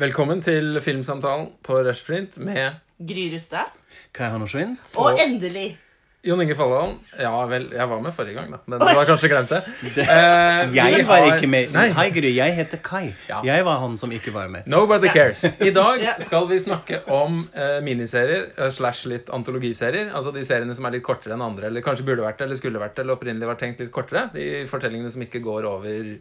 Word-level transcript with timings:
Velkommen 0.00 0.40
til 0.42 0.80
Filmsamtalen 0.82 1.52
på 1.62 1.76
Rushprint 1.86 2.40
med 2.42 2.80
Gry 2.98 3.28
Rustad. 3.34 3.70
Kai 4.14 4.26
Hanosvint. 4.32 4.80
Og 4.98 5.20
endelig 5.22 5.76
Jon 6.24 6.40
Inge 6.40 6.56
Falland. 6.56 6.96
Ja 7.20 7.30
vel, 7.46 7.66
jeg 7.76 7.84
var 7.90 8.00
med 8.02 8.14
forrige 8.16 8.34
gang, 8.38 8.48
da. 8.54 8.58
Men 8.66 8.80
du 8.80 8.86
har 8.88 9.06
kanskje 9.06 9.28
glemt 9.30 9.50
det. 9.52 9.60
Eh, 9.84 10.62
vi 10.72 10.78
Jeg 10.80 11.04
var 11.06 11.20
har- 11.20 11.36
ikke 11.36 11.50
med. 11.52 11.70
Nei. 11.76 11.84
Hei, 11.94 12.08
Gry. 12.16 12.32
Jeg 12.34 12.56
heter 12.56 12.80
Kai. 12.82 13.12
Ja. 13.28 13.42
Jeg 13.44 13.64
var 13.68 13.78
han 13.84 13.94
som 14.00 14.10
ikke 14.16 14.32
var 14.34 14.48
med. 14.50 14.66
Nobody 14.66 15.12
cares. 15.14 15.44
I 15.60 15.70
dag 15.76 16.02
skal 16.26 16.48
vi 16.50 16.58
snakke 16.64 17.02
om 17.12 17.44
eh, 17.54 17.78
miniserier 17.84 18.48
uh, 18.58 18.70
slash 18.72 19.04
litt 19.12 19.30
antologiserier. 19.30 20.10
Altså 20.16 20.32
de 20.34 20.42
seriene 20.48 20.74
som 20.74 20.88
er 20.88 20.96
litt 20.96 21.04
kortere 21.06 21.36
enn 21.36 21.44
andre, 21.44 21.68
eller 21.70 21.84
kanskje 21.86 22.08
burde 22.08 22.24
vært 22.24 22.40
det, 22.40 22.48
eller 22.48 22.58
skulle 22.64 22.82
vært 22.82 22.96
det, 22.96 23.04
eller 23.04 23.20
opprinnelig 23.20 23.52
var 23.52 23.60
tenkt 23.60 23.84
litt 23.84 23.92
kortere. 23.94 24.26
De 24.34 24.64
fortellingene 24.70 25.12
som 25.14 25.22
ikke 25.28 25.44
går 25.44 25.68
over 25.76 26.14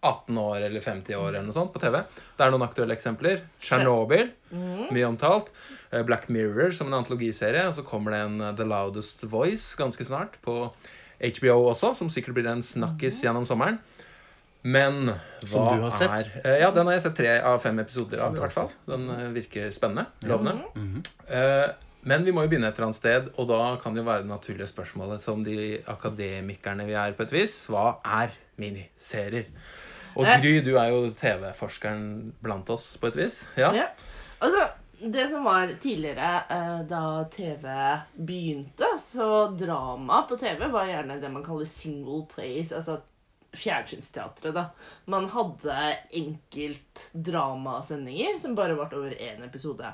18 0.00 0.38
år 0.38 0.60
eller 0.68 0.80
50 0.80 1.16
år 1.18 1.28
eller 1.32 1.42
noe 1.48 1.56
sånt 1.56 1.72
på 1.74 1.80
TV. 1.82 1.96
Det 2.38 2.44
er 2.44 2.52
noen 2.54 2.62
aktuelle 2.68 2.94
eksempler. 2.94 3.40
Chernobyl, 3.64 4.28
mye 4.54 5.06
omtalt. 5.08 5.50
Eh, 5.90 6.04
Black 6.06 6.28
Mirror 6.30 6.70
som 6.76 6.86
en 6.92 7.00
antologiserie. 7.00 7.64
Og 7.66 7.74
så 7.74 7.82
kommer 7.86 8.14
det 8.14 8.20
en 8.26 8.40
eh, 8.40 8.52
The 8.60 8.66
Loudest 8.68 9.24
Voice 9.26 9.74
ganske 9.78 10.06
snart 10.06 10.38
på 10.44 10.68
HBO 11.18 11.56
også, 11.72 11.94
som 11.98 12.10
sikkert 12.12 12.36
blir 12.38 12.46
en 12.46 12.62
snakkis 12.62 13.24
gjennom 13.24 13.46
sommeren. 13.48 13.80
Men 14.62 15.06
hva 15.08 15.48
Som 15.50 15.66
du 15.66 15.82
har 15.86 15.92
sett? 15.94 16.14
er 16.14 16.30
eh, 16.44 16.60
Ja, 16.62 16.70
den 16.74 16.86
har 16.86 16.94
jeg 16.98 17.04
sett 17.08 17.18
tre 17.18 17.34
av 17.46 17.58
fem 17.62 17.78
episoder 17.82 18.22
av. 18.22 18.34
i 18.38 18.42
hvert 18.42 18.54
fall 18.54 18.70
Den 18.86 19.06
virker 19.34 19.70
spennende. 19.74 20.06
Lovende. 20.26 21.02
Eh, 21.26 21.68
men 22.08 22.22
vi 22.24 22.32
må 22.32 22.44
jo 22.46 22.50
begynne 22.52 22.70
et 22.70 22.78
eller 22.78 22.88
annet 22.88 22.96
sted, 23.00 23.26
og 23.36 23.48
da 23.50 23.74
kan 23.82 23.94
det 23.94 24.04
jo 24.04 24.06
være 24.06 24.22
det 24.22 24.30
naturlige 24.30 24.70
spørsmålet 24.70 25.20
som 25.20 25.42
de 25.44 25.80
akademikerne 25.90 26.86
vi 26.86 26.94
er, 26.94 27.12
på 27.18 27.26
et 27.26 27.34
vis. 27.34 27.56
Hva 27.68 27.96
er 28.06 28.30
miniserier? 28.62 29.50
Og 30.16 30.24
Eh. 30.26 30.40
Gry, 30.42 30.60
du 30.64 30.76
er 30.78 30.90
jo 30.90 31.10
TV-forskeren 31.10 32.32
blant 32.40 32.70
oss, 32.70 32.96
på 32.96 33.10
et 33.10 33.16
vis. 33.16 33.48
Ja? 33.56 33.72
Ja. 33.74 33.88
Altså, 34.40 34.68
det 35.00 35.28
som 35.30 35.44
var 35.44 35.70
tidligere, 35.82 36.42
eh, 36.50 36.80
da 36.90 37.24
TV 37.30 37.68
begynte, 38.16 38.88
så 38.98 39.48
drama 39.56 40.22
på 40.28 40.38
TV 40.38 40.66
var 40.72 40.86
gjerne 40.90 41.20
det 41.20 41.30
man 41.30 41.44
kaller 41.44 41.64
single 41.66 42.26
plays. 42.34 42.72
Altså 42.72 43.00
fjernsynsteatret, 43.56 44.54
da. 44.54 44.66
Man 45.06 45.28
hadde 45.32 45.96
enkelt 46.10 47.10
dramasendinger 47.12 48.38
som 48.42 48.54
bare 48.58 48.76
varte 48.76 48.98
over 48.98 49.10
én 49.10 49.44
episode. 49.46 49.92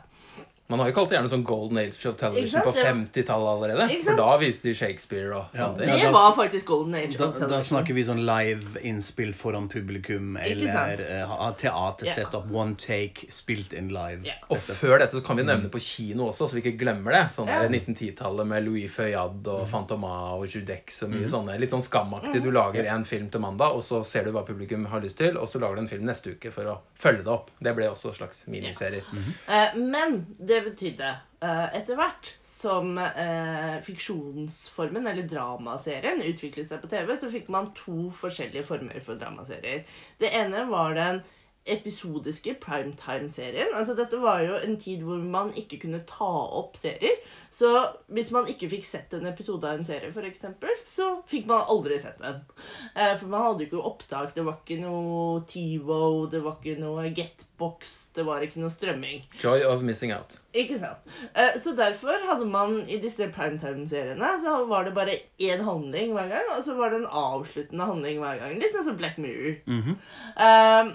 Man 0.70 0.80
har 0.80 0.88
jo 0.88 0.94
kalt 0.96 1.10
det 1.10 1.18
gjerne 1.18 1.32
sånn 1.32 1.42
Golden 1.44 1.80
Age 1.82 2.06
of 2.08 2.14
Television 2.20 2.62
sant? 2.62 2.68
på 2.68 2.72
50-tallet 2.78 3.50
allerede. 3.50 3.88
For 4.06 4.20
da 4.20 4.28
viste 4.40 4.70
de 4.70 4.74
Shakespeare 4.78 5.32
og 5.34 5.50
Ja. 5.52 5.66
sånne 5.66 5.78
ting. 5.78 6.04
Det 6.04 6.12
var 6.14 6.36
faktisk 6.38 6.66
Golden 6.70 6.94
Age 6.94 7.18
Da, 7.18 7.28
of 7.28 7.50
da 7.50 7.58
snakker 7.60 7.94
vi 7.94 8.04
sånn 8.06 8.22
live-innspill 8.24 9.34
foran 9.34 9.68
publikum, 9.68 10.38
eller 10.40 11.02
uh, 11.26 11.50
teatersetup, 11.58 12.46
yeah. 12.46 12.54
one 12.54 12.76
take, 12.76 13.26
spilt 13.28 13.72
in 13.72 13.88
live. 13.88 14.22
Yeah. 14.24 14.38
Og 14.48 14.58
før 14.58 14.98
dette 15.02 15.18
så 15.18 15.24
kan 15.24 15.36
vi 15.36 15.42
nevne 15.42 15.68
på 15.68 15.82
kino 15.82 16.30
også, 16.30 16.48
så 16.48 16.54
vi 16.54 16.62
ikke 16.62 16.78
glemmer 16.84 17.12
det. 17.12 17.24
Sånn 17.36 17.50
yeah. 17.50 17.66
der 17.66 17.74
1910-tallet 17.74 18.46
med 18.46 18.64
Louis 18.64 18.88
Feuillade 18.88 19.50
og 19.50 19.66
Fantomas 19.68 20.38
og 20.38 20.46
Judex 20.48 21.02
og 21.02 21.10
mye 21.10 21.24
mye 21.24 21.32
sånne. 21.32 21.56
Litt 21.60 21.72
sånn 21.74 21.84
skamaktig. 21.84 22.42
Du 22.44 22.50
lager 22.54 22.86
en 22.92 23.04
film 23.08 23.28
til 23.32 23.42
mandag, 23.42 23.74
og 23.76 23.84
så 23.84 24.02
ser 24.06 24.28
du 24.28 24.32
hva 24.34 24.44
publikum 24.46 24.86
har 24.92 25.02
lyst 25.04 25.18
til, 25.20 25.38
og 25.40 25.48
så 25.50 25.60
lager 25.62 25.78
du 25.78 25.84
en 25.84 25.90
film 25.90 26.06
neste 26.08 26.34
uke 26.36 26.52
for 26.54 26.70
å 26.70 26.76
følge 26.98 27.24
det 27.24 27.32
opp. 27.32 27.50
Det 27.64 27.74
ble 27.76 27.88
også 27.90 28.14
slags 28.16 28.44
miniserier. 28.52 29.06
uh, 29.48 29.76
men 29.78 30.20
det 30.38 30.53
betydde 30.62 31.10
eh, 31.42 31.76
etter 31.78 31.98
hvert 31.98 32.30
som 32.46 32.98
eh, 33.00 33.76
fiksjonsformen, 33.84 35.06
eller 35.10 35.26
dramaserien, 35.28 36.22
utviklet 36.22 36.70
seg 36.70 36.82
på 36.82 36.90
TV, 36.92 37.14
så 37.18 37.30
fikk 37.32 37.50
man 37.52 37.72
to 37.78 38.10
forskjellige 38.20 38.66
former 38.68 39.02
for 39.04 39.20
dramaserier. 39.20 39.82
Det 40.22 40.30
ene 40.38 40.66
var 40.70 40.94
den 40.98 41.24
episodiske 41.64 42.54
primetime-serien. 42.60 43.70
Altså 43.74 43.94
Dette 43.96 44.18
var 44.20 44.42
jo 44.44 44.56
en 44.60 44.76
tid 44.80 45.00
hvor 45.06 45.16
man 45.22 45.52
ikke 45.56 45.78
kunne 45.84 46.02
ta 46.08 46.28
opp 46.58 46.76
serier. 46.76 47.16
Så 47.54 47.70
hvis 48.12 48.30
man 48.34 48.48
ikke 48.50 48.68
fikk 48.72 48.84
sett 48.84 49.14
en 49.16 49.26
episode 49.30 49.64
av 49.68 49.78
en 49.78 49.86
serie, 49.86 50.10
eksempel, 50.28 50.72
så 50.84 51.22
fikk 51.30 51.46
man 51.48 51.64
aldri 51.70 51.96
sett 52.02 52.18
den. 52.20 52.40
Eh, 52.96 53.14
for 53.20 53.30
man 53.32 53.46
hadde 53.46 53.64
jo 53.64 53.68
ikke 53.70 53.84
opptak. 53.90 54.34
Det 54.36 54.44
var 54.44 54.58
ikke 54.60 54.80
noe 54.82 55.40
TiVo, 55.48 56.26
det 56.32 56.42
var 56.44 56.58
ikke 56.60 56.76
noe 56.82 57.06
Getbox, 57.14 57.94
det 58.16 58.26
var 58.26 58.44
ikke 58.44 58.60
noe 58.60 58.72
strømming. 58.74 59.24
Joy 59.40 59.64
of 59.68 59.84
missing 59.86 60.12
out. 60.12 60.36
Ikke 60.54 60.76
sant? 60.78 61.00
Eh, 61.34 61.56
Så 61.58 61.72
derfor 61.78 62.20
hadde 62.28 62.46
man 62.50 62.80
i 62.88 62.98
disse 63.02 63.26
primetime-seriene 63.32 64.34
så 64.42 64.60
var 64.68 64.84
det 64.84 64.94
bare 64.94 65.16
én 65.40 65.62
handling 65.64 66.12
hver 66.14 66.28
gang, 66.30 66.52
og 66.56 66.62
så 66.66 66.76
var 66.78 66.90
det 66.92 67.00
en 67.02 67.10
avsluttende 67.10 67.88
handling 67.88 68.20
hver 68.22 68.38
gang. 68.42 68.58
Litt 68.60 68.74
sånn 68.74 68.84
som 68.90 68.98
Black 69.00 69.16
Mirror. 69.18 69.62
Eh, 70.36 70.94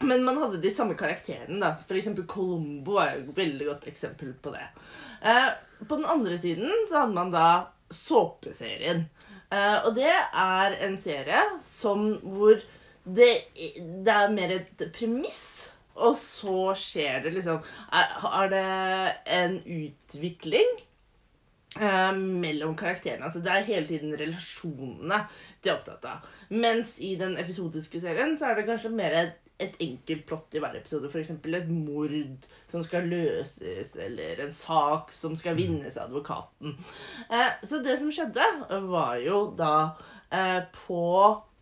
men 0.00 0.24
man 0.24 0.38
hadde 0.40 0.60
de 0.62 0.70
samme 0.72 0.96
karakterene. 0.98 1.60
da. 1.60 1.74
Eksempel 1.96 2.26
Colombo 2.26 2.98
er 3.02 3.18
et 3.18 3.32
veldig 3.36 3.66
godt 3.68 3.88
eksempel 3.90 4.32
på 4.42 4.52
det. 4.54 4.66
Eh, 5.20 5.50
på 5.86 5.96
den 5.96 6.08
andre 6.08 6.38
siden 6.40 6.86
så 6.88 7.02
hadde 7.02 7.16
man 7.16 7.32
da 7.34 7.48
såpeserien. 7.92 9.04
Eh, 9.50 9.78
og 9.84 9.96
det 9.98 10.12
er 10.12 10.76
en 10.86 10.96
serie 11.02 11.42
som 11.64 12.12
hvor 12.22 12.60
det, 13.04 13.30
det 14.04 14.14
er 14.14 14.32
mer 14.32 14.54
et 14.54 14.84
premiss, 14.94 15.70
og 16.00 16.14
så 16.16 16.70
skjer 16.78 17.24
det 17.24 17.32
liksom 17.34 17.58
Er, 17.92 18.12
er 18.28 18.50
det 18.52 18.66
en 19.34 19.56
utvikling 19.64 20.70
eh, 21.80 22.12
mellom 22.16 22.76
karakterene? 22.78 23.26
Altså 23.26 23.42
det 23.44 23.52
er 23.52 23.68
hele 23.68 23.88
tiden 23.88 24.14
relasjonene 24.16 25.24
de 25.60 25.68
er 25.68 25.76
opptatt 25.76 26.06
av. 26.08 26.28
Mens 26.48 26.96
i 27.04 27.14
den 27.20 27.36
episodiske 27.40 28.00
serien 28.00 28.36
så 28.38 28.50
er 28.50 28.60
det 28.60 28.68
kanskje 28.70 28.94
mer 28.94 29.16
et, 29.18 29.39
et 29.60 29.76
enkelt 29.84 30.24
plott 30.28 30.56
i 30.56 30.62
hver 30.62 30.78
episode. 30.78 31.10
F.eks. 31.10 31.30
et 31.36 31.68
mord 31.72 32.14
som 32.70 32.84
skal 32.86 33.10
løses, 33.10 33.92
eller 34.00 34.40
en 34.46 34.54
sak 34.54 35.12
som 35.14 35.36
skal 35.38 35.58
vinnes 35.58 35.98
av 35.98 36.08
advokaten. 36.08 36.74
Eh, 37.28 37.52
så 37.66 37.82
det 37.84 37.98
som 38.00 38.10
skjedde, 38.14 38.46
var 38.88 39.20
jo 39.22 39.44
da 39.58 39.74
eh, 40.32 40.62
på 40.86 41.04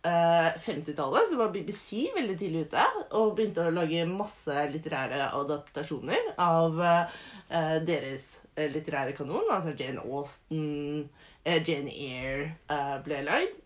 eh, 0.05 0.49
50-tallet 0.63 1.29
så 1.29 1.39
var 1.39 1.51
BBC 1.53 2.09
veldig 2.15 2.37
tidlig 2.39 2.65
ute 2.69 2.85
og 3.17 3.35
begynte 3.37 3.65
å 3.67 3.73
lage 3.73 4.05
masse 4.09 4.55
litterære 4.73 5.31
adaptasjoner 5.37 6.33
av 6.39 6.79
eh, 6.85 7.77
deres 7.87 8.29
eh, 8.55 8.69
litterære 8.71 9.15
kanon. 9.17 9.49
Altså 9.51 9.75
Jane 9.79 10.05
Austen, 10.05 11.09
eh, 11.43 11.59
Jane 11.59 11.93
Eyre 11.93 12.49
eh, 12.69 12.97
ble 13.05 13.23
lagd 13.27 13.63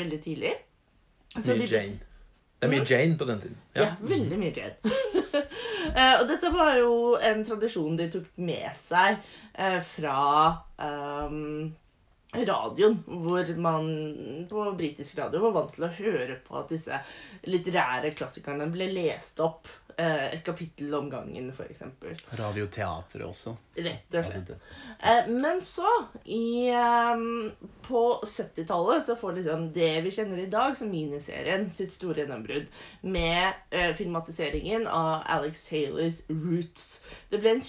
veldig 0.00 0.20
tidlig. 0.24 0.56
Så 1.36 1.52
BBC 1.52 1.76
Jane. 1.76 2.04
Det 2.56 2.66
er 2.66 2.72
mye 2.72 2.86
Jane 2.88 3.18
på 3.20 3.24
den 3.28 3.40
tiden. 3.40 3.56
ja, 3.76 3.90
veldig 4.00 4.38
mye 4.40 4.52
Jane. 4.56 4.76
Eh, 5.86 6.14
og 6.18 6.26
dette 6.26 6.48
var 6.50 6.74
jo 6.80 6.94
en 7.22 7.44
tradisjon 7.46 7.94
de 7.96 8.08
tok 8.10 8.24
med 8.42 8.72
seg 8.80 9.20
eh, 9.54 9.76
fra 9.86 10.16
ehm, 10.82 11.68
radioen, 12.44 12.98
hvor 13.06 13.48
man 13.56 13.88
på 14.50 14.66
britisk 14.76 15.18
radio 15.18 15.40
var 15.46 15.56
vant 15.56 15.74
til 15.76 15.86
å 15.88 15.92
høre 15.96 16.36
på 16.44 16.58
at 16.60 16.68
disse 16.72 17.00
litterære 17.48 18.12
klassikerne 18.18 18.68
ble 18.72 18.90
lest 18.92 19.40
opp. 19.40 19.68
eh, 19.98 20.26
et 20.34 20.42
kapittel 20.44 20.92
om 20.94 21.06
gangen, 21.08 21.46
f.eks. 21.56 21.80
Radioteatret 22.36 23.24
også. 23.24 23.54
Rett 23.76 24.16
og 24.18 24.26
slett. 24.26 24.50
Eh, 25.00 25.30
Men 25.32 25.62
så, 25.64 25.88
i, 26.24 26.68
eh, 26.68 27.22
på 27.86 28.02
70-tallet, 28.26 29.04
så 29.06 29.16
får 29.16 29.38
liksom 29.38 29.72
det 29.72 30.02
vi 30.04 30.12
kjenner 30.12 30.42
i 30.42 30.50
dag 30.52 30.76
som 30.76 30.90
miniserien 30.92 31.70
sitt 31.72 31.94
store 31.94 32.24
gjennombrudd 32.26 32.68
med 33.08 33.54
eh, 33.70 33.94
filmatiseringen 33.96 34.86
av 34.86 35.24
Alex 35.38 35.64
Haleys 35.72 36.22
Roots. 36.28 37.00
Det 37.30 37.40
ble 37.40 37.56
en 37.56 37.64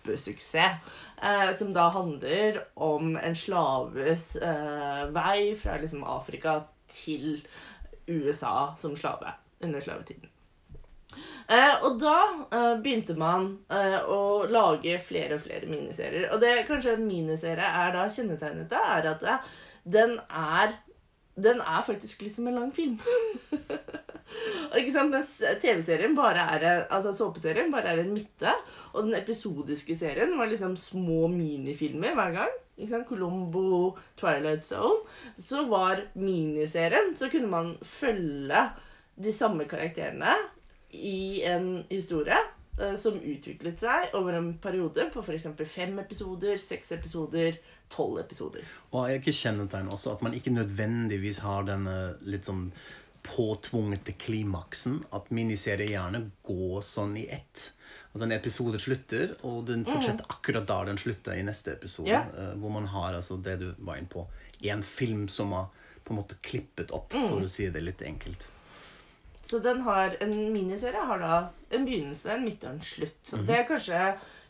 kjempesuksess, 0.00 0.74
eh, 1.22 1.52
som 1.52 1.72
da 1.72 1.88
handler 1.88 2.64
om 2.74 3.16
en 3.16 3.36
slaves 3.36 4.36
eh, 4.36 5.06
vei 5.10 5.56
fra 5.56 5.78
liksom 5.78 6.04
Afrika 6.04 6.62
til 6.88 7.40
USA 8.06 8.74
som 8.78 8.96
slave 8.96 9.32
under 9.60 9.80
slavetiden. 9.80 10.28
Eh, 11.48 11.84
og 11.84 11.98
da 12.00 12.46
eh, 12.52 12.76
begynte 12.82 13.16
man 13.18 13.58
eh, 13.68 13.98
å 14.06 14.46
lage 14.46 14.98
flere 14.98 15.34
og 15.34 15.42
flere 15.42 15.66
miniserier. 15.66 16.30
Og 16.32 16.40
det 16.40 16.66
kanskje 16.68 16.96
miniserie 16.96 17.66
er 17.66 17.92
da 17.94 18.06
kjennetegnet 18.08 18.72
av, 18.72 18.92
er 18.98 19.10
at 19.14 19.24
det, 19.24 19.40
den 19.84 20.20
er 20.30 20.78
den 21.40 21.60
er 21.60 21.82
faktisk 21.86 22.22
liksom 22.22 22.48
en 22.48 22.54
lang 22.54 22.72
film. 22.74 23.00
Ikke 24.78 24.92
sant, 24.94 25.10
Mens 25.10 25.32
TV-serien 25.62 26.14
bare 26.14 26.44
er 26.54 26.66
altså 26.92 27.12
såpeserien 27.16 27.72
bare 27.72 27.94
er 27.94 28.04
en 28.04 28.12
midte, 28.14 28.52
og 28.92 29.08
den 29.08 29.16
episodiske 29.18 29.96
serien 29.98 30.36
var 30.38 30.50
liksom 30.50 30.76
små 30.78 31.26
minifilmer 31.32 32.14
hver 32.18 32.36
gang. 32.36 32.54
Ikke 32.80 32.94
sant, 32.94 33.08
Colombo, 33.08 33.96
Twilight 34.20 34.66
Zone. 34.66 35.02
Så 35.36 35.66
var 35.68 36.00
miniserien 36.14 37.12
Så 37.18 37.28
kunne 37.32 37.50
man 37.50 37.74
følge 37.82 38.62
de 39.20 39.32
samme 39.32 39.66
karakterene 39.68 40.32
i 40.96 41.42
en 41.44 41.84
historie 41.90 42.38
uh, 42.80 42.96
som 42.98 43.18
utviklet 43.20 43.82
seg 43.82 44.14
over 44.16 44.38
en 44.38 44.54
periode 44.62 45.10
på 45.12 45.22
f.eks. 45.22 45.50
fem 45.68 45.98
episoder, 46.00 46.56
seks 46.62 46.92
episoder, 46.96 47.58
tolv 47.92 48.22
episoder. 48.22 48.64
Og 48.94 49.04
er 49.04 49.18
ikke 49.18 49.36
kjennetegn 49.36 49.92
også 49.92 50.16
at 50.16 50.24
man 50.24 50.34
ikke 50.34 50.54
nødvendigvis 50.54 51.42
har 51.44 51.68
denne 51.68 51.98
litt 52.24 52.48
sånn 52.48 52.70
påtvungne 53.26 54.14
klimaksen 54.18 55.00
at 55.14 55.30
miniserier 55.34 55.94
gjerne 55.94 56.30
går 56.46 56.80
sånn 56.86 57.16
i 57.20 57.26
ett. 57.32 57.72
Altså 58.10 58.26
En 58.26 58.34
episode 58.34 58.78
slutter, 58.82 59.34
og 59.46 59.66
den 59.68 59.84
fortsetter 59.86 60.26
akkurat 60.28 60.66
der 60.66 60.88
den 60.90 60.98
slutter 60.98 61.36
i 61.38 61.44
neste 61.46 61.76
episode. 61.76 62.10
Yeah. 62.10 62.56
hvor 62.58 62.72
man 62.74 62.88
har 62.90 63.14
altså 63.14 63.36
det 63.36 63.58
du 63.60 63.68
var 63.78 64.00
inne 64.00 64.10
på, 64.10 64.26
en 64.60 64.82
film 64.82 65.28
som 65.28 65.52
har 65.52 65.68
på 66.04 66.14
en 66.14 66.18
måte 66.18 66.38
klippet 66.42 66.90
opp, 66.90 67.12
for 67.12 67.44
å 67.44 67.50
si 67.50 67.68
det 67.70 67.84
litt 67.84 68.02
enkelt. 68.02 68.48
Så 69.42 69.58
den 69.62 69.80
har, 69.86 70.16
en 70.20 70.34
miniserie 70.52 71.00
har 71.06 71.22
da 71.22 71.36
en 71.70 71.86
begynnelse, 71.86 72.28
en 72.34 72.44
midt 72.44 72.64
og 72.66 72.74
en 72.74 72.82
slutt. 72.84 73.32
Og 73.32 73.46
Det 73.46 73.56
er 73.56 73.68
kanskje 73.68 74.02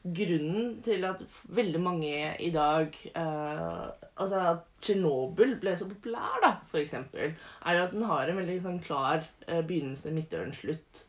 grunnen 0.03 0.79
til 0.85 1.05
at 1.05 1.21
veldig 1.53 1.81
mange 1.85 2.13
i 2.41 2.49
dag 2.55 2.95
eh, 3.11 3.83
Altså 4.21 4.41
at 4.53 4.67
Tsjernobyl 4.81 5.55
ble 5.61 5.75
så 5.77 5.87
populær, 5.89 6.39
da, 6.41 6.55
for 6.69 6.81
eksempel, 6.81 7.33
er 7.65 7.77
jo 7.77 7.85
at 7.87 7.95
den 7.95 8.05
har 8.09 8.29
en 8.29 8.37
veldig 8.41 8.57
sånn 8.65 8.81
klar 8.85 9.23
eh, 9.47 9.61
begynnelse, 9.65 10.13
midt 10.13 10.37
og 10.37 10.53
slutt. 10.57 11.07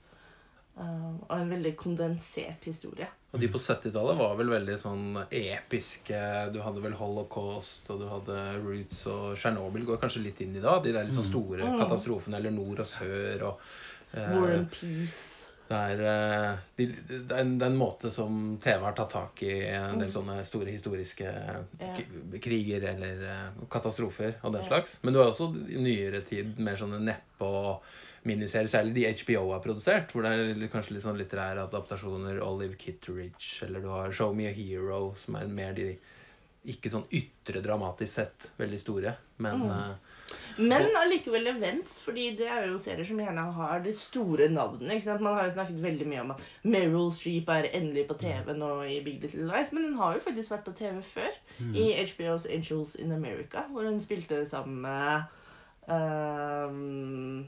Uh, 0.72 1.18
og 1.28 1.34
en 1.36 1.50
veldig 1.52 1.74
kondensert 1.76 2.64
historie. 2.66 3.08
Og 3.36 3.42
de 3.44 3.50
på 3.52 3.60
70-tallet 3.60 4.16
var 4.18 4.38
vel 4.40 4.54
veldig 4.54 4.78
sånn 4.80 5.20
episke. 5.28 6.22
Du 6.56 6.62
hadde 6.64 6.84
vel 6.84 6.96
Holocaust, 6.96 7.92
og 7.92 8.00
du 8.00 8.08
hadde 8.08 8.38
Roots 8.64 9.04
og 9.12 9.36
Tsjernobyl 9.36 9.86
går 9.90 10.00
kanskje 10.02 10.24
litt 10.24 10.40
inn 10.44 10.56
i 10.56 10.64
dag. 10.64 10.80
De 10.84 10.96
der 10.96 11.06
litt 11.08 11.16
sånn 11.16 11.28
store 11.28 11.76
katastrofene, 11.84 12.40
eller 12.40 12.56
nord 12.56 12.86
og 12.86 12.90
sør 12.90 13.46
og 13.52 13.68
uh, 14.16 14.32
War 14.32 14.56
and 14.56 14.72
Peace. 14.72 15.41
Det 15.72 15.78
er, 15.80 16.02
eh, 16.04 16.56
det, 16.76 16.86
er 17.32 17.42
en, 17.46 17.54
det 17.56 17.64
er 17.64 17.72
en 17.72 17.80
måte 17.80 18.10
som 18.12 18.58
TV 18.60 18.84
har 18.84 18.96
tatt 18.98 19.14
tak 19.14 19.44
i 19.48 19.54
en 19.72 20.02
del 20.02 20.12
sånne 20.12 20.42
store 20.44 20.68
historiske 20.74 21.32
kriger 22.44 22.90
eller 22.92 23.22
eh, 23.30 23.62
katastrofer 23.72 24.42
og 24.42 24.58
den 24.58 24.66
slags. 24.68 24.98
Men 25.06 25.16
du 25.16 25.22
har 25.22 25.32
også 25.32 25.48
i 25.72 25.80
nyere 25.80 26.26
tid 26.28 26.60
mer 26.60 26.80
sånne 26.80 27.00
neppe- 27.06 27.48
og 27.48 27.86
miniserier, 28.28 28.70
særlig 28.70 28.94
de 29.00 29.08
HBO 29.24 29.48
har 29.54 29.64
produsert, 29.64 30.12
hvor 30.14 30.28
det 30.28 30.34
er 30.36 30.68
kanskje 30.74 30.98
litt 30.98 31.06
sånn 31.06 31.18
litterære 31.18 31.64
adaptasjoner, 31.66 32.42
Olive 32.46 32.78
Kitteridge, 32.78 33.66
eller 33.66 33.82
du 33.82 33.90
har 33.90 34.12
Show 34.14 34.36
Me 34.38 34.50
a 34.52 34.54
Hero, 34.54 35.16
som 35.18 35.40
er 35.40 35.50
mer 35.50 35.74
de 35.78 35.88
ikke 36.70 36.92
sånn 36.94 37.08
ytre 37.18 37.64
dramatisk 37.66 38.14
sett 38.20 38.52
veldig 38.60 38.80
store, 38.84 39.16
men 39.42 39.64
eh, 39.72 40.11
Men 40.58 40.90
allikevel 41.00 41.48
events, 41.48 42.02
fordi 42.06 42.36
det 42.38 42.48
er 42.52 42.68
jo 42.70 42.78
serier 42.82 43.06
som 43.08 43.20
gjerne 43.20 43.46
har 43.56 43.80
de 43.86 43.94
store 43.96 44.50
navnene. 44.52 44.94
ikke 44.98 45.06
sant? 45.08 45.22
Man 45.26 45.34
har 45.38 45.48
jo 45.48 45.54
snakket 45.56 45.80
veldig 45.84 46.08
mye 46.12 46.22
om 46.26 46.32
at 46.36 46.42
Meryl 46.64 47.12
Streep 47.16 47.50
er 47.50 47.70
endelig 47.74 48.08
på 48.12 48.18
TV 48.22 48.54
nå 48.58 48.72
i 48.86 49.00
Big 49.06 49.22
Little 49.24 49.48
Lies, 49.48 49.72
men 49.74 49.84
hun 49.90 49.98
har 50.02 50.14
jo 50.20 50.24
faktisk 50.28 50.52
vært 50.52 50.66
på 50.68 50.76
TV 50.78 51.02
før. 51.02 51.32
I 51.74 51.88
HBO's 52.06 52.46
Angels 52.52 52.96
in 52.96 53.12
America, 53.12 53.64
hvor 53.72 53.84
hun 53.90 54.00
spilte 54.04 54.46
sammen 54.50 54.82
med 54.82 55.24
um, 55.88 57.46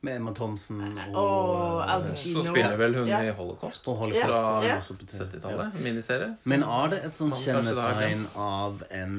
Med 0.00 0.16
Emma 0.16 0.32
Thompson 0.34 0.80
og, 1.08 1.16
Og 1.18 1.90
Al 1.90 2.02
eh, 2.04 2.10
Pacino. 2.12 2.42
så 2.42 2.48
spiller 2.52 2.76
vel 2.78 2.94
hun 2.94 3.08
Ja. 3.08 3.22
i 3.26 3.30
Holocaust. 3.34 3.88
og 3.88 3.96
Holocaust. 3.96 4.34
Ja, 4.34 4.60
er 4.62 4.68
ja. 4.68 4.76
også 4.76 4.94
på 4.96 5.06
TV. 5.06 5.24
70-tallet. 5.24 5.80
Miniserie. 5.82 6.36
Men 6.44 6.62
er 6.62 6.88
det 6.92 7.00
et 7.08 7.14
sånn 7.18 7.32
har 7.34 7.40
kjennetegn 7.42 8.26
av 8.36 8.82
en 8.90 9.16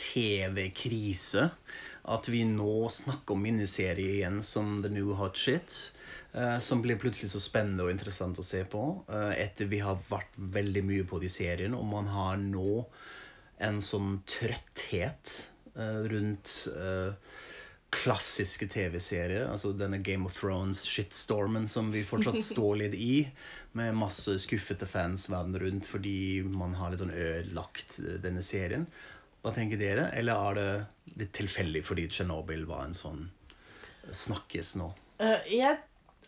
TV-krise 0.00 1.48
at 2.12 2.28
vi 2.28 2.42
nå 2.48 2.88
snakker 2.90 3.36
om 3.36 3.44
miniserie 3.44 4.18
igjen 4.18 4.40
som 4.42 4.80
the 4.82 4.90
new 4.90 5.14
hot 5.18 5.36
shit? 5.38 5.92
eh, 6.32 6.58
som 6.58 6.82
blir 6.82 6.98
plutselig 6.98 7.30
så 7.30 7.40
spennende 7.40 7.86
og 7.86 7.92
interessant 7.92 8.38
å 8.38 8.46
se 8.46 8.64
på. 8.64 9.04
eh, 9.08 9.44
etter 9.44 9.70
vi 9.70 9.82
har 9.84 10.00
vært 10.08 10.36
veldig 10.36 10.84
mye 10.84 11.04
på 11.08 11.20
de 11.22 11.28
seriene, 11.28 11.76
og 11.76 11.86
man 11.86 12.08
har 12.12 12.36
nå 12.36 12.84
en 13.62 13.80
sånn 13.82 14.22
trøtthet 14.26 15.48
eh, 15.76 16.02
rundt 16.10 16.70
klassiske 17.92 18.66
TV-serier. 18.72 19.44
Altså 19.52 19.74
denne 19.76 19.98
Game 20.00 20.24
of 20.24 20.38
Thrones-shitstormen 20.40 21.68
som 21.68 21.90
vi 21.92 22.06
fortsatt 22.08 22.40
står 22.54 22.76
litt 22.86 22.94
i. 22.96 23.28
Med 23.76 23.94
masse 23.96 24.38
skuffete 24.40 24.88
fans 24.88 25.28
verden 25.32 25.58
rundt 25.60 25.86
fordi 25.88 26.42
man 26.44 26.74
har 26.80 26.92
litt 26.92 27.04
sånn 27.04 27.12
ødelagt 27.12 27.98
denne 28.24 28.42
serien. 28.44 28.88
Hva 29.42 29.52
tenker 29.54 29.80
dere? 29.80 30.08
Eller 30.14 30.38
er 30.50 30.58
det 30.58 31.16
litt 31.18 31.32
tilfeldig 31.36 31.82
fordi 31.84 32.08
Tsjernobyl 32.10 32.66
var 32.68 32.86
en 32.86 32.96
sånn 32.96 33.24
snakkes 34.12 34.76
nå? 34.78 34.92
Eh, 35.22 35.50
jeg 35.58 35.78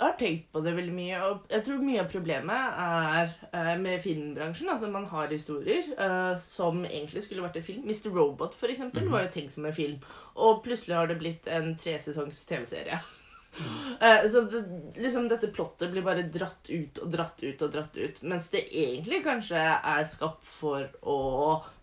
har 0.00 0.16
tenkt 0.18 0.48
på 0.52 0.62
det 0.64 0.74
veldig 0.74 0.94
mye, 0.94 1.20
og 1.22 1.50
jeg 1.52 1.64
tror 1.66 1.82
mye 1.86 2.02
av 2.02 2.10
problemet 2.10 2.78
er 2.84 3.34
eh, 3.54 3.74
med 3.80 4.02
filmbransjen. 4.02 4.70
Altså 4.70 4.90
Man 4.90 5.06
har 5.10 5.30
historier 5.30 5.86
uh, 5.98 6.34
som 6.40 6.82
egentlig 6.84 7.24
skulle 7.26 7.44
vært 7.46 7.60
en 7.60 7.66
film. 7.66 7.86
Mr. 7.86 8.10
Robot 8.14 8.56
for 8.58 8.72
eksempel, 8.72 9.06
var 9.10 9.26
jo 9.26 9.34
tenkt 9.36 9.54
som 9.54 9.68
en 9.68 9.76
film, 9.76 10.00
og 10.34 10.64
plutselig 10.66 10.98
har 10.98 11.10
det 11.10 11.20
blitt 11.22 11.50
en 11.50 11.74
tresesongs 11.78 12.46
TV-serie. 12.50 12.98
Eh, 14.00 14.24
så 14.30 14.40
det, 14.50 14.60
liksom 14.98 15.28
dette 15.30 15.48
plottet 15.54 15.90
blir 15.92 16.02
bare 16.04 16.24
dratt 16.28 16.66
ut 16.68 16.98
og 16.98 17.12
dratt 17.12 17.38
ut 17.44 17.62
og 17.62 17.70
dratt 17.72 17.94
ut. 17.96 18.18
Mens 18.26 18.48
det 18.52 18.64
egentlig 18.66 19.20
kanskje 19.24 19.60
er 19.60 20.02
skapt 20.10 20.48
for 20.58 20.88
å 21.06 21.20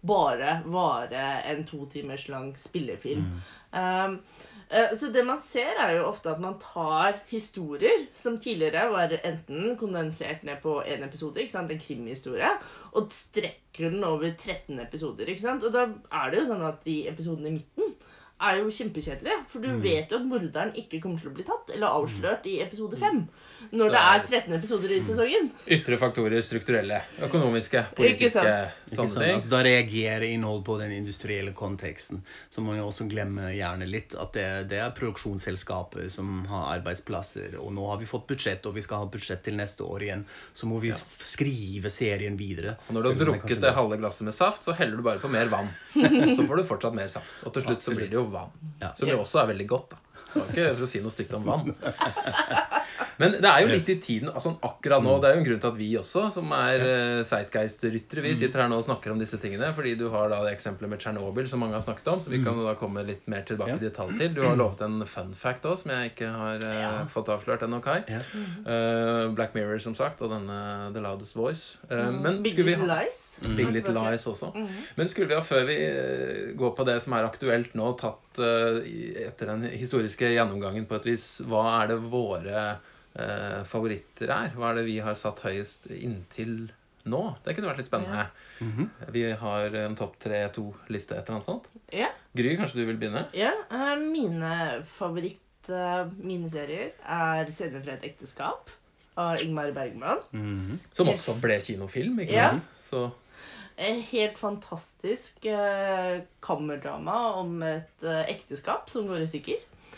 bare 0.06 0.60
vare 0.68 1.24
en 1.48 1.64
to 1.66 1.86
timers 1.90 2.28
lang 2.30 2.52
spillefilm. 2.60 3.40
Um, 3.72 4.18
eh, 4.70 4.92
så 5.00 5.08
det 5.16 5.24
man 5.26 5.40
ser, 5.40 5.80
er 5.80 5.96
jo 5.96 6.10
ofte 6.10 6.34
at 6.34 6.44
man 6.44 6.60
tar 6.62 7.22
historier 7.32 8.08
som 8.14 8.40
tidligere 8.42 8.90
var 8.92 9.16
enten 9.22 9.76
kondensert 9.80 10.44
ned 10.48 10.60
på 10.64 10.82
én 10.84 11.06
episode, 11.08 11.48
en 11.48 11.86
krimhistorie, 11.88 12.54
og 12.92 13.12
strekker 13.16 13.94
den 13.96 14.04
over 14.04 14.34
13 14.36 14.80
episoder. 14.84 15.32
Og 15.56 15.70
da 15.72 15.88
er 15.88 16.32
det 16.32 16.42
jo 16.42 16.50
sånn 16.52 16.68
at 16.68 16.84
de 16.86 17.04
episodene 17.12 17.54
i 17.54 17.62
midten 17.62 17.96
er 18.42 18.60
jo 18.60 18.74
kjempekjedelig. 18.74 19.38
For 19.52 19.64
du 19.64 19.70
vet 19.84 20.12
jo 20.12 20.20
at 20.20 20.28
morderen 20.28 20.76
ikke 20.80 21.02
kommer 21.04 21.22
til 21.22 21.32
å 21.32 21.36
bli 21.38 21.46
tatt 21.48 21.74
eller 21.76 21.98
avslørt 22.02 22.48
i 22.50 22.60
episode 22.64 23.00
5. 23.02 23.24
Når 23.72 23.86
Så 23.86 23.92
det 23.94 24.02
er 24.02 24.20
er- 24.20 24.28
13 24.28 24.54
episoder 24.58 24.92
i 24.92 25.00
sesongen. 25.02 25.50
Ytre 25.68 25.98
faktorer, 25.98 26.42
strukturelle, 26.42 27.02
økonomiske, 27.22 27.86
Ikke 27.86 27.96
politiske, 27.96 28.32
sant? 28.32 28.92
Sånne 28.92 29.26
ting. 29.26 29.36
Altså, 29.36 29.50
da 29.50 29.62
reagerer 29.64 30.26
innhold 30.28 30.66
på 30.66 30.78
den 30.80 30.92
industrielle 30.92 31.54
konteksten. 31.54 32.22
Så 32.50 32.62
må 32.62 32.74
man 32.74 32.82
jo 32.82 32.88
også 32.90 33.08
glemme 33.10 33.54
gjerne 33.56 33.88
litt 33.88 34.16
at 34.16 34.34
det, 34.34 34.48
det 34.70 34.82
er 34.84 34.92
produksjonsselskaper 34.98 36.10
som 36.10 36.46
har 36.52 36.80
arbeidsplasser. 36.80 37.56
Og 37.62 37.72
nå 37.74 37.88
har 37.88 38.02
vi 38.02 38.10
fått 38.10 38.28
budsjett, 38.28 38.66
og 38.66 38.76
vi 38.76 38.82
skal 38.82 39.06
ha 39.06 39.06
budsjett 39.12 39.44
til 39.44 39.56
neste 39.56 39.84
år 39.88 40.08
igjen. 40.08 40.26
Så 40.54 40.68
må 40.68 40.80
vi 40.84 40.92
ja. 40.92 41.00
skrive 41.20 41.90
serien 41.94 42.38
videre. 42.38 42.78
Og 42.88 42.98
når 42.98 43.02
du 43.02 43.10
har 43.10 43.20
drukket 43.26 43.62
det 43.62 43.74
halve 43.78 43.98
glasset 44.02 44.28
med 44.28 44.36
saft, 44.36 44.66
så 44.68 44.76
heller 44.76 44.98
du 44.98 45.04
bare 45.04 45.22
på 45.24 45.32
mer 45.32 45.52
vann. 45.52 45.70
Så 46.36 46.44
får 46.48 46.62
du 46.62 46.64
fortsatt 46.64 46.96
mer 46.96 47.08
saft. 47.12 47.34
Og 47.46 47.54
til 47.54 47.66
slutt 47.66 47.84
så 47.84 47.94
blir 47.96 48.08
det 48.10 48.16
jo 48.16 48.24
vann. 48.32 48.52
Ja. 48.82 48.94
Som 48.98 49.12
jo 49.12 49.20
også 49.22 49.42
er 49.44 49.52
veldig 49.52 49.68
godt, 49.68 49.94
da. 49.96 50.11
Det 50.34 50.48
ikke 50.52 50.68
for 50.78 50.86
å 50.86 50.90
si 50.90 51.02
noe 51.04 51.14
stygt 51.14 51.34
om 51.38 51.48
vann. 51.48 51.72
Men 53.22 53.36
det 53.38 53.50
er 53.50 53.62
jo 53.62 53.70
litt 53.70 53.90
i 53.92 53.98
tiden 54.02 54.32
altså 54.32 54.56
akkurat 54.66 55.04
nå. 55.06 55.18
Det 55.22 55.30
er 55.30 55.36
jo 55.36 55.42
en 55.42 55.48
grunn 55.48 55.62
til 55.62 55.70
at 55.70 55.78
vi 55.78 55.90
også, 56.00 56.24
som 56.34 56.54
er 56.58 56.86
uh, 56.86 57.24
Zeitgeist-ryttere, 57.28 58.24
vi 58.26 58.34
sitter 58.38 58.64
her 58.64 58.72
nå 58.72 58.80
og 58.82 58.86
snakker 58.88 59.14
om 59.14 59.22
disse 59.22 59.38
tingene. 59.42 59.70
Fordi 59.76 59.94
du 60.00 60.08
har 60.14 60.32
da 60.32 60.42
det 60.46 60.56
eksempelet 60.56 60.94
med 60.94 61.04
Tsjernobyl, 61.04 61.50
som 61.52 61.62
mange 61.62 61.78
har 61.78 61.86
snakket 61.86 62.10
om. 62.14 62.24
Så 62.24 62.34
vi 62.34 62.42
kan 62.44 62.58
da 62.66 62.74
komme 62.80 63.06
litt 63.08 63.28
mer 63.32 63.46
tilbake 63.48 63.78
i 63.78 63.84
detalj 63.84 64.18
til. 64.18 64.34
Du 64.38 64.42
har 64.46 64.58
lovet 64.60 64.82
en 64.88 65.06
fun 65.10 65.34
fact 65.38 65.68
òg, 65.70 65.78
som 65.84 65.94
jeg 65.94 66.14
ikke 66.14 66.32
har 66.34 66.66
uh, 66.66 67.02
fått 67.12 67.30
avslørt 67.34 67.68
ennå, 67.68 67.82
Kai. 67.84 68.00
Eh, 68.12 69.28
Black 69.36 69.56
Mirror, 69.58 69.80
som 69.84 69.96
sagt, 69.98 70.22
og 70.26 70.34
denne 70.34 70.92
The 70.96 71.04
Loudest 71.04 71.38
Voice. 71.38 71.78
Uh, 71.92 72.10
men 72.16 72.42
Big 72.46 72.56
skulle 72.56 72.72
vi 72.72 72.78
Little 72.78 72.90
ha 72.90 73.04
Lies. 73.04 73.28
Big 73.58 73.72
Little 73.74 73.94
Lies 73.98 74.28
også. 74.28 74.52
Men 74.96 75.10
skulle 75.10 75.30
vi 75.32 75.38
ha, 75.38 75.42
før 75.46 75.66
vi 75.68 75.78
eh, 75.86 76.52
går 76.58 76.74
på 76.78 76.86
det 76.88 76.98
som 77.04 77.16
er 77.18 77.28
aktuelt 77.28 77.74
nå, 77.78 77.92
tatt 78.00 78.42
eh, 78.42 78.80
etter 79.26 79.54
den 79.54 79.66
historiske 79.72 80.21
gjennomgangen 80.30 80.86
på 80.86 80.96
et 80.96 81.06
vis, 81.06 81.42
hva 81.48 81.82
er 81.84 81.88
det 81.88 81.98
våre 82.12 82.80
eh, 83.16 83.64
favoritter 83.66 84.30
er? 84.30 84.50
Hva 84.56 84.70
er 84.72 84.76
det 84.76 84.86
vi 84.86 85.00
har 85.00 85.16
satt 85.16 85.40
høyest 85.40 85.88
inntil 85.92 86.70
nå? 87.06 87.22
Det 87.44 87.56
kunne 87.58 87.68
vært 87.72 87.78
litt 87.82 87.88
spennende. 87.90 88.28
Vi 89.12 89.24
har 89.32 89.74
en 89.86 89.96
topp 89.98 90.20
tre-to-liste, 90.22 91.16
et 91.18 91.24
eller 91.26 91.40
annet 91.40 91.48
sånt. 91.50 91.66
Ja. 91.92 92.10
Gry, 92.38 92.56
kanskje 92.60 92.76
du 92.82 92.86
vil 92.86 92.98
begynne? 93.02 93.26
Ja, 93.34 93.52
eh, 93.72 93.96
mine 93.98 94.84
favoritt-miniserier 94.98 96.92
er 97.06 97.46
'Scener 97.50 97.82
fra 97.84 97.94
et 97.94 98.04
ekteskap' 98.04 98.70
av 99.18 99.36
Ingmar 99.44 99.72
Bergman. 99.74 100.20
Mhm. 100.32 100.80
Som 100.94 101.08
også 101.08 101.40
ble 101.42 101.60
kinofilm, 101.60 102.20
ikke 102.20 102.32
Ja. 102.34 102.50
sant? 102.50 102.64
Så 102.80 103.12
Eh, 103.78 104.00
Helt 104.12 104.38
fantastisk 104.38 105.46
eh, 105.46 106.22
kammerdrama 106.42 107.34
om 107.40 107.64
et 107.64 108.04
eh, 108.04 108.26
ekteskap 108.30 108.90
som 108.90 109.08
går 109.08 109.22
i 109.24 109.26
stykker. 109.26 109.56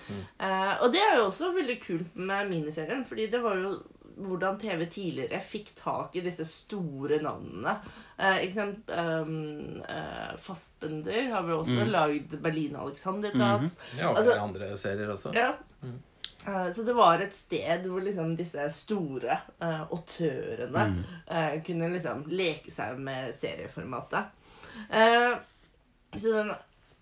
Eh, 0.09 0.73
og 0.83 0.93
det 0.93 1.01
er 1.01 1.17
jo 1.19 1.27
også 1.29 1.51
veldig 1.55 1.79
kult 1.83 2.15
med 2.15 2.49
miniserien, 2.49 3.05
fordi 3.05 3.27
det 3.31 3.43
var 3.43 3.59
jo 3.61 3.73
hvordan 4.13 4.59
TV 4.61 4.85
tidligere 4.93 5.39
fikk 5.41 5.71
tak 5.79 6.15
i 6.15 6.21
disse 6.21 6.45
store 6.45 7.17
navnene. 7.23 7.71
Uh, 8.19 8.37
ikke 8.43 8.53
sant? 8.53 8.91
Um, 8.93 9.79
uh, 9.81 10.35
Fassbender 10.37 11.31
har 11.31 11.45
vi 11.47 11.55
også 11.55 11.85
lagd 11.89 12.35
Berlin-Alexanderplatz. 12.43 13.77
ja, 13.97 14.11
og 14.11 14.17
Altså- 14.17 14.39
andre 14.39 14.77
serier 14.77 15.09
også. 15.09 15.33
Ja. 15.33 15.51
Mm. 15.81 15.99
Så 16.43 16.83
det 16.83 16.93
var 16.95 17.21
et 17.23 17.33
sted 17.35 17.85
hvor 17.87 18.03
liksom 18.03 18.35
disse 18.35 18.65
store 18.75 19.37
uh, 19.63 19.81
autørene 19.95 21.05
eh, 21.31 21.63
kunne 21.63 21.87
liksom 21.93 22.25
leke 22.27 22.71
seg 22.71 22.99
med 22.99 23.31
serieformatet. 23.33 24.25
Uh, 24.91 25.39
så 26.11 26.33
den 26.35 26.51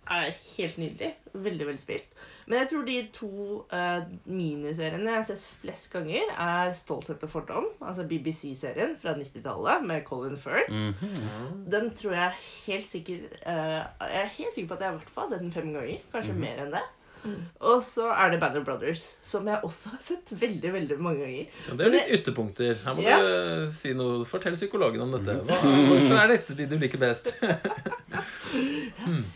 er 0.10 0.32
helt 0.58 0.78
nydelig. 0.82 1.12
Veldig 1.34 1.66
veldig 1.68 1.80
spilt. 1.82 2.08
Men 2.48 2.58
jeg 2.60 2.70
tror 2.72 2.86
de 2.88 2.96
to 3.16 3.30
uh, 3.72 4.02
miniseriene 4.26 5.08
jeg 5.08 5.16
har 5.20 5.28
sett 5.28 5.46
flest 5.62 5.92
ganger, 5.94 6.32
er 6.36 6.74
'Stolthet 6.76 7.24
og 7.24 7.30
fordom', 7.32 7.70
altså 7.80 8.04
BBC-serien 8.10 8.98
fra 9.02 9.14
90-tallet 9.16 9.86
med 9.88 10.04
Colin 10.06 10.38
Firth. 10.38 10.72
Den 11.72 11.92
tror 11.96 12.14
jeg 12.18 12.32
helt 12.68 12.90
sikker 12.90 13.16
uh, 13.46 13.84
Jeg 14.02 14.24
er 14.26 14.34
helt 14.38 14.54
sikker 14.56 14.68
på 14.68 14.74
at 14.74 14.82
jeg 14.82 14.90
i 14.90 14.98
hvert 14.98 15.14
fall 15.14 15.24
har 15.24 15.30
sett 15.36 15.46
den 15.46 15.54
fem 15.54 15.72
ganger. 15.74 16.02
Kanskje 16.12 16.34
mer 16.34 16.66
enn 16.66 16.72
det. 16.76 16.84
Og 17.62 17.84
så 17.86 18.08
er 18.10 18.32
det 18.34 18.40
Banner 18.42 18.64
Brothers, 18.66 19.04
som 19.22 19.46
jeg 19.48 19.60
også 19.64 19.90
har 19.94 20.00
sett 20.02 20.32
veldig 20.42 20.72
veldig 20.74 20.98
mange 21.00 21.20
ganger. 21.22 21.46
Ja, 21.70 21.76
det 21.78 21.86
er 21.86 21.94
litt 21.94 22.10
ytterpunkter. 22.18 22.74
Her 22.84 22.96
må 22.98 23.02
Ja. 23.06 23.20
du 23.22 23.28
eh, 23.68 23.70
si 23.72 23.94
noe. 23.94 24.26
Fortell 24.26 24.58
psykologen 24.58 25.02
om 25.06 25.12
dette. 25.14 25.38
Hva, 25.46 25.60
hvorfor 25.62 26.18
er 26.18 26.28
dette 26.34 26.58
de 26.58 26.66
du 26.66 26.78
liker 26.82 26.98
best? 26.98 27.36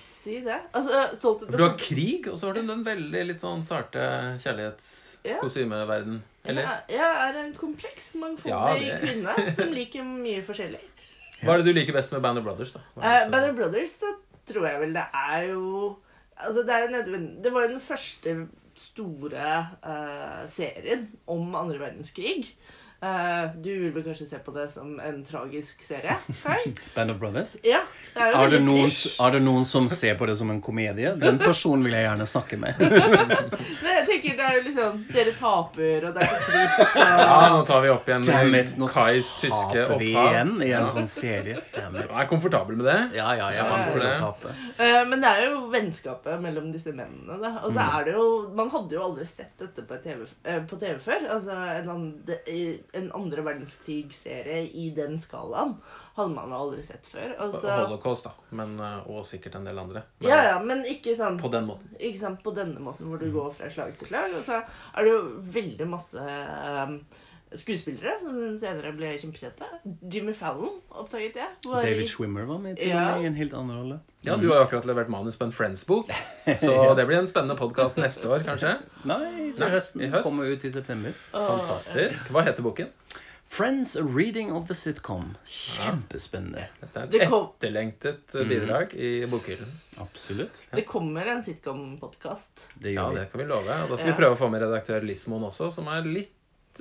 Si 0.25 0.39
det. 0.41 0.57
Altså, 0.73 1.03
For 1.19 1.53
du 1.53 1.63
har 1.63 1.75
krig, 1.77 2.25
og 2.31 2.39
så 2.39 2.49
har 2.49 2.57
du 2.57 2.63
den 2.65 2.81
veldig 2.85 3.21
litt 3.29 3.43
sånn 3.43 3.61
sarte 3.65 4.01
kjærlighetskostymeverden. 4.41 6.17
Eller? 6.49 6.65
Jeg, 6.65 6.97
jeg 6.97 7.19
er 7.27 7.39
en 7.43 7.53
kompleks, 7.57 8.07
mangfoldig 8.21 8.87
Ja, 8.89 8.97
kvinne 9.01 9.35
som 9.57 9.73
liker 9.73 10.05
mye 10.07 10.41
forskjellig. 10.45 10.81
Hva 11.43 11.53
er 11.53 11.61
det 11.61 11.69
du 11.69 11.77
liker 11.77 11.95
best 11.97 12.13
med 12.15 12.23
Band 12.25 12.41
of 12.41 12.47
Brothers, 12.47 12.73
da? 12.73 12.81
Uh, 12.97 13.25
Band 13.29 13.51
of 13.51 13.57
Brothers, 13.59 13.97
da 14.01 14.13
tror 14.49 14.67
jeg 14.69 14.81
vel 14.81 14.97
det 14.97 15.05
er 15.19 15.47
jo 15.51 15.65
Altså, 16.35 16.65
det 16.67 16.73
er 16.75 16.83
jo 16.83 16.91
nødvendig 16.91 17.43
Det 17.45 17.51
var 17.53 17.63
jo 17.63 17.73
den 17.73 17.83
første 17.83 18.33
store 18.75 19.51
uh, 19.85 20.41
serien 20.51 21.05
om 21.31 21.53
andre 21.55 21.79
verdenskrig. 21.79 22.49
Eh, 23.05 23.49
du 23.61 23.69
vil 23.83 23.91
vel 23.93 24.03
kanskje 24.07 24.25
se 24.29 24.37
på 24.41 24.53
det 24.55 24.63
som 24.71 24.95
en 25.03 25.19
tragisk 25.27 25.81
serie? 25.85 26.15
Kai? 26.41 26.71
Band 26.95 27.11
of 27.13 27.17
Brothers? 27.21 27.55
Ja. 27.63 27.81
Det 28.15 28.21
er 28.23 28.31
jo 28.31 28.39
Er 28.45 28.53
det, 28.53 28.61
noen, 28.65 28.89
er 29.25 29.35
det 29.35 29.41
noen 29.45 29.65
som 29.67 29.87
ser 29.91 30.15
på 30.17 30.25
det 30.29 30.37
som 30.39 30.49
en 30.53 30.61
komedie? 30.63 31.11
Den 31.21 31.37
personen 31.41 31.83
vil 31.85 31.93
jeg 31.97 32.07
gjerne 32.07 32.27
snakke 32.31 32.57
med. 32.61 32.79
Nei, 33.83 33.93
jeg 33.99 34.05
tenker 34.09 34.37
det 34.39 34.45
er 34.47 34.57
jo 34.57 34.63
liksom 34.69 35.03
Dere 35.13 35.33
taper, 35.37 36.07
og 36.09 36.15
det 36.17 36.23
er 36.25 36.31
så 36.31 36.39
trist. 36.49 36.95
Ja, 37.25 37.49
nå 37.53 37.61
tar 37.67 37.83
vi 37.83 37.91
opp 37.91 38.07
igjen 38.09 38.25
Damn 38.25 38.55
it, 38.57 38.73
nå 38.79 38.87
Kais 38.91 39.29
tyske 39.41 39.83
taper 39.85 39.99
vi 40.01 40.11
igjen 40.15 40.55
i 40.63 40.69
en 40.71 40.87
Ja. 40.87 40.89
sånn 40.93 41.07
serie. 41.11 41.59
Damn 41.75 41.95
it. 41.99 42.07
Jeg 42.09 42.21
er 42.23 42.29
komfortabel 42.31 42.79
med 42.79 42.87
det. 42.89 42.97
Ja, 43.19 43.27
ja, 43.37 43.51
jeg 43.53 43.61
er 43.63 43.69
vant 43.71 43.91
til 43.93 44.05
å 44.07 44.13
tape. 44.23 44.53
Uh, 44.79 45.01
men 45.11 45.21
det 45.23 45.31
er 45.35 45.45
jo 45.49 45.61
vennskapet 45.73 46.41
mellom 46.43 46.71
disse 46.73 46.93
mennene. 46.95 47.37
Da. 47.43 47.53
Og 47.65 47.71
så 47.75 47.79
Mm. 47.79 47.99
er 47.99 48.03
det 48.09 48.13
jo 48.15 48.25
Man 48.55 48.69
hadde 48.71 48.95
jo 48.95 49.01
aldri 49.03 49.25
sett 49.27 49.51
dette 49.59 49.83
på 49.87 49.97
TV, 50.03 50.25
uh, 50.47 50.61
på 50.69 50.79
TV 50.79 50.95
før. 51.03 51.27
Altså 51.35 51.51
en, 51.55 51.89
annen 51.89 52.37
i- 52.47 52.79
en 52.95 53.11
andre 53.17 53.43
verdenskrig-serie 53.45 54.63
i 54.81 54.89
den 54.95 55.19
skalaen 55.23 55.75
hadde 56.15 56.31
man 56.31 56.53
jo 56.53 56.59
aldri 56.63 56.83
sett 56.85 57.07
før. 57.11 57.33
Og 57.43 57.57
Holocaust, 57.59 58.29
da. 58.29 58.33
Men, 58.55 58.77
eh, 58.79 59.09
og 59.11 59.25
sikkert 59.27 59.57
en 59.59 59.67
del 59.67 59.79
andre. 59.81 60.05
Men 60.21 60.31
ja, 60.31 60.39
ja, 60.51 60.55
men 60.63 60.85
ikke 60.87 61.15
sånn 61.19 61.39
på 61.41 61.51
den 61.51 61.67
måten. 61.67 61.91
ikke 61.99 62.21
sant, 62.21 62.41
på 62.45 62.55
denne 62.55 62.79
måten 62.83 63.09
hvor 63.11 63.21
du 63.21 63.27
går 63.33 63.51
fra 63.57 63.69
slag 63.71 63.97
til 63.99 64.11
slag. 64.11 64.35
Og 64.37 64.43
så 64.45 64.61
er 64.61 65.03
det 65.03 65.11
jo 65.11 65.21
veldig 65.57 65.89
masse 65.91 66.23
eh, 66.23 66.95
skuespillere 67.57 68.19
som 68.21 68.57
senere 68.57 68.91
ble 68.97 69.13
kjempekjente. 69.17 69.65
Jimmy 70.11 70.33
Fallon 70.33 70.81
oppdaget 70.91 71.35
jeg. 71.35 71.49
var 71.65 71.81
David 71.81 72.07
Schwimmer 72.07 72.45
var 72.45 72.57
med 72.59 72.77
til 72.77 72.89
og 72.91 72.95
Ja. 72.95 73.15
med 73.15 73.23
i 73.23 73.27
en 73.27 73.35
helt 73.35 73.53
annen 73.53 73.77
rolle. 73.77 73.99
Ja, 74.25 74.35
Du 74.37 74.47
har 74.49 74.57
jo 74.57 74.63
akkurat 74.67 74.85
levert 74.85 75.09
manus 75.09 75.35
på 75.35 75.45
en 75.45 75.51
Friends-bok, 75.51 76.07
så 76.57 76.95
det 76.95 77.05
blir 77.07 77.17
en 77.19 77.27
spennende 77.27 77.55
podkast 77.57 77.97
neste 77.97 78.25
år, 78.27 78.43
kanskje. 78.43 78.79
Nei, 79.05 79.51
til 79.53 79.59
Nei, 79.65 79.69
høsten. 79.71 80.01
i 80.01 80.07
høst. 80.09 80.23
Kommer 80.29 80.45
ut 80.51 80.63
i 80.65 80.71
september. 80.71 81.11
Fantastisk. 81.31 82.29
Hva 82.31 82.43
heter 82.43 82.63
boken? 82.63 82.87
Friends, 83.47 83.95
a 83.95 84.01
reading 84.03 84.51
of 84.51 84.67
the 84.67 84.73
sitcom. 84.73 85.35
Kjempespennende. 85.45 86.65
Dette 86.81 86.97
er 87.03 87.21
et 87.21 87.29
kom- 87.29 87.51
etterlengtet 87.53 88.33
bidrag 88.33 88.49
bidrag 88.49 88.93
i 88.97 89.25
bokhyllen. 89.29 89.69
Absolutt. 90.01 90.65
Det 90.73 90.85
kommer 90.89 91.25
en 91.27 91.41
sitcom-podkast. 91.45 92.65
Det 92.81 92.93
Ja, 92.95 93.09
vi. 93.09 93.19
det 93.19 93.31
kan 93.31 93.39
vi 93.41 93.45
love. 93.47 93.69
Og 93.83 93.89
da 93.89 93.97
skal 93.97 94.09
Ja. 94.09 94.15
vi 94.15 94.23
prøve 94.23 94.35
å 94.35 94.37
få 94.37 94.49
med 94.49 94.61
redaktør 94.61 95.01
Lismoen 95.05 95.43
også, 95.45 95.71
som 95.71 95.87
er 95.87 96.01
litt 96.01 96.31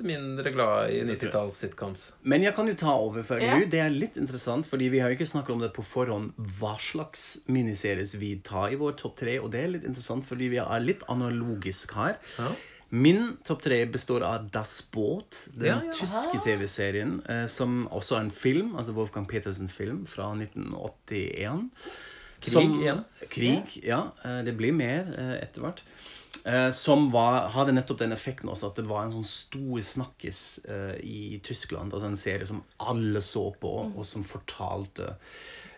mindre 0.03 0.51
glad 0.51 0.91
i 0.91 1.01
90-talls-sitcoms. 1.07 2.11
Men 2.23 2.43
jeg 2.43 2.55
kan 2.57 2.67
jo 2.67 2.73
ta 2.75 2.93
over 2.99 3.23
for 3.23 3.39
Ja. 3.39 3.55
nå. 3.59 3.69
Det 3.69 3.79
er 3.79 3.89
litt 3.89 4.17
interessant, 4.17 4.65
fordi 4.67 4.89
vi 4.89 4.99
har 4.99 5.09
jo 5.09 5.15
ikke 5.17 5.29
snakket 5.31 5.53
om 5.55 5.59
det 5.59 5.73
på 5.73 5.83
forhånd 5.85 6.33
hva 6.59 6.75
slags 6.79 7.43
miniseries 7.47 8.15
vi 8.19 8.35
tar 8.43 8.71
i 8.71 8.75
vår 8.75 8.97
topp 8.97 9.15
tre. 9.17 9.39
Og 9.39 9.51
det 9.51 9.63
er 9.63 9.67
litt 9.67 9.83
interessant, 9.85 10.25
fordi 10.25 10.49
vi 10.49 10.57
er 10.57 10.79
litt 10.79 11.03
analogisk 11.07 11.93
her. 11.93 12.17
Ja. 12.39 12.51
Min 12.91 13.37
topp 13.43 13.61
tre 13.63 13.85
består 13.85 14.21
av 14.23 14.49
Das 14.51 14.81
Boot, 14.93 15.47
den 15.57 15.65
Ja, 15.67 15.81
ja. 15.83 15.91
tyske 15.91 16.39
TV-serien, 16.45 17.21
eh, 17.27 17.45
som 17.47 17.87
også 17.91 18.15
er 18.17 18.19
en 18.21 18.31
film, 18.31 18.75
altså 18.77 18.93
Wolfgang 18.93 19.25
Petersen-film 19.27 20.05
fra 20.07 20.33
1981. 20.35 21.69
Krig 22.45 22.75
igjen? 22.81 23.03
Krig, 23.29 23.79
ja. 23.83 24.11
ja. 24.23 24.41
Det 24.45 24.53
blir 24.57 24.71
mer 24.75 25.07
eh, 25.17 25.35
etter 25.43 25.61
hvert. 25.65 25.81
Eh, 26.45 26.69
Som 26.71 27.09
var, 27.11 27.49
hadde 27.55 27.73
nettopp 27.73 28.03
den 28.03 28.13
effekten 28.13 28.51
også 28.51 28.69
at 28.69 28.79
det 28.79 28.85
var 28.89 29.05
en 29.05 29.15
sånn 29.15 29.27
stor 29.29 29.81
snakkis 29.81 30.41
eh, 30.69 30.95
i 31.01 31.39
Tyskland. 31.45 31.93
Altså 31.93 32.11
en 32.11 32.19
serie 32.19 32.45
som 32.45 32.61
alle 32.85 33.23
så 33.25 33.47
på, 33.61 33.71
og 33.95 34.05
som 34.05 34.25
fortalte 34.27 35.15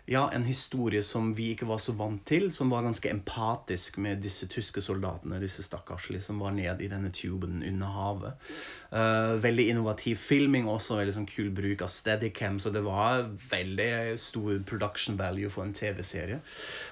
ja, 0.07 0.29
en 0.33 0.45
historie 0.47 1.01
som 1.03 1.33
vi 1.35 1.49
ikke 1.51 1.67
var 1.67 1.81
så 1.83 1.91
vant 1.99 2.21
til, 2.27 2.47
som 2.55 2.69
var 2.71 2.85
ganske 2.85 3.09
empatisk 3.11 3.97
med 3.99 4.21
disse 4.23 4.47
tyske 4.47 4.79
soldatene, 4.83 5.39
disse 5.43 5.65
stakkarslige 5.65 6.23
som 6.23 6.39
var 6.39 6.53
ned 6.55 6.79
i 6.79 6.87
denne 6.87 7.11
tuben 7.11 7.59
under 7.59 7.91
havet. 7.91 8.45
Uh, 8.87 9.35
veldig 9.43 9.65
innovativ 9.73 10.15
filming 10.21 10.69
også, 10.71 10.95
veldig 11.01 11.15
sånn 11.17 11.27
kul 11.27 11.49
bruk 11.55 11.83
av 11.83 11.91
steadicam, 11.91 12.55
så 12.63 12.71
det 12.71 12.85
var 12.85 13.25
veldig 13.49 14.15
stor 14.23 14.61
production 14.69 15.19
value 15.19 15.51
for 15.51 15.67
en 15.67 15.75
TV-serie. 15.75 16.39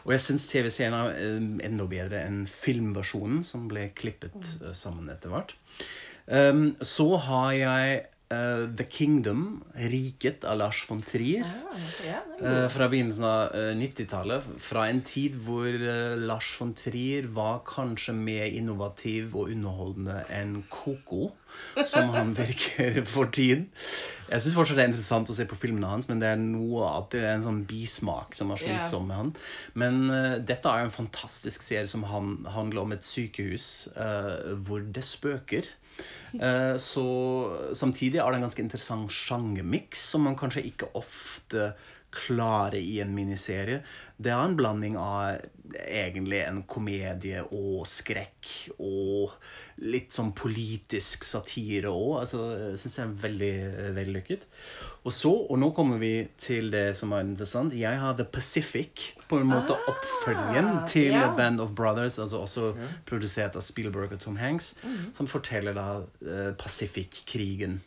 Og 0.04 0.12
jeg 0.18 0.26
syns 0.26 0.50
TV-serien 0.52 0.98
er 0.98 1.16
eh, 1.16 1.46
enda 1.70 1.88
bedre 1.88 2.20
enn 2.28 2.44
filmversjonen, 2.52 3.46
som 3.48 3.70
ble 3.72 3.94
klippet 3.96 4.58
eh, 4.60 4.76
sammen 4.76 5.08
etter 5.14 5.32
hvert. 5.32 5.56
Um, 6.26 6.74
så 6.82 7.08
har 7.22 7.52
jeg 7.54 8.04
eh, 8.30 8.66
The 8.78 8.86
Kingdom, 8.90 9.64
Riket 9.74 10.46
av 10.46 10.58
Lars 10.58 10.84
von 10.90 11.02
Trier. 11.02 11.44
Ah, 11.44 11.78
ja, 12.06 12.22
Eh, 12.42 12.68
fra 12.70 12.90
begynnelsen 12.92 13.26
av 13.26 13.56
eh, 13.56 13.72
90-tallet. 13.80 14.48
Fra 14.60 14.90
en 14.92 15.00
tid 15.08 15.38
hvor 15.46 15.70
eh, 15.72 16.16
Lars 16.20 16.50
von 16.60 16.74
Trier 16.76 17.30
var 17.32 17.62
kanskje 17.68 18.16
mer 18.18 18.50
innovativ 18.52 19.38
og 19.38 19.54
underholdende 19.54 20.18
enn 20.36 20.58
Koko, 20.70 21.30
som 21.88 22.12
han 22.12 22.34
virker 22.42 23.00
for 23.08 23.32
tiden. 23.32 23.70
Jeg 24.28 24.44
syns 24.44 24.58
fortsatt 24.58 24.82
det 24.82 24.84
er 24.84 24.92
interessant 24.92 25.32
å 25.32 25.38
se 25.38 25.46
på 25.48 25.58
filmene 25.62 25.94
hans, 25.94 26.10
men 26.12 26.20
det 26.20 26.34
er 26.34 26.42
noe 26.42 26.90
at 26.90 27.12
det 27.14 27.24
er 27.24 27.38
en 27.38 27.46
sånn 27.46 27.64
bismak 27.70 28.36
som 28.36 28.52
er 28.52 28.60
slitsom 28.60 29.08
med 29.08 29.22
han. 29.22 29.34
Men 29.80 30.04
eh, 30.12 30.38
dette 30.44 30.76
er 30.76 30.84
en 30.84 30.94
fantastisk 30.94 31.64
serie 31.64 31.88
som 31.88 32.04
han, 32.12 32.38
handler 32.52 32.84
om 32.84 32.96
et 32.98 33.08
sykehus 33.08 33.88
eh, 33.96 34.56
hvor 34.68 34.84
det 34.84 35.08
spøker. 35.08 35.72
Eh, 36.36 36.76
så 36.82 37.08
samtidig 37.74 38.20
er 38.20 38.32
det 38.32 38.40
en 38.40 38.48
ganske 38.48 38.64
interessant 38.64 39.12
sjangermiks 39.14 40.10
som 40.12 40.26
man 40.28 40.38
kanskje 40.40 40.66
ikke 40.72 40.92
ofte 40.98 41.74
klarer 42.16 42.80
i 42.80 43.00
en 43.04 43.12
miniserie. 43.16 43.82
Det 44.18 44.32
er 44.32 44.40
en 44.40 44.56
blanding 44.56 44.96
av 45.00 45.42
egentlig 45.76 46.40
en 46.46 46.62
komedie 46.70 47.42
og 47.44 47.84
skrekk 47.90 48.52
og 48.78 49.34
litt 49.84 50.16
sånn 50.16 50.32
politisk 50.38 51.28
satire 51.28 51.92
òg. 51.92 52.22
Altså, 52.22 52.46
jeg 52.62 52.80
syns 52.80 52.96
det 52.96 53.04
er 53.04 53.18
veldig 53.26 53.54
vellykket. 53.98 54.48
Og 55.06 55.14
så, 55.14 55.30
og 55.30 55.60
nå 55.62 55.68
kommer 55.78 56.00
vi 56.02 56.28
til 56.42 56.72
det 56.74 56.96
som 56.98 57.12
er 57.14 57.22
interessant. 57.28 57.74
Jeg 57.78 58.00
har 58.02 58.16
The 58.18 58.26
Pacific, 58.26 59.12
på 59.30 59.38
en 59.38 59.48
måte 59.52 59.76
Ah, 59.78 59.92
oppfølgen 59.92 60.72
til 60.90 61.12
ja. 61.14 61.28
Band 61.38 61.62
of 61.62 61.76
Brothers, 61.78 62.18
altså 62.20 62.40
også 62.42 62.72
produsert 63.06 63.56
av 63.56 63.62
Spielberg 63.62 64.14
og 64.18 64.20
Tom 64.20 64.36
Hanks, 64.42 64.76
Mm. 64.84 65.14
som 65.14 65.28
forteller 65.28 65.74
da 65.78 65.86
uh, 66.02 66.54
Pacific-krigen. 66.58 67.82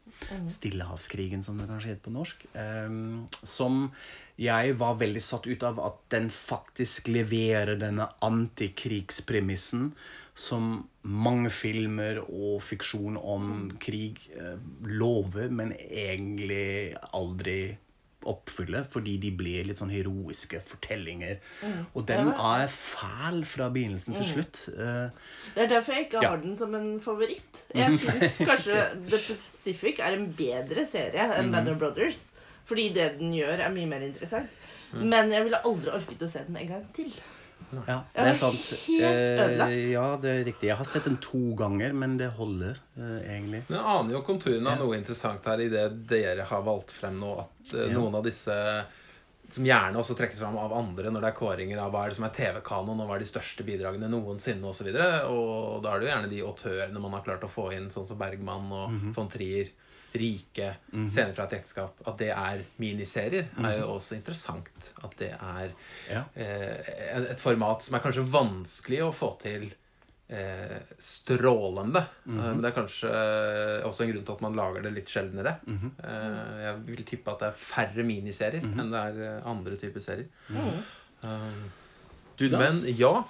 Stillehavskrigen, 0.46 1.42
som 1.42 1.58
det 1.58 1.68
kanskje 1.68 1.92
heter 1.92 2.04
på 2.06 2.10
norsk. 2.14 2.46
Um, 2.54 3.28
som 3.42 3.90
jeg 4.38 4.74
var 4.78 4.94
veldig 5.00 5.22
satt 5.24 5.46
ut 5.50 5.62
av 5.66 5.80
at 5.82 5.96
den 6.14 6.28
faktisk 6.30 7.08
leverer 7.10 7.74
denne 7.80 8.06
antikrigspremissen 8.22 9.92
som 10.38 10.68
mange 11.02 11.50
filmer 11.50 12.20
og 12.28 12.60
fiksjon 12.62 13.16
om 13.18 13.48
krig 13.82 14.20
eh, 14.38 14.54
lover, 14.86 15.50
men 15.50 15.72
egentlig 15.74 16.94
aldri 17.10 17.76
oppfyller, 18.28 18.84
fordi 18.92 19.14
de 19.22 19.30
blir 19.38 19.64
litt 19.66 19.78
sånn 19.80 19.92
heroiske 19.94 20.58
fortellinger. 20.66 21.38
Og 21.96 22.02
den 22.06 22.28
er 22.34 22.66
fæl 22.70 23.40
fra 23.48 23.68
begynnelsen 23.72 24.14
til 24.18 24.26
slutt. 24.26 24.62
Eh, 24.74 25.10
Det 25.54 25.62
er 25.64 25.70
derfor 25.74 25.94
jeg 25.96 26.06
ikke 26.08 26.22
Ja. 26.22 26.30
har 26.34 26.42
den 26.42 26.56
som 26.58 26.74
en 26.74 27.00
favoritt. 27.00 27.62
Jeg 27.74 27.98
syns 28.02 28.38
kanskje 28.46 28.82
The 29.10 29.18
Pacific 29.22 29.98
er 30.02 30.18
en 30.18 30.26
bedre 30.38 30.84
serie 30.86 31.28
enn 31.38 31.50
Band 31.54 31.70
of 31.72 31.78
Brothers. 31.82 32.28
Fordi 32.68 32.88
det 32.94 33.08
den 33.18 33.32
gjør, 33.32 33.58
er 33.64 33.72
mye 33.74 33.88
mer 33.88 34.04
interessant. 34.06 34.48
Men 34.92 35.30
jeg 35.32 35.44
ville 35.44 35.58
aldri 35.68 35.90
orket 35.92 36.22
å 36.24 36.28
se 36.30 36.44
den 36.46 36.56
en 36.60 36.68
gang 36.74 36.86
til. 36.96 37.10
Ja, 37.88 37.98
det 38.14 38.22
er 38.30 38.36
sant. 38.38 38.60
helt 38.86 39.02
Eh, 39.04 39.40
ødelagt. 39.42 39.88
ja, 39.90 40.04
det 40.22 40.30
er 40.30 40.44
riktig. 40.46 40.68
Jeg 40.70 40.76
har 40.78 40.86
sett 40.88 41.04
den 41.04 41.18
to 41.20 41.40
ganger, 41.58 41.92
men 41.92 42.14
det 42.16 42.30
holder 42.38 42.78
eh, 42.96 43.18
egentlig. 43.34 43.64
Men 43.68 43.76
jeg 43.80 43.88
aner 43.96 44.14
jo 44.16 44.22
konturene 44.24 44.72
av 44.72 44.78
noe 44.80 44.96
interessant 44.96 45.44
her 45.50 45.60
i 45.60 45.68
det 45.72 45.82
dere 46.08 46.46
har 46.48 46.62
valgt 46.64 46.94
frem 46.96 47.18
nå, 47.20 47.34
at 47.42 47.74
eh, 47.74 47.88
Ja. 47.90 47.98
noen 47.98 48.14
av 48.20 48.24
disse 48.24 48.54
som 49.50 49.64
gjerne 49.64 49.96
også 49.96 50.12
trekkes 50.16 50.40
fram 50.42 50.56
av 50.60 50.72
andre 50.76 51.08
når 51.12 51.22
det 51.24 51.28
er 51.30 51.36
kåringer 51.38 51.78
av 51.80 51.92
hva 51.92 52.02
er 52.04 52.10
det 52.12 52.16
som 52.18 52.26
er 52.28 52.34
TV-kanon, 52.36 52.98
og 53.00 53.08
hva 53.08 53.14
er 53.16 53.22
de 53.24 53.28
største 53.30 53.64
bidragene 53.64 54.08
noensinne, 54.12 54.60
osv. 54.60 54.68
Og, 54.68 54.74
så 54.76 54.84
videre. 54.88 55.10
og 55.28 55.82
da 55.84 55.92
er 55.94 56.00
det 56.02 56.08
jo 56.08 56.12
gjerne 56.14 56.32
de 56.32 56.42
autørene 56.44 57.00
man 57.00 57.16
har 57.16 57.24
klart 57.24 57.44
å 57.48 57.52
få 57.52 57.70
inn, 57.76 57.88
sånn 57.92 58.06
som 58.08 58.18
Bergman 58.20 58.68
og 58.76 58.98
von 59.16 59.28
Trier. 59.32 59.70
Rike 60.18 60.68
scener 61.08 61.32
fra 61.36 61.44
et 61.48 61.56
ekteskap. 61.60 61.98
At 62.06 62.18
det 62.20 62.30
er 62.34 62.62
miniserier, 62.82 63.48
er 63.62 63.78
jo 63.80 63.94
også 63.96 64.16
interessant. 64.18 64.92
At 65.04 65.16
det 65.20 65.32
er 65.38 65.70
Ja. 66.10 66.24
eh, 66.34 67.28
et 67.32 67.40
format 67.40 67.82
som 67.82 67.94
er 67.98 68.04
kanskje 68.04 68.24
vanskelig 68.32 69.02
å 69.06 69.12
få 69.14 69.32
til 69.40 69.70
eh, 70.28 70.78
strålende. 71.00 72.02
Eh, 72.26 72.32
Men 72.36 72.60
det 72.60 72.70
er 72.72 72.76
kanskje 72.76 73.08
eh, 73.08 73.86
også 73.88 74.04
en 74.04 74.10
grunn 74.12 74.24
til 74.28 74.34
at 74.36 74.42
man 74.44 74.56
lager 74.58 74.82
det 74.84 74.92
litt 74.98 75.08
sjeldnere. 75.08 75.54
eh, 76.04 76.62
jeg 76.66 76.82
vil 76.90 77.04
tippe 77.08 77.32
at 77.32 77.38
det 77.44 77.48
er 77.48 77.58
færre 77.62 78.04
miniserier 78.04 78.62
enn 78.68 78.90
det 78.92 79.00
er 79.06 79.20
eh, 79.38 79.42
andre 79.48 79.76
typer 79.80 80.04
serier. 80.04 80.28
Um, 81.22 81.70
Du, 82.38 82.44
da? 82.48 82.58
men 82.60 82.84
ja, 82.94 83.24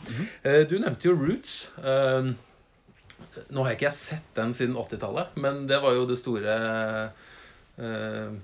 eh, 0.44 0.64
du 0.68 0.74
nevnte 0.78 1.08
jo 1.08 1.14
Roots. 1.16 1.70
Eh, 1.80 2.26
Nå 3.52 3.64
har 3.64 3.72
jeg 3.72 3.80
ikke 3.80 3.94
sett 3.94 4.28
den 4.36 4.54
siden 4.56 4.76
80-tallet, 4.78 5.34
men 5.42 5.66
det 5.70 5.80
var 5.82 5.96
jo 5.96 6.06
det 6.08 6.18
store 6.18 6.54
eh, 7.78 8.36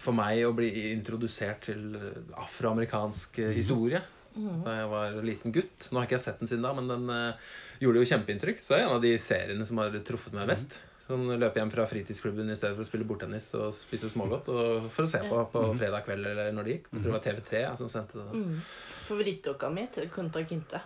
For 0.00 0.16
meg 0.16 0.42
å 0.46 0.54
bli 0.56 0.70
introdusert 0.92 1.66
til 1.68 1.96
afroamerikansk 2.36 3.40
eh, 3.44 3.56
historie 3.56 4.02
da 4.36 4.74
jeg 4.74 4.88
var 4.90 5.14
liten 5.24 5.54
gutt. 5.54 5.86
Nå 5.88 6.00
har 6.00 6.08
ikke 6.08 6.18
jeg 6.18 6.26
sett 6.26 6.42
den 6.42 6.50
siden 6.50 6.66
da, 6.66 6.74
men 6.76 6.90
den 6.90 7.06
eh, 7.12 7.54
gjorde 7.80 8.02
jo 8.02 8.10
kjempeinntrykk. 8.10 8.60
Så 8.60 8.74
det 8.74 8.80
er 8.80 8.84
en 8.84 8.98
av 8.98 9.04
de 9.04 9.14
seriene 9.22 9.68
som 9.68 9.80
har 9.80 9.96
truffet 10.04 10.36
meg 10.36 10.50
mest. 10.50 10.76
Sånn 11.06 11.28
Løpe 11.38 11.60
hjem 11.60 11.70
fra 11.70 11.86
fritidsklubben 11.86 12.50
i 12.50 12.56
stedet 12.58 12.74
for 12.74 12.82
å 12.82 12.88
spille 12.88 13.06
bordtennis 13.06 13.52
og 13.56 13.70
spise 13.76 14.10
smågodt. 14.10 14.50
Og 14.50 14.90
for 14.92 15.06
å 15.06 15.10
se 15.10 15.22
på 15.24 15.38
på 15.52 15.62
fredag 15.78 16.04
kveld 16.08 16.32
eller 16.32 16.50
når 16.54 16.66
det 16.66 16.76
gikk. 16.76 16.90
Jeg 16.90 16.98
tror 16.98 17.08
det 17.08 17.16
var 17.16 17.24
TV3 17.28 17.62
som 17.80 17.92
sendte 17.92 18.20
det. 18.20 18.42
Mm. 18.42 18.60
Favorittdokka 19.06 19.70
mi 19.72 19.86
til 19.94 20.10
Kunta 20.12 20.42
Kinte. 20.44 20.82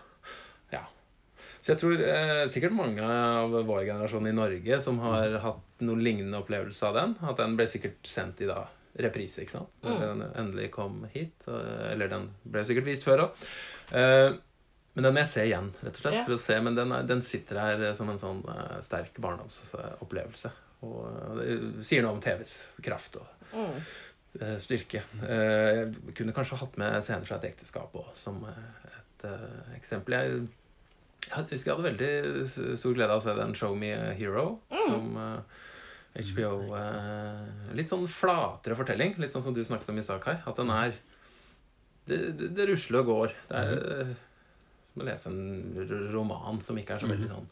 Så 1.61 1.75
jeg 1.75 1.81
tror 1.83 2.01
eh, 2.01 2.45
sikkert 2.49 2.73
mange 2.73 3.05
av 3.05 3.53
vår 3.69 3.83
generasjon 3.91 4.27
i 4.31 4.33
Norge 4.33 4.79
som 4.81 4.99
har 5.05 5.35
hatt 5.45 5.83
noen 5.85 6.01
lignende 6.05 6.39
opplevelse 6.41 6.87
av 6.89 6.95
den. 6.97 7.17
At 7.29 7.37
den 7.43 7.57
ble 7.59 7.67
sikkert 7.69 8.01
sendt 8.09 8.41
i 8.41 8.49
da 8.49 8.63
reprise, 9.01 9.43
ikke 9.45 9.59
sant? 9.59 9.69
Når 9.85 10.01
den 10.03 10.23
endelig 10.41 10.71
kom 10.75 11.03
hit. 11.13 11.45
Eller 11.49 12.09
den 12.11 12.31
ble 12.49 12.65
sikkert 12.67 12.89
vist 12.89 13.05
før 13.07 13.27
òg. 13.27 13.45
Eh, 13.93 14.31
men 14.97 15.07
den 15.07 15.15
må 15.15 15.21
jeg 15.23 15.31
se 15.31 15.45
igjen, 15.47 15.69
rett 15.85 15.95
og 15.95 16.03
slett. 16.03 16.17
Ja. 16.19 16.25
for 16.27 16.35
å 16.35 16.41
se, 16.43 16.57
Men 16.65 16.75
den, 16.75 16.95
den 17.07 17.21
sitter 17.23 17.61
her 17.63 17.85
eh, 17.91 17.95
som 17.95 18.09
en 18.11 18.19
sånn 18.19 18.41
uh, 18.49 18.81
sterk 18.83 19.21
barndomsopplevelse. 19.23 20.51
Og 20.83 20.97
uh, 21.07 21.37
det 21.39 21.85
sier 21.87 22.03
noe 22.03 22.17
om 22.17 22.23
TVs 22.25 22.57
kraft 22.85 23.21
og 23.21 23.37
Mm. 23.51 23.79
eh, 24.41 24.57
styrke. 24.63 25.01
Eh, 25.27 25.79
Jeg 25.91 26.13
kunne 26.15 26.31
kanskje 26.33 26.59
hatt 26.61 26.77
med 26.79 27.01
scener 27.03 27.27
fra 27.27 27.41
et 27.41 27.49
ekteskap 27.49 27.91
òg, 27.99 28.13
som 28.15 28.37
eh, 28.47 28.91
et 29.01 29.25
eh, 29.27 29.73
eksempel. 29.75 30.15
Jeg, 30.15 30.45
jeg 31.29 31.47
husker 31.51 31.71
jeg 31.71 31.77
hadde 31.77 31.89
veldig 31.91 32.77
stor 32.81 32.95
glede 32.97 33.13
av 33.13 33.21
å 33.21 33.25
se 33.25 33.35
den 33.37 33.55
Show 33.59 33.75
Me 33.79 33.93
a 33.95 34.13
Hero, 34.17 34.47
som 34.73 35.13
uh, 35.19 35.61
HBO 36.17 36.55
uh, 36.75 37.75
Litt 37.77 37.93
sånn 37.93 38.09
flatere 38.11 38.75
fortelling, 38.79 39.15
litt 39.23 39.35
sånn 39.35 39.45
som 39.45 39.55
du 39.55 39.63
snakket 39.67 39.93
om 39.93 40.01
i 40.01 40.05
stad, 40.07 40.23
Kai. 40.25 40.39
At 40.43 40.59
den 40.59 40.73
er 40.75 40.97
Det, 42.09 42.19
det, 42.35 42.49
det 42.57 42.67
rusler 42.73 43.05
og 43.05 43.11
går. 43.13 43.35
Det 43.47 43.59
er 43.61 43.77
eh, 44.01 44.15
som 44.91 45.03
å 45.03 45.07
lese 45.07 45.31
en 45.31 46.09
roman 46.11 46.59
som 46.65 46.79
ikke 46.81 46.97
er 46.97 47.03
så 47.05 47.11
veldig 47.11 47.29
sånn 47.31 47.47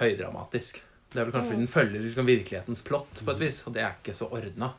høydramatisk. 0.00 0.80
Det 1.12 1.20
er 1.20 1.28
vel 1.28 1.34
kanskje 1.36 1.52
fordi 1.52 1.62
den 1.62 1.70
følger 1.70 2.02
liksom 2.08 2.26
virkelighetens 2.26 2.82
plott 2.88 3.20
på 3.22 3.34
et 3.34 3.42
vis, 3.44 3.60
og 3.68 3.76
det 3.76 3.84
er 3.84 3.94
ikke 4.00 4.16
så 4.16 4.26
ordna. 4.32 4.72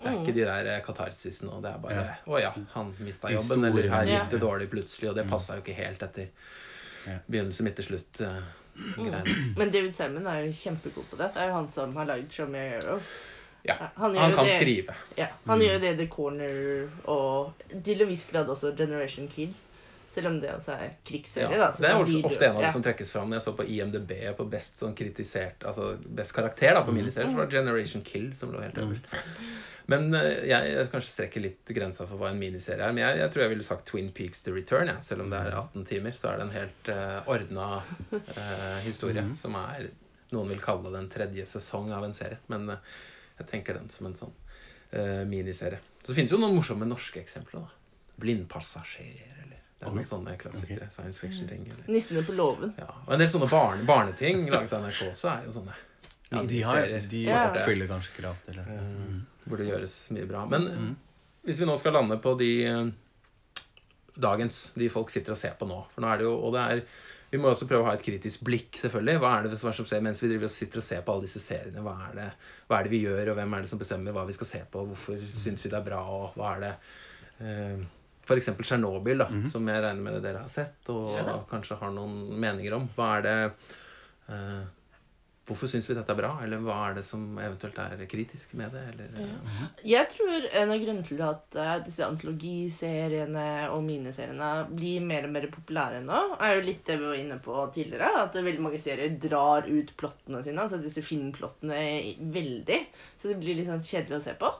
Det 0.00 0.08
er 0.10 0.18
ikke 0.18 0.34
de 0.36 0.44
der 0.48 0.70
eh, 0.72 0.82
katarsisene, 0.84 1.52
og 1.54 1.62
det 1.64 1.70
er 1.72 1.82
bare 1.84 2.00
Ja. 2.00 2.16
'Å 2.26 2.40
ja, 2.42 2.52
han 2.74 2.94
mista 2.98 3.30
jobben', 3.30 3.68
eller 3.68 3.88
'her 3.92 4.10
gikk 4.10 4.30
det 4.34 4.40
dårlig 4.42 4.70
plutselig', 4.72 5.10
og 5.10 5.16
det 5.16 5.28
passa 5.30 5.56
jo 5.56 5.62
ikke 5.62 5.76
helt 5.78 6.02
etter. 6.02 6.32
Begynnelse, 7.26 7.66
midt 7.66 7.76
til 7.80 7.90
slutt. 7.92 8.20
greiene. 8.20 9.22
Men 9.58 9.70
David 9.72 9.94
Simon 9.96 10.26
er 10.26 10.44
jo 10.46 10.52
kjempegod 10.52 11.08
på 11.10 11.16
det. 11.16 11.30
Det 11.34 11.42
er 11.42 11.50
jo 11.50 11.56
han 11.60 11.68
som 11.72 11.96
har 11.96 12.08
lagd 12.08 12.32
Show 12.32 12.48
Me 12.50 12.60
a 12.60 12.68
Hero. 12.76 12.98
Ja. 13.66 13.74
Han 13.96 14.16
Han 14.16 14.34
kan 14.34 14.44
det. 14.44 14.52
skrive. 14.52 14.94
Ja, 15.16 15.26
han 15.44 15.60
gjør 15.60 15.78
det 15.82 15.94
i 15.94 15.96
The 15.98 16.06
Corner 16.06 16.88
og 17.10 17.62
til 17.84 18.02
en 18.02 18.08
viss 18.08 18.26
grad 18.30 18.50
også 18.52 18.74
Generation 18.78 19.28
Kill. 19.28 19.54
Selv 20.10 20.30
om 20.30 20.36
det 20.40 20.52
også 20.54 20.72
er 20.72 20.92
krigsserie. 21.04 21.50
Ja. 21.58 21.70
Det 21.76 21.88
er 21.90 21.98
ofte, 21.98 22.20
ofte 22.24 22.46
en 22.46 22.54
av 22.54 22.62
de 22.62 22.68
ja. 22.68 22.72
som 22.72 22.84
trekkes 22.84 23.10
fram. 23.12 23.28
Når 23.28 23.40
jeg 23.40 23.46
så 23.48 23.52
på 23.58 23.66
IMDb 23.74 24.12
på 24.38 24.46
best 24.48 24.78
sånn 24.80 24.94
kritisert 24.96 25.66
Altså 25.66 25.96
best 26.00 26.32
karakter 26.36 26.72
da 26.78 26.84
på 26.86 26.94
miniserier, 26.94 27.32
så 27.32 27.36
var 27.36 27.50
det 27.50 27.58
Generation 27.58 28.04
Kill 28.06 28.30
som 28.38 28.54
lå 28.54 28.62
helt 28.62 28.78
øverst. 28.80 29.10
Men 29.90 30.08
eh, 30.14 30.46
jeg, 30.50 30.70
jeg 30.72 30.88
kanskje 30.92 31.12
strekker 31.12 31.44
litt 31.44 31.72
grensa 31.76 32.06
for 32.08 32.18
hva 32.20 32.32
en 32.32 32.40
miniserie 32.40 32.82
er. 32.82 32.94
Men 32.94 33.04
jeg, 33.04 33.20
jeg 33.22 33.32
tror 33.32 33.44
jeg 33.44 33.52
ville 33.54 33.66
sagt 33.66 33.86
Twin 33.90 34.10
Peaks 34.14 34.42
The 34.46 34.54
Return. 34.54 34.90
Ja. 34.90 34.98
Selv 35.04 35.26
om 35.26 35.30
det 35.32 35.38
er 35.38 35.54
18 35.54 35.86
timer, 35.88 36.16
så 36.18 36.32
er 36.32 36.40
det 36.40 36.46
en 36.48 36.56
helt 36.56 36.90
uh, 36.90 37.30
ordna 37.32 37.68
uh, 37.82 38.80
historie 38.86 39.24
som 39.38 39.58
er 39.62 39.92
Noen 40.34 40.48
vil 40.50 40.58
kalle 40.58 40.90
det 40.90 40.98
en 40.98 41.06
tredje 41.06 41.44
sesong 41.46 41.92
av 41.94 42.02
en 42.02 42.14
serie. 42.16 42.40
Men 42.50 42.66
uh, 42.74 42.96
jeg 43.38 43.46
tenker 43.52 43.78
den 43.78 43.86
som 43.92 44.08
en 44.08 44.16
sånn 44.18 44.34
uh, 44.34 45.22
miniserie. 45.30 45.78
Så 46.02 46.10
det 46.10 46.16
finnes 46.18 46.34
jo 46.34 46.40
noen 46.42 46.56
morsomme 46.58 46.88
norske 46.88 47.22
eksempler. 47.22 47.62
da 47.62 48.16
Blindpassasjer 48.16 49.22
eller 49.44 49.60
Det 49.78 49.86
er 49.86 49.94
noen 49.94 50.08
sånne 50.08 50.34
klassikere 50.40 50.88
science 50.90 51.20
fiction-ting. 51.20 51.68
eller 51.70 51.86
Nissene 51.92 52.24
på 52.26 52.34
låven. 52.34 52.74
ja, 52.80 52.88
og 53.04 53.14
en 53.14 53.22
del 53.22 53.30
sånne 53.30 53.50
barne, 53.52 53.86
barneting 53.86 54.48
laget 54.50 54.74
av 54.74 54.86
NRK 54.88 55.02
også 55.12 55.30
er 55.30 55.46
jo 55.46 55.54
sånne 55.60 55.76
Ja, 56.30 56.42
de, 56.42 56.60
har, 56.66 56.74
miniserier 56.82 57.08
de 57.10 57.22
Ja. 57.28 57.42
oppfyller 57.52 57.86
kanskje 57.90 58.16
krav 58.20 58.36
til 58.46 58.54
det. 58.58 58.66
Mm. 58.66 59.20
hvor 59.46 59.56
det 59.62 59.66
gjøres 59.68 59.96
mye 60.10 60.26
bra. 60.26 60.44
Men 60.50 60.96
hvis 61.46 61.60
vi 61.60 61.66
nå 61.68 61.76
skal 61.78 61.92
lande 61.94 62.16
på 62.18 62.32
de 62.38 62.50
eh, 62.66 62.86
dagens, 64.16 64.72
de 64.74 64.88
folk 64.90 65.10
sitter 65.12 65.32
og 65.36 65.38
ser 65.38 65.54
på 65.60 65.68
nå 65.68 65.82
For 65.92 66.02
nå 66.02 66.08
er 66.12 66.18
det 66.22 66.26
jo, 66.26 66.32
og 66.48 66.52
det 66.56 66.64
er 66.72 66.82
vi 67.26 67.38
må 67.42 67.50
også 67.50 67.66
prøve 67.66 67.82
å 67.82 67.86
ha 67.88 67.92
et 67.96 68.04
kritisk 68.06 68.44
blikk, 68.46 68.76
selvfølgelig. 68.78 69.18
Hva 69.18 69.30
er 69.40 69.48
det 69.50 69.56
som 69.58 69.68
er 69.68 69.74
som 69.74 69.84
skjer 69.88 70.02
mens 70.06 70.20
vi 70.22 70.28
driver 70.30 70.46
og 70.46 70.52
sitter 70.54 70.78
og 70.78 70.84
ser 70.86 71.00
på 71.02 71.12
alle 71.12 71.26
disse 71.26 71.40
seriene? 71.42 71.82
Hva 71.82 71.94
er, 72.06 72.12
det, 72.14 72.26
hva 72.70 72.78
er 72.78 72.86
det 72.86 72.92
vi 72.92 73.00
gjør, 73.02 73.32
og 73.32 73.36
hvem 73.40 73.56
er 73.56 73.64
det 73.64 73.70
som 73.72 73.80
bestemmer 73.82 74.14
hva 74.14 74.22
vi 74.28 74.36
skal 74.36 74.46
se 74.46 74.60
på? 74.70 74.84
Hvorfor 74.92 75.18
syns 75.34 75.64
vi 75.66 75.72
det 75.72 75.76
er 75.80 75.88
bra, 75.88 75.98
og 76.06 76.36
hva 76.38 76.52
er 76.54 76.62
det 76.62 76.70
eh, 77.42 77.82
eksempel 78.38 78.64
Tsjernobyl, 78.64 79.18
da, 79.24 79.26
som 79.50 79.66
jeg 79.68 79.82
regner 79.82 80.06
med 80.06 80.22
dere 80.22 80.44
har 80.46 80.54
sett, 80.54 80.78
og 80.94 81.16
Ja. 81.18 81.34
kanskje 81.50 81.80
har 81.82 81.90
noen 81.98 82.16
meninger 82.46 82.78
om. 82.78 82.86
Hva 82.94 83.10
er 83.18 83.26
det 83.26 83.36
eh, 84.30 84.62
Hvorfor 85.46 85.70
syns 85.70 85.86
vi 85.86 85.94
dette 85.94 86.10
er 86.10 86.18
bra, 86.18 86.32
eller 86.42 86.62
hva 86.64 86.76
er 86.88 86.96
det 86.96 87.04
som 87.06 87.22
eventuelt 87.38 87.76
er 87.78 88.00
kritisk 88.10 88.56
med 88.58 88.72
det? 88.74 88.82
Eller, 88.90 89.12
ja. 89.22 89.68
Jeg 89.86 90.08
tror 90.10 90.48
en 90.50 90.72
av 90.74 90.80
grunnene 90.82 91.06
til 91.06 91.22
at 91.22 91.58
eh, 91.62 91.74
disse 91.86 92.02
antologiseriene 92.02 93.46
og 93.70 93.84
miniseriene 93.86 94.50
blir 94.72 95.06
mer 95.06 95.28
og 95.28 95.36
mer 95.36 95.46
populære 95.52 96.02
nå, 96.02 96.22
er 96.42 96.56
jo 96.56 96.66
litt 96.66 96.82
det 96.88 96.98
vi 96.98 97.06
var 97.12 97.20
inne 97.20 97.38
på 97.44 97.60
tidligere. 97.76 98.10
At 98.24 98.34
veldig 98.40 98.66
mange 98.66 98.82
serier 98.82 99.14
drar 99.22 99.70
ut 99.70 99.94
plottene 100.00 100.42
sine, 100.42 100.66
altså 100.66 100.82
disse 100.82 101.04
filmplottene, 101.06 101.78
veldig. 102.34 102.82
Så 103.14 103.30
det 103.30 103.38
blir 103.44 103.60
litt 103.60 103.70
sånn 103.70 103.86
kjedelig 103.86 104.18
å 104.18 104.24
se 104.26 104.34
på. 104.40 104.50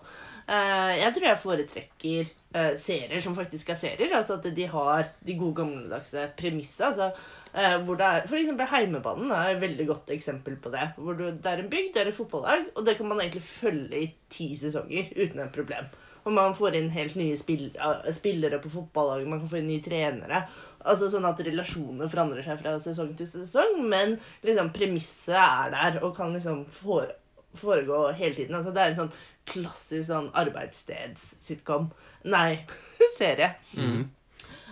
Eh, 0.47 0.93
jeg 1.01 1.11
tror 1.15 1.25
jeg 1.27 1.43
foretrekker 1.43 2.29
eh, 2.55 2.75
serier 2.79 3.23
som 3.23 3.35
faktisk 3.35 3.73
er 3.73 3.81
serier. 3.81 4.15
Altså 4.15 4.39
at 4.39 4.47
de 4.55 4.69
har 4.71 5.11
de 5.27 5.39
gode 5.39 5.59
gammeldagse 5.59 6.29
premissene. 6.39 6.93
Altså, 6.93 7.11
eh, 7.53 7.77
hvor 7.87 7.99
det 7.99 8.13
for 8.31 8.39
eksempel 8.39 8.71
Heimebanen 8.71 9.35
er 9.35 9.55
et 9.55 9.63
veldig 9.65 9.89
godt 9.91 10.15
eksempel 10.15 10.59
på 10.63 10.71
det. 10.75 10.93
Hvor 11.01 11.19
du, 11.19 11.29
det 11.33 11.53
er 11.53 11.65
en 11.65 11.73
bygd, 11.73 11.93
det 11.95 12.05
er 12.05 12.13
et 12.13 12.21
fotballag, 12.21 12.71
og 12.77 12.87
det 12.87 12.97
kan 12.99 13.11
man 13.11 13.23
egentlig 13.25 13.43
følge 13.43 14.03
i 14.05 14.13
ti 14.31 14.53
sesonger 14.59 15.11
uten 15.17 15.43
et 15.43 15.55
problem. 15.55 15.91
Og 16.27 16.33
man 16.35 16.57
får 16.59 16.75
inn 16.75 16.89
helt 16.91 17.15
nye 17.19 17.37
spillere 17.39 18.59
på 18.63 18.71
fotballaget, 18.71 19.29
man 19.31 19.43
kan 19.43 19.51
få 19.51 19.61
inn 19.61 19.69
nye 19.71 19.83
trenere. 19.83 20.41
Altså 20.87 21.07
Sånn 21.11 21.27
at 21.27 21.39
relasjonene 21.43 22.09
forandrer 22.11 22.47
seg 22.47 22.59
fra 22.63 22.73
sesong 22.83 23.13
til 23.19 23.29
sesong, 23.31 23.79
men 23.87 24.19
liksom 24.47 24.73
premisset 24.75 25.39
er 25.39 25.71
der 25.75 26.01
og 26.03 26.17
kan 26.19 26.35
liksom 26.35 26.65
fore, 26.71 27.15
foregå 27.59 28.09
hele 28.19 28.35
tiden. 28.35 28.59
Altså 28.59 28.75
Det 28.75 28.83
er 28.83 28.95
en 28.95 29.01
sånn 29.05 29.15
klassisk 29.49 30.09
sånn 30.11 30.31
arbeidssteds-sitcom. 30.37 31.91
Nei, 32.33 32.61
serie. 33.19 33.55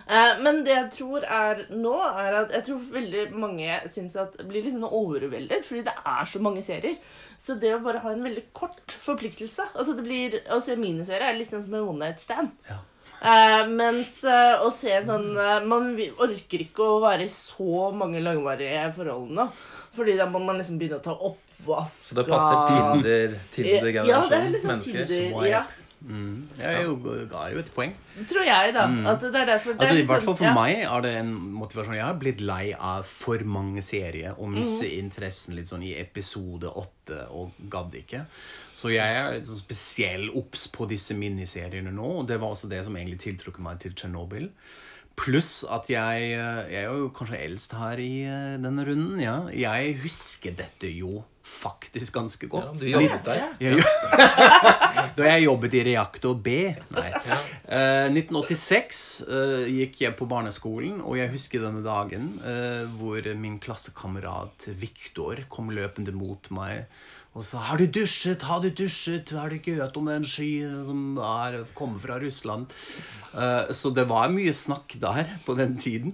Eh, 0.05 0.33
men 0.45 0.61
det 0.65 0.73
jeg 0.75 0.89
tror 0.93 1.25
er 1.25 1.63
nå, 1.73 1.95
er 2.05 2.39
at 2.43 2.51
jeg 2.53 2.67
tror 2.67 2.89
veldig 2.93 3.23
mange 3.33 3.79
syns 3.89 4.17
at 4.21 4.35
blir 4.45 4.67
sånn 4.69 4.85
overveldet, 4.85 5.65
fordi 5.65 5.85
det 5.87 5.95
er 5.97 6.29
så 6.29 6.41
mange 6.45 6.61
serier. 6.65 6.99
Så 7.41 7.57
det 7.61 7.73
å 7.73 7.83
bare 7.83 8.03
ha 8.03 8.11
en 8.13 8.25
veldig 8.25 8.45
kort 8.55 8.93
forpliktelse 9.03 9.65
altså 9.73 9.95
det 9.97 10.05
blir, 10.05 10.37
Å 10.47 10.61
se 10.63 10.77
miniserie 10.79 11.27
er 11.27 11.35
litt 11.35 11.51
sånn 11.51 11.65
som 11.65 11.73
en 11.75 11.89
one 11.89 12.05
night 12.05 12.21
stand. 12.23 12.53
Ja. 12.69 12.77
Eh, 13.25 13.63
mens 13.71 14.19
eh, 14.27 14.61
å 14.61 14.69
se 14.75 14.91
en 14.91 15.05
sånn 15.07 15.29
eh, 15.39 15.63
Man 15.65 15.93
orker 16.21 16.61
ikke 16.65 16.83
å 16.83 16.99
være 17.01 17.25
i 17.25 17.31
så 17.31 17.87
mange 17.95 18.19
langvarige 18.21 18.89
forhold 18.97 19.31
nå. 19.33 19.47
Fordi 19.95 20.17
da 20.19 20.27
må 20.29 20.41
man 20.43 20.59
liksom 20.59 20.77
begynne 20.77 20.99
å 20.99 21.05
ta 21.05 21.15
oppvask 21.55 22.11
så 22.11 22.15
det 22.19 22.27
passer 22.27 23.33
Tinder- 23.51 24.05
Ja, 24.05 24.21
det 24.27 24.37
er 24.37 24.49
liksom 24.53 24.71
mennesker. 24.75 24.93
Tinder. 24.93 25.31
Swipe. 25.31 25.49
Ja. 25.49 25.65
Mm. 26.05 26.47
Jeg 26.59 26.83
jo, 26.85 26.95
ga 27.31 27.47
jo 27.49 27.59
et 27.63 27.69
poeng. 27.73 27.93
Tror 28.29 28.45
jeg, 28.45 28.73
da. 28.75 28.83
At 29.09 29.23
det 29.23 29.31
er 29.33 29.47
derfor 29.49 29.73
det 29.73 29.81
er 29.81 29.87
Altså, 29.87 30.03
I 30.03 30.05
hvert 30.05 30.21
fall 30.21 30.35
sånn- 30.35 30.37
for 30.37 30.45
ja. 30.45 30.53
meg 30.53 30.83
er 30.85 31.01
det 31.01 31.13
en 31.17 31.31
motivasjon. 31.33 31.95
Jeg 31.95 32.05
har 32.05 32.19
blitt 32.21 32.41
lei 32.41 32.75
av 32.77 33.07
for 33.09 33.39
mange 33.39 33.81
serier 33.81 34.35
og 34.37 34.51
misse 34.53 34.85
mm. 34.85 34.99
interessen 34.99 35.55
litt 35.55 35.71
sånn 35.71 35.83
i 35.83 35.95
episode 35.97 36.69
åtte 36.69 37.25
og 37.31 37.51
gadd 37.69 37.95
ikke. 37.97 38.25
Så 38.71 38.93
jeg 38.93 39.01
er 39.17 39.33
litt 39.33 39.49
sånn 39.49 39.63
spesiell 39.63 40.29
obs 40.35 40.67
på 40.67 40.87
disse 40.87 41.17
miniseriene 41.17 41.91
nå, 41.91 42.19
og 42.19 42.27
det 42.27 42.39
var 42.39 42.53
også 42.53 42.69
det 42.69 42.83
som 42.85 42.95
egentlig 42.95 43.19
tiltrukket 43.25 43.65
meg 43.65 43.79
til 43.79 43.93
Tsjernobyl. 43.93 44.51
Pluss 45.15 45.63
at 45.71 45.87
jeg, 45.89 46.33
eh, 46.35 46.65
jeg 46.69 46.83
er 46.83 46.91
jo 46.91 47.09
kanskje 47.09 47.39
eldst 47.39 47.71
her 47.79 47.97
i 47.97 48.25
eh, 48.27 48.57
denne 48.61 48.85
runden. 48.85 49.19
ja. 49.23 49.47
Jeg 49.49 49.97
husker 50.03 50.51
dette 50.51 50.91
jo 50.91 51.23
faktisk 51.45 52.13
ganske 52.15 52.47
Ja, 52.47 52.49
godt. 52.49 52.79
du 52.79 52.87
jobbet 52.89 53.25
der. 53.25 53.43
Ja. 53.59 53.75
Da 55.15 55.27
jeg 55.29 55.45
jobbet 55.45 55.75
i 55.77 55.83
Reaktor 55.85 56.35
B 56.35 56.53
Nei. 56.95 57.09
Uh, 57.69 58.07
1986 58.11 59.01
uh, 59.29 59.63
gikk 59.69 60.01
jeg 60.01 60.15
på 60.17 60.27
barneskolen, 60.27 60.97
og 61.05 61.15
jeg 61.19 61.31
husker 61.31 61.63
denne 61.63 61.83
dagen 61.85 62.33
uh, 62.43 62.83
hvor 62.97 63.21
min 63.39 63.59
klassekamerat 63.63 64.69
Viktor 64.79 65.45
kom 65.51 65.71
løpende 65.75 66.15
mot 66.15 66.49
meg 66.55 66.85
og 67.35 67.43
så 67.43 67.57
'Har 67.57 67.77
du 67.77 67.85
dusjet? 67.85 68.41
Har 68.41 68.61
du 68.61 68.69
dusjet? 68.69 69.29
Har 69.29 69.49
du 69.49 69.55
ikke 69.55 69.75
hørt 69.75 69.97
om 69.97 70.05
den 70.05 70.23
skyen 70.23 70.85
som 70.85 71.17
er, 71.17 71.65
kommer 71.75 71.99
fra 71.99 72.17
Russland?' 72.17 72.71
Uh, 73.35 73.67
så 73.75 73.91
det 73.91 74.05
var 74.07 74.29
mye 74.31 74.53
snakk 74.55 74.95
der 75.01 75.27
på 75.43 75.57
den 75.59 75.75
tiden. 75.75 76.13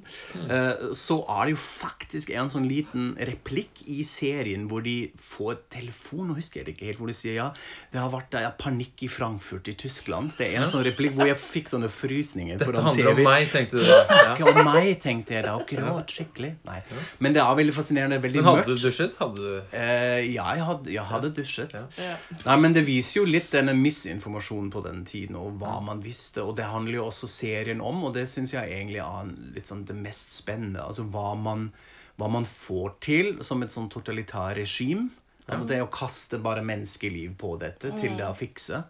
Uh, 0.50 0.90
så 0.98 1.20
er 1.30 1.46
det 1.46 1.54
jo 1.54 1.60
faktisk 1.62 2.32
en 2.34 2.50
sånn 2.50 2.66
liten 2.66 3.12
replikk 3.30 3.84
i 3.86 4.02
serien 4.08 4.66
hvor 4.66 4.82
de 4.82 5.12
får 5.22 5.60
telefon, 5.70 6.32
nå 6.32 6.38
husker 6.40 6.62
jeg 6.62 6.66
det 6.66 6.74
ikke 6.74 6.88
helt, 6.90 6.98
hvor 6.98 7.12
de 7.12 7.14
sier 7.14 7.38
ja, 7.38 7.52
det 7.94 8.02
har 8.02 8.10
vært 8.10 8.34
ja, 8.42 8.50
panikk 8.58 9.06
i 9.06 9.12
Frankfurt 9.12 9.70
i 9.70 9.76
Tyskland. 9.78 10.34
Det 10.40 10.48
er 10.50 10.64
en 10.64 10.72
sånn 10.72 10.82
replikk 10.88 11.14
hvor 11.14 11.30
jeg 11.30 11.38
fikk 11.38 11.70
sånne 11.70 11.92
frysninger 11.94 12.58
Dette 12.58 12.72
foran 12.72 12.90
handler 12.90 13.12
om 13.14 13.22
meg, 13.30 13.46
tenkte 13.54 13.78
du 13.78 13.86
da. 13.86 14.02
snakker 14.08 14.50
om 14.50 14.62
meg, 14.72 14.90
tenkte 15.06 15.38
jeg 15.38 15.46
da. 15.46 15.54
Akkurat, 15.62 16.18
skikkelig. 16.18 16.56
Nei. 16.66 16.80
Men 17.22 17.38
det 17.38 17.46
er 17.46 17.62
veldig 17.62 17.78
fascinerende. 17.78 18.18
Veldig 18.26 18.42
mørkt. 18.42 18.66
Men 18.66 18.66
hadde 18.66 18.82
du 18.82 18.90
dusjet? 18.90 19.22
Hadde 19.22 19.46
du 19.46 19.78
uh, 19.78 20.20
ja, 20.26 20.50
jeg 20.58 20.66
hadde, 20.72 20.90
jeg 20.90 21.06
hadde 21.06 21.11
dusjet. 21.20 21.74
Ja. 21.74 21.84
Ja. 21.98 22.16
Nei, 22.46 22.58
men 22.64 22.74
det 22.74 22.86
viser 22.88 23.22
jo 23.22 23.26
litt 23.28 23.52
denne 23.52 23.74
misinformasjonen 23.78 24.70
på 24.74 24.84
den 24.86 25.04
tiden, 25.06 25.36
og 25.36 25.60
hva 25.62 25.80
man 25.84 26.02
visste. 26.04 26.44
Og 26.46 26.56
det 26.58 26.70
handler 26.72 27.02
jo 27.02 27.08
også 27.10 27.30
serien 27.32 27.82
om, 27.82 28.04
og 28.08 28.14
det 28.18 28.28
syns 28.32 28.54
jeg 28.56 28.72
egentlig 28.72 29.02
er 29.04 29.34
litt 29.56 29.72
sånn 29.72 29.86
det 29.88 29.98
mest 30.00 30.32
spennende. 30.34 30.84
Altså 30.86 31.08
hva 31.12 31.34
man, 31.36 31.70
hva 32.22 32.32
man 32.32 32.48
får 32.48 32.96
til 33.04 33.34
som 33.44 33.64
et 33.64 33.74
sånn 33.74 33.90
totalitært 33.92 34.58
regime. 34.62 35.10
Altså 35.52 35.68
det 35.68 35.82
å 35.84 35.90
kaste 35.92 36.40
bare 36.42 36.64
menneskeliv 36.66 37.36
på 37.42 37.58
dette 37.62 37.92
til 38.00 38.16
det 38.20 38.30
å 38.30 38.38
fikse. 38.38 38.86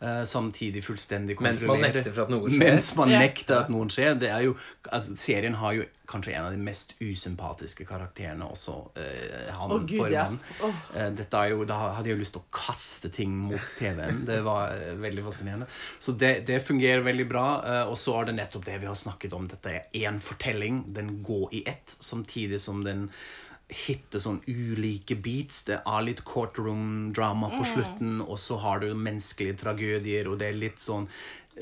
Uh, 0.00 0.22
samtidig 0.24 0.80
fullstendig 0.80 1.34
Mens 1.44 1.60
man 1.68 1.82
nekter 1.84 2.06
for 2.08 2.24
at 2.24 2.30
noe 2.32 2.48
skjer. 2.48 2.62
Mens 2.62 2.86
man 2.96 3.10
yeah. 3.12 3.20
nekter 3.20 3.58
at 3.58 3.68
noen 3.68 3.90
skjer. 3.92 4.14
Det 4.16 4.30
er 4.32 4.46
jo, 4.46 4.54
altså, 4.88 5.12
serien 5.20 5.58
har 5.60 5.74
jo 5.76 5.84
kanskje 6.08 6.32
en 6.38 6.46
av 6.48 6.54
de 6.54 6.62
mest 6.64 6.94
usympatiske 7.04 7.84
karakterene 7.86 8.48
også. 8.48 8.78
Uh, 8.96 9.50
han 9.58 9.74
oh, 9.76 9.84
Gud, 9.84 10.06
ja. 10.14 10.24
oh. 10.64 10.80
Eh, 10.96 11.10
Dette 11.18 11.42
er 11.44 11.52
jo, 11.52 11.66
Da 11.68 11.76
hadde 11.98 12.08
jeg 12.08 12.16
jo 12.16 12.22
lyst 12.22 12.34
til 12.38 12.42
å 12.42 12.48
kaste 12.54 13.12
ting 13.12 13.36
mot 13.44 13.76
TV-en. 13.78 14.24
Det 14.28 14.40
var 14.46 14.72
uh, 14.72 14.94
veldig 15.04 15.26
fascinerende. 15.28 15.68
Så 16.00 16.16
det, 16.16 16.32
det 16.48 16.62
fungerer 16.64 17.04
veldig 17.06 17.28
bra. 17.28 17.44
eh, 17.60 17.84
Og 17.92 18.00
så 18.00 18.16
er 18.22 18.30
det 18.30 18.38
nettopp 18.40 18.66
det 18.66 18.80
vi 18.80 18.88
har 18.88 18.98
snakket 18.98 19.36
om. 19.36 19.46
Dette 19.52 19.76
er 19.76 20.00
én 20.00 20.18
fortelling. 20.24 20.86
Den 20.96 21.20
går 21.26 21.60
i 21.60 21.62
ett, 21.68 21.96
samtidig 22.00 22.64
som 22.64 22.82
den 22.88 23.10
hitter 23.70 24.22
sånn 24.22 24.40
ulike 24.48 25.16
beats. 25.16 25.64
Det 25.68 25.80
er 25.80 26.06
litt 26.06 26.24
courtroom-drama 26.28 27.52
på 27.56 27.66
slutten, 27.72 28.18
og 28.24 28.38
så 28.42 28.58
har 28.62 28.82
du 28.82 28.90
menneskelige 28.94 29.60
tragedier, 29.62 30.30
og 30.30 30.40
det 30.42 30.50
er 30.50 30.64
litt 30.66 30.82
sånn 30.82 31.08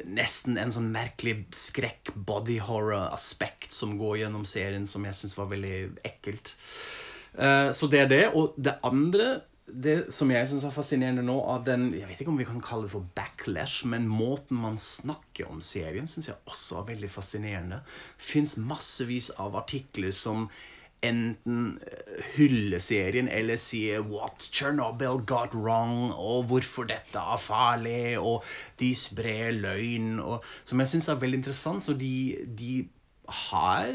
Nesten 0.05 0.59
en 0.61 0.71
sånn 0.71 0.93
merkelig 0.95 1.49
skrekk, 1.59 2.13
body 2.15 2.59
horror-aspekt 2.63 3.73
som 3.75 3.97
går 3.99 4.21
gjennom 4.21 4.45
serien, 4.47 4.85
som 4.87 5.03
jeg 5.09 5.17
syns 5.17 5.35
var 5.35 5.49
veldig 5.51 5.73
ekkelt. 6.07 6.53
Eh, 7.35 7.73
Så 7.73 7.89
det 7.91 8.05
er 8.05 8.11
det. 8.13 8.25
Og 8.37 8.53
det 8.57 8.77
andre 8.87 9.41
det 9.69 10.13
som 10.15 10.31
jeg 10.33 10.49
syns 10.49 10.65
er 10.65 10.73
fascinerende 10.73 11.25
nå, 11.25 11.37
av 11.45 11.65
den 11.67 11.91
Jeg 11.93 12.09
vet 12.09 12.23
ikke 12.23 12.33
om 12.33 12.41
vi 12.41 12.47
kan 12.49 12.61
kalle 12.65 12.87
det 12.87 12.93
for 12.95 13.05
backlash, 13.17 13.85
men 13.87 14.09
måten 14.09 14.57
man 14.57 14.79
snakker 14.81 15.51
om 15.51 15.61
serien, 15.61 16.09
syns 16.09 16.31
jeg 16.31 16.39
også 16.49 16.81
er 16.81 16.89
veldig 16.95 17.11
fascinerende. 17.13 17.83
Fins 18.17 18.57
massevis 18.57 19.31
av 19.37 19.57
artikler 19.57 20.15
som 20.15 20.49
enten 21.05 21.79
hylle 22.35 22.59
hyller 22.59 22.83
serien 22.83 23.29
eller 23.29 23.57
sier 23.57 24.03
'What 24.03 24.51
Chernobyl 24.53 25.25
got 25.27 25.55
wrong', 25.55 26.13
og 26.13 26.47
'hvorfor 26.47 26.87
dette 26.89 27.19
er 27.19 27.37
farlig', 27.37 28.19
og 28.19 28.45
de 28.79 28.95
sprer 28.95 29.53
løgn, 29.53 30.21
og, 30.21 30.45
som 30.65 30.79
jeg 30.81 30.89
syns 30.89 31.09
er 31.09 31.21
veldig 31.21 31.39
interessant. 31.39 31.83
Så 31.83 31.93
de, 31.99 32.37
de 32.59 32.89
har, 33.29 33.87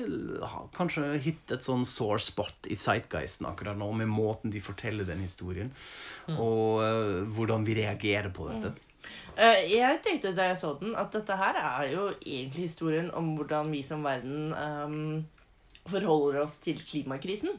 har 0.46 0.70
kanskje 0.76 1.18
hittet 1.18 1.58
et 1.58 1.66
sånn 1.66 1.86
sore 1.86 2.20
spot 2.20 2.70
i 2.70 2.76
Zeitgeisten 2.76 3.48
akkurat 3.50 3.78
nå, 3.78 3.92
med 3.92 4.08
måten 4.08 4.52
de 4.52 4.62
forteller 4.62 5.04
den 5.06 5.20
historien, 5.26 5.74
og 6.38 6.84
uh, 6.84 7.24
hvordan 7.34 7.66
vi 7.66 7.80
reagerer 7.82 8.30
på 8.30 8.50
dette. 8.52 8.76
Eh, 9.34 9.72
Jeg 9.74 10.00
tenkte 10.06 10.36
da 10.36 10.52
jeg 10.52 10.58
så 10.58 10.76
den, 10.80 10.96
at 10.96 11.12
dette 11.12 11.36
her 11.36 11.58
er 11.58 11.88
jo 11.92 12.10
egentlig 12.22 12.70
historien 12.70 13.10
om 13.12 13.36
hvordan 13.36 13.72
vi 13.74 13.82
som 13.82 14.04
verden 14.06 14.54
ehm, 14.54 15.26
forholder 15.89 16.41
oss 16.43 16.58
til 16.63 16.80
klimakrisen. 16.80 17.54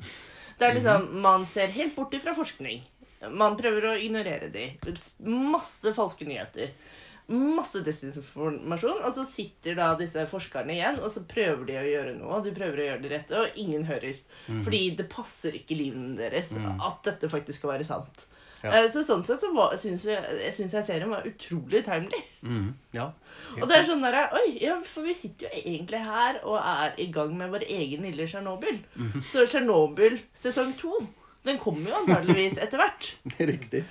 Det 0.59 0.67
er 0.69 0.77
liksom, 0.77 1.09
Man 1.23 1.47
ser 1.51 1.73
helt 1.75 1.97
bort 1.97 2.15
fra 2.23 2.35
forskning. 2.37 2.83
Man 3.33 3.57
prøver 3.57 3.89
å 3.91 3.97
ignorere 3.97 4.51
de. 4.53 4.69
Masse 5.25 5.95
falske 5.97 6.27
nyheter. 6.29 6.75
Masse 7.33 7.81
desinformasjon. 7.81 9.01
Og 9.01 9.15
så 9.17 9.25
sitter 9.25 9.79
da 9.79 9.95
disse 9.99 10.27
forskerne 10.29 10.75
igjen, 10.77 11.01
og 11.01 11.09
så 11.15 11.25
prøver 11.29 11.65
de 11.71 11.79
å 11.81 11.87
gjøre 11.89 12.15
noe. 12.19 12.37
og 12.39 12.45
De 12.45 12.53
prøver 12.57 12.83
å 12.83 12.87
gjøre 12.91 13.03
det 13.07 13.13
rette, 13.15 13.41
og 13.41 13.59
ingen 13.61 13.87
hører. 13.89 14.21
Fordi 14.67 14.83
det 14.99 15.09
passer 15.13 15.57
ikke 15.57 15.79
livene 15.79 16.19
deres 16.19 16.53
at 16.61 17.03
dette 17.09 17.33
faktisk 17.33 17.63
skal 17.63 17.77
være 17.77 17.89
sant. 17.89 18.27
Ja. 18.65 18.73
Eh, 18.79 18.87
Så 18.91 19.03
sånn 19.05 19.25
sett 19.27 19.43
så 19.43 19.51
syns 19.77 20.07
jeg, 20.09 20.39
jeg, 20.41 20.85
serien 20.87 21.11
var 21.13 21.27
utrolig 21.29 21.83
timely. 21.85 22.21
Mm, 22.43 22.71
ja. 22.97 23.11
Og 23.61 23.69
det 23.69 23.77
er 23.77 23.89
sånn 23.89 24.03
der, 24.03 24.17
Oi, 24.35 24.47
ja, 24.63 24.79
for 24.89 25.05
vi 25.07 25.15
sitter 25.17 25.47
jo 25.51 25.61
egentlig 25.61 26.01
her 26.03 26.41
og 26.43 26.57
er 26.59 26.95
i 27.03 27.07
gang 27.13 27.35
med 27.39 27.53
vår 27.53 27.67
egen 27.69 28.07
lille 28.09 28.27
Tsjernobyl. 28.27 28.81
Mhm. 28.97 29.23
Så 29.23 29.45
Tsjernobyl 29.47 30.17
sesong 30.35 30.73
to, 30.81 30.97
den 31.45 31.61
kommer 31.63 31.93
jo 31.93 32.01
antageligvis 32.01 32.57
etter 32.65 32.81
hvert. 32.81 33.11
Riktig. 33.53 33.85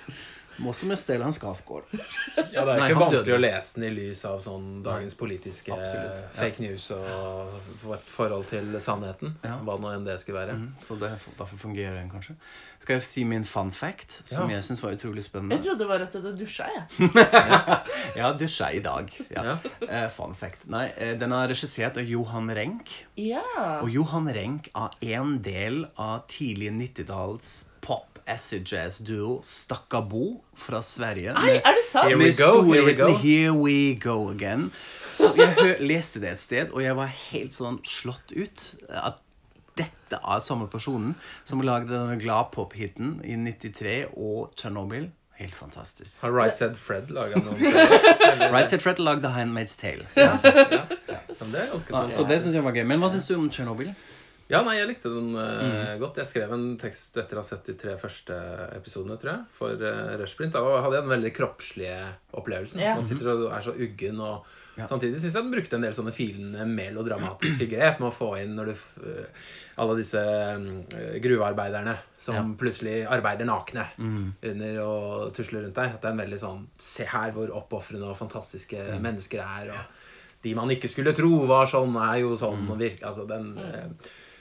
Må 0.63 0.71
også 0.71 0.87
med 0.87 0.99
Stellan 1.01 1.33
Skarsgård. 1.35 1.89
Ja, 1.93 2.63
det 2.63 2.63
er 2.63 2.79
Nei, 2.79 2.89
ikke 2.93 3.01
vanskelig 3.01 3.25
døde. 3.27 3.35
å 3.35 3.41
lese 3.43 3.79
den 3.79 3.85
i 3.89 3.91
lys 3.97 4.21
av 4.29 4.37
sånn 4.43 4.67
dagens 4.85 5.15
politiske 5.19 5.73
Absolutt, 5.75 6.21
ja. 6.21 6.29
fake 6.37 6.63
news 6.63 6.85
og 6.95 7.57
vårt 7.83 8.11
forhold 8.13 8.47
til 8.51 8.69
sannheten. 8.83 9.33
Ja. 9.43 9.57
Hva 9.67 9.75
nå 9.81 9.91
enn 9.97 10.05
det 10.07 10.15
skulle 10.21 10.39
være. 10.39 10.55
Mm, 10.61 10.69
så 10.85 10.95
det, 11.01 11.09
derfor 11.39 11.59
fungerer 11.65 11.97
den 11.99 12.11
kanskje. 12.13 12.37
Skal 12.83 12.97
jeg 12.97 13.05
si 13.07 13.23
min 13.27 13.45
fun 13.47 13.71
fact, 13.75 14.21
som 14.29 14.49
Ja. 14.49 14.57
jeg 14.57 14.67
syns 14.69 14.81
var 14.83 14.95
utrolig 14.95 15.23
spennende? 15.25 15.55
Jeg 15.57 15.65
trodde 15.67 15.83
det 15.83 15.89
var 15.91 16.05
at 16.07 16.15
du 16.15 16.21
hadde 16.21 16.37
dusja, 16.39 16.69
jeg. 16.71 17.09
ja, 18.21 18.31
dusja 18.39 18.71
i 18.75 18.79
dag. 18.83 19.11
Ja. 19.33 19.43
Ja. 19.43 19.57
Eh, 19.87 20.07
fun 20.15 20.35
fact. 20.35 20.65
Nei, 20.71 20.87
uh, 20.95 21.13
den 21.19 21.35
er 21.35 21.47
regissert 21.51 21.99
av 21.99 22.07
Johan 22.07 22.51
Renck. 22.55 22.91
Ja. 23.19 23.43
Og 23.81 23.91
Johan 23.93 24.27
Renck 24.35 24.71
er 24.75 24.95
en 25.19 25.37
del 25.43 25.83
av 25.99 26.23
tidlig 26.31 26.71
90-talls 26.79 27.55
pop 27.83 28.12
acid 28.27 28.65
jazz 28.67 28.99
duo 29.05 29.39
Stakkabo 29.43 30.43
fra 30.55 30.81
Sverige. 30.85 31.33
Nei, 31.37 31.57
er 31.59 31.77
det 31.79 31.83
sant? 31.87 32.07
Here 32.07 32.17
we 32.17 32.29
med 32.29 32.37
go, 32.39 32.61
here 32.63 32.83
we 32.85 32.93
storheten 32.93 33.01
go. 33.01 33.17
Here 33.23 33.53
We 33.53 33.77
Go 33.99 34.29
Again. 34.31 34.69
Så 35.13 35.33
jeg 35.37 35.53
hø 35.59 35.67
leste 35.85 36.21
det 36.23 36.31
et 36.35 36.41
sted, 36.41 36.71
og 36.73 36.81
jeg 36.83 36.95
var 36.97 37.11
helt 37.31 37.53
sånn 37.53 37.81
slått 37.85 38.33
ut. 38.35 38.63
At 38.89 39.19
dette 39.77 40.19
er 40.21 40.45
samme 40.45 40.67
personen 40.69 41.15
som 41.45 41.61
lagde 41.65 41.93
denne 41.93 42.19
gladpop-hiten 42.21 43.19
i 43.25 43.35
93 43.39 43.99
og 44.13 44.53
Tsjernobyl. 44.57 45.09
Helt 45.41 45.55
fantastisk. 45.57 46.19
Har 46.21 46.31
Right 46.31 46.57
Said 46.57 46.75
Fred 46.77 47.09
laga 47.11 47.41
noen? 47.41 47.57
Right 48.53 48.69
Said 48.69 48.83
Fred 48.85 49.01
lagde 49.01 49.31
Handmaid's 49.33 49.79
Tale. 49.81 50.05
Ja. 50.15 50.37
Ja. 50.43 50.83
Ja, 51.09 52.09
så 52.13 52.25
det 52.29 52.37
syns 52.43 52.53
jeg 52.53 52.63
var 52.63 52.75
gøy. 52.75 52.85
Men 52.87 53.01
hva 53.01 53.09
syns 53.11 53.25
du 53.27 53.33
om 53.35 53.49
Tsjernobyl? 53.49 53.89
Ja, 54.51 54.59
nei, 54.61 54.75
jeg 54.77 54.87
likte 54.89 55.09
den 55.09 55.31
uh, 55.35 55.61
Mm. 55.63 55.99
godt. 56.01 56.17
Jeg 56.19 56.27
skrev 56.27 56.51
en 56.53 56.77
tekst 56.77 57.15
etter 57.17 57.37
å 57.39 57.41
ha 57.41 57.45
sett 57.47 57.63
de 57.65 57.73
tre 57.79 57.95
første 57.97 58.35
episodene, 58.75 59.15
tror 59.17 59.31
jeg, 59.31 59.45
for 59.55 59.71
uh, 59.79 60.17
Rushprint. 60.19 60.51
Da 60.53 60.61
hadde 60.83 60.97
jeg 60.99 61.05
den 61.07 61.13
veldig 61.15 61.31
kroppslige 61.37 62.01
opplevelsen. 62.35 62.81
Ja. 62.83 62.95
Man 62.99 63.07
sitter 63.07 63.31
og 63.31 63.45
er 63.55 63.61
så 63.65 63.73
uggen, 63.73 64.19
og 64.21 64.43
Ja. 64.75 64.87
samtidig 64.89 65.19
syns 65.21 65.35
jeg 65.37 65.43
den 65.43 65.51
brukte 65.53 65.75
en 65.77 65.83
del 65.85 65.93
sånne 65.93 66.11
filende 66.13 66.65
melodramatiske 66.65 67.67
grep 67.69 67.99
med 68.01 68.09
å 68.09 68.13
få 68.15 68.31
inn 68.41 68.55
når 68.57 68.71
du 68.71 68.71
eh, 69.05 69.27
alle 69.77 69.97
disse 69.99 70.17
eh, 70.17 71.19
gruvearbeiderne 71.21 71.93
som 72.19 72.35
Ja. 72.35 72.41
Mm. 72.41 72.55
plutselig 72.57 72.95
arbeider 73.07 73.45
nakne 73.45 73.85
under 74.41 74.79
og 74.81 75.33
tusler 75.37 75.61
rundt 75.67 75.75
deg. 75.77 75.93
At 75.93 76.01
det 76.01 76.09
er 76.09 76.15
en 76.17 76.23
veldig 76.25 76.39
sånn 76.41 76.65
Se 76.81 77.05
her 77.05 77.31
hvor 77.31 77.53
oppofrende 77.53 78.09
og 78.09 78.17
fantastiske 78.17 78.81
Mm. 78.97 79.01
mennesker 79.01 79.39
er. 79.45 79.69
og 79.71 79.85
de 80.43 80.53
man 80.55 80.67
ikke 80.69 80.89
skulle 80.89 81.13
tro 81.15 81.45
var 81.47 81.65
sånn, 81.65 81.93
er 81.95 82.19
jo 82.21 82.33
Mm. 82.33 82.39
sånn. 82.41 82.69
og 82.71 82.77
virke, 82.79 83.03
altså 83.05 83.27
den 83.27 83.57
eh, 83.57 83.87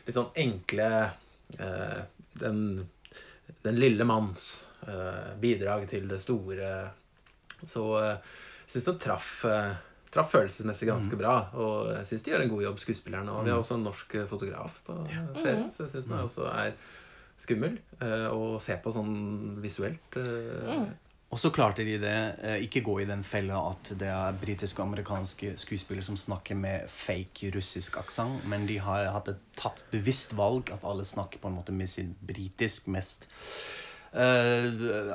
litt 0.06 0.16
sånn 0.16 0.32
enkle 0.42 0.88
eh, 1.58 2.00
den, 2.40 2.88
den 3.62 3.78
lille 3.78 4.04
manns 4.08 4.66
eh, 4.86 5.32
bidrag 5.42 5.86
til 5.90 6.08
det 6.10 6.20
store 6.22 6.72
Så 7.62 7.84
eh, 8.00 8.16
jeg 8.64 8.74
syns 8.76 8.88
den 8.88 8.98
traff, 9.04 9.30
eh, 9.46 9.74
traff 10.14 10.32
følelsesmessig 10.32 10.88
ganske 10.88 11.18
bra. 11.20 11.34
Og 11.54 11.92
jeg 11.98 12.06
syns 12.08 12.22
de 12.26 12.32
gjør 12.32 12.42
en 12.46 12.52
god 12.54 12.62
jobb, 12.64 12.78
skuespillerne. 12.82 13.30
Og 13.36 13.44
vi 13.46 13.52
har 13.52 13.60
også 13.62 13.76
en 13.78 13.84
norsk 13.86 14.14
eh, 14.18 14.26
fotograf 14.30 14.80
på 14.86 14.96
serien, 15.38 15.68
så 15.70 15.84
jeg 15.84 15.92
syns 15.96 16.08
den 16.10 16.18
også 16.24 16.48
er 16.50 16.72
skummel 17.42 17.78
eh, 18.00 18.28
å 18.32 18.58
se 18.62 18.76
på 18.82 18.92
sånn 18.94 19.14
visuelt. 19.62 20.18
eh. 20.18 20.86
Og 21.32 21.40
så 21.40 21.48
klarte 21.48 21.84
de 21.84 21.94
det. 21.96 22.16
eh, 22.44 22.58
Ikke 22.66 22.82
gå 22.84 22.98
i 23.00 23.08
den 23.08 23.22
fella 23.24 23.56
at 23.70 23.94
det 23.98 24.08
er 24.12 24.36
britiske 24.36 24.82
og 24.82 24.90
amerikanske 24.90 25.54
skuespillere 25.56 26.04
som 26.04 26.16
snakker 26.16 26.54
med 26.54 26.84
fake 26.92 27.54
russisk 27.54 27.96
aksent, 27.96 28.44
men 28.44 28.66
de 28.68 28.76
har 28.84 29.08
hatt 29.14 29.32
et 29.32 29.40
tatt 29.56 29.84
bevisst 29.90 30.36
valg 30.36 30.68
at 30.74 30.84
alle 30.84 31.06
snakker 31.08 31.40
på 31.40 31.48
en 31.48 31.56
måte 31.56 31.72
med 31.72 31.88
sin 31.88 32.12
britisk 32.20 32.86
mest 32.92 33.24
uh, 34.12 34.68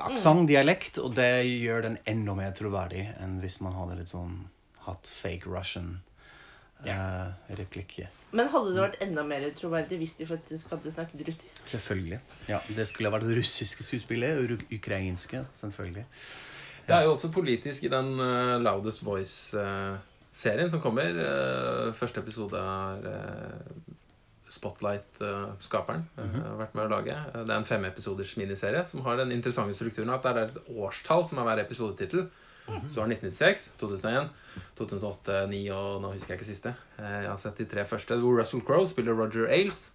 aksent, 0.08 0.47
dialekt, 0.49 0.97
og 0.97 1.13
det 1.15 1.45
gjør 1.45 1.86
den 1.86 1.97
enda 2.10 2.34
mer 2.34 2.51
troverdig 2.58 3.06
enn 3.21 3.38
hvis 3.43 3.62
man 3.62 3.77
hadde 3.77 4.01
litt 4.01 4.10
sånn 4.10 4.47
hatt 4.88 5.06
fake 5.06 5.45
Russian 5.45 5.99
uh, 6.85 7.31
replikker. 7.57 8.11
Men 8.35 8.49
hadde 8.51 8.73
det 8.75 8.83
vært 8.83 8.99
enda 9.05 9.23
mer 9.25 9.45
troverdig 9.57 10.01
hvis 10.01 10.17
de 10.19 10.27
faktisk 10.29 10.73
hadde 10.73 10.91
snakket 10.93 11.23
russisk? 11.29 11.63
Selvfølgelig. 11.71 12.19
Ja, 12.49 12.59
Det 12.67 12.87
skulle 12.89 13.09
ha 13.09 13.17
vært 13.17 13.29
russiske 13.37 13.85
skuespillere 13.87 14.43
og 14.43 14.65
ukrainske. 14.73 15.45
Selvfølgelig. 15.49 16.05
Det 16.87 16.95
er 16.95 17.03
jo 17.03 17.13
også 17.15 17.31
politisk 17.31 17.83
i 17.83 17.91
den 17.91 18.13
uh, 18.19 18.57
Loudest 18.63 19.05
Voice-serien 19.05 20.69
som 20.71 20.83
kommer. 20.83 21.17
Uh, 21.17 21.93
første 21.95 22.19
episode 22.23 22.59
er 22.59 23.07
uh, 23.11 23.95
Spotlight-skaperen 24.47 26.05
har 26.15 26.53
vært 26.61 26.75
med 26.77 26.85
å 26.85 26.91
lage. 26.93 27.15
Uh, 27.33 27.41
Det 27.43 27.51
er 27.51 27.57
en 27.57 27.67
femepisoders 27.67 28.35
miniserie 28.39 28.85
som 28.87 29.03
har 29.07 29.19
den 29.19 29.33
interessante 29.35 29.75
strukturen 29.75 30.13
at 30.15 30.23
det 30.23 30.35
er 30.35 30.43
et 30.45 30.61
årstall 30.75 31.27
som 31.27 31.41
er 31.41 31.49
hver 31.49 31.63
episodetittel. 31.65 32.27
Så 32.67 32.99
har 33.01 33.08
1996, 33.08 33.71
2001, 33.80 34.30
2008, 34.75 35.21
2009 35.47 35.62
og 35.75 36.01
nå 36.03 36.12
husker 36.13 36.34
jeg 36.34 36.39
ikke 36.41 36.49
siste. 36.51 36.73
Uh, 36.99 37.21
Jeg 37.23 37.30
har 37.32 37.38
sett 37.41 37.58
de 37.62 37.65
tre 37.71 37.86
første, 37.88 38.17
hvor 38.19 38.39
Russell 38.41 38.63
Crowe 38.67 38.88
spiller 38.89 39.15
Roger 39.15 39.47
Ailes 39.47 39.91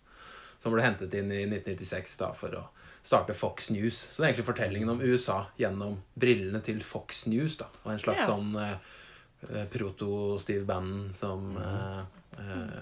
som 0.63 0.73
ble 0.73 0.83
hentet 0.85 1.13
inn 1.19 1.31
i 1.35 1.43
1996 1.49 2.17
da, 2.21 2.29
for 2.39 2.55
å 2.55 2.63
starte 3.03 3.35
Fox 3.35 3.71
News. 3.75 3.97
Så 4.09 4.21
det 4.23 4.25
er 4.25 4.29
egentlig 4.31 4.47
fortellingen 4.47 4.93
om 4.93 5.01
USA 5.03 5.41
gjennom 5.59 5.97
brillene 6.15 6.61
til 6.63 6.79
Fox 6.87 7.25
News. 7.27 7.57
da, 7.59 7.67
Og 7.85 7.93
en 7.93 7.99
slags 7.99 8.23
Ja. 8.23 8.29
sånn 8.31 8.55
eh, 8.57 8.77
eh, 9.51 9.67
proto-Steve 9.73 10.63
Bannon 10.65 11.11
som 11.13 11.57
eh, 11.59 12.05
eh, 12.39 12.79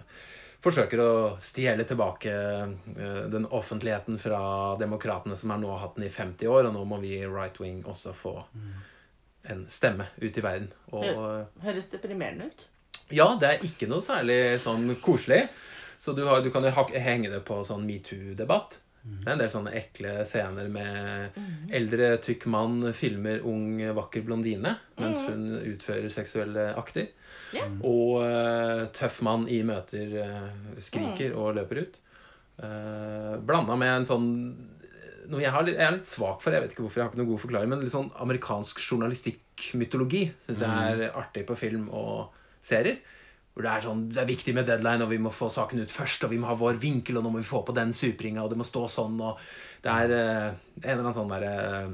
forsøker 0.60 1.00
å 1.00 1.12
stjele 1.40 1.86
tilbake 1.88 2.28
eh, 2.36 3.24
den 3.32 3.46
offentligheten 3.48 4.18
fra 4.20 4.76
demokratene 4.76 5.36
som 5.40 5.50
har 5.54 5.58
nå 5.64 5.72
hatt 5.80 5.96
den 5.96 6.04
i 6.04 6.12
50 6.12 6.46
år, 6.52 6.68
og 6.68 6.74
nå 6.76 6.84
må 6.84 7.00
vi 7.00 7.16
right 7.24 7.56
wing 7.60 7.80
også 7.88 8.12
få 8.12 8.36
en 9.48 9.64
stemme 9.72 10.10
ut 10.20 10.36
i 10.36 10.44
verden. 10.44 10.70
Og 10.92 11.64
Høres 11.64 11.90
deprimerende 11.92 12.50
ut. 12.50 12.66
ja, 13.10 13.32
det 13.40 13.48
er 13.48 13.66
ikke 13.66 13.88
noe 13.90 14.04
særlig 14.04 14.60
sånn 14.62 14.94
koselig. 15.02 15.46
Så 16.00 16.14
du, 16.16 16.22
har, 16.24 16.40
du 16.40 16.50
kan 16.52 16.64
jo 16.64 16.72
henge 16.96 17.28
det 17.28 17.42
på 17.44 17.58
sånn 17.66 17.84
metoo-debatt. 17.88 18.78
Det 19.00 19.28
er 19.28 19.32
en 19.32 19.40
del 19.40 19.50
sånne 19.52 19.72
ekle 19.78 20.10
scener 20.28 20.68
med 20.72 21.36
eldre, 21.72 22.10
tykk 22.20 22.44
mann 22.52 22.90
filmer 22.96 23.40
ung, 23.48 23.78
vakker 23.96 24.24
blondine 24.26 24.74
mens 25.00 25.22
hun 25.24 25.54
utfører 25.56 26.12
seksuelle 26.12 26.66
akter. 26.76 27.08
Ja. 27.56 27.64
Og 27.86 28.20
eh, 28.26 28.84
tøff 28.96 29.22
mann 29.26 29.46
i 29.48 29.62
møter 29.66 30.12
eh, 30.20 30.50
skriker 30.80 31.36
og 31.38 31.56
løper 31.56 31.82
ut. 31.84 32.00
Uh, 32.60 33.38
Blanda 33.40 33.72
med 33.80 33.88
en 33.88 34.04
sånn 34.04 34.26
noe 35.30 35.40
jeg, 35.44 35.52
har, 35.54 35.62
litt- 35.66 35.78
jeg 35.78 35.86
er 35.86 35.94
litt 35.96 36.10
svak 36.10 36.42
for, 36.42 36.52
jeg 36.54 36.62
vet 36.64 36.72
ikke 36.74 36.82
hvorfor, 36.84 37.00
jeg 37.00 37.06
har 37.06 37.12
ikke 37.12 37.20
noen 37.22 37.30
god 37.32 37.42
forklaring, 37.44 37.70
men 37.72 37.80
litt 37.84 37.94
sånn 37.94 38.10
amerikansk 38.24 38.82
journalistikk-mytologi 38.82 40.24
syns 40.46 40.60
jeg 40.64 41.00
er 41.06 41.16
artig 41.18 41.46
på 41.48 41.56
film 41.58 41.88
og 41.94 42.28
serier. 42.64 42.98
Hvor 43.54 43.64
det 43.66 43.70
er 43.72 43.82
sånn, 43.82 44.02
det 44.14 44.20
er 44.22 44.28
viktig 44.30 44.52
med 44.54 44.66
deadline, 44.68 45.02
og 45.02 45.10
vi 45.10 45.18
må 45.18 45.32
få 45.34 45.48
saken 45.50 45.80
ut 45.82 45.90
først, 45.90 46.22
og 46.24 46.30
vi 46.30 46.38
må 46.38 46.46
ha 46.46 46.54
vår 46.54 46.78
vinkel, 46.80 47.18
og 47.18 47.24
nå 47.26 47.32
må 47.34 47.40
vi 47.42 47.48
få 47.48 47.64
på 47.66 47.74
den 47.74 47.90
supringa, 47.96 48.44
og 48.44 48.52
det 48.52 48.58
må 48.60 48.66
stå 48.68 48.84
sånn, 48.88 49.16
og 49.26 49.40
det 49.82 49.90
er 49.90 50.14
eh, 50.14 50.46
en 50.84 50.86
eller 50.92 51.02
annen 51.02 51.16
sånn 51.16 51.32
derre 51.34 51.54
ja, 51.56 51.88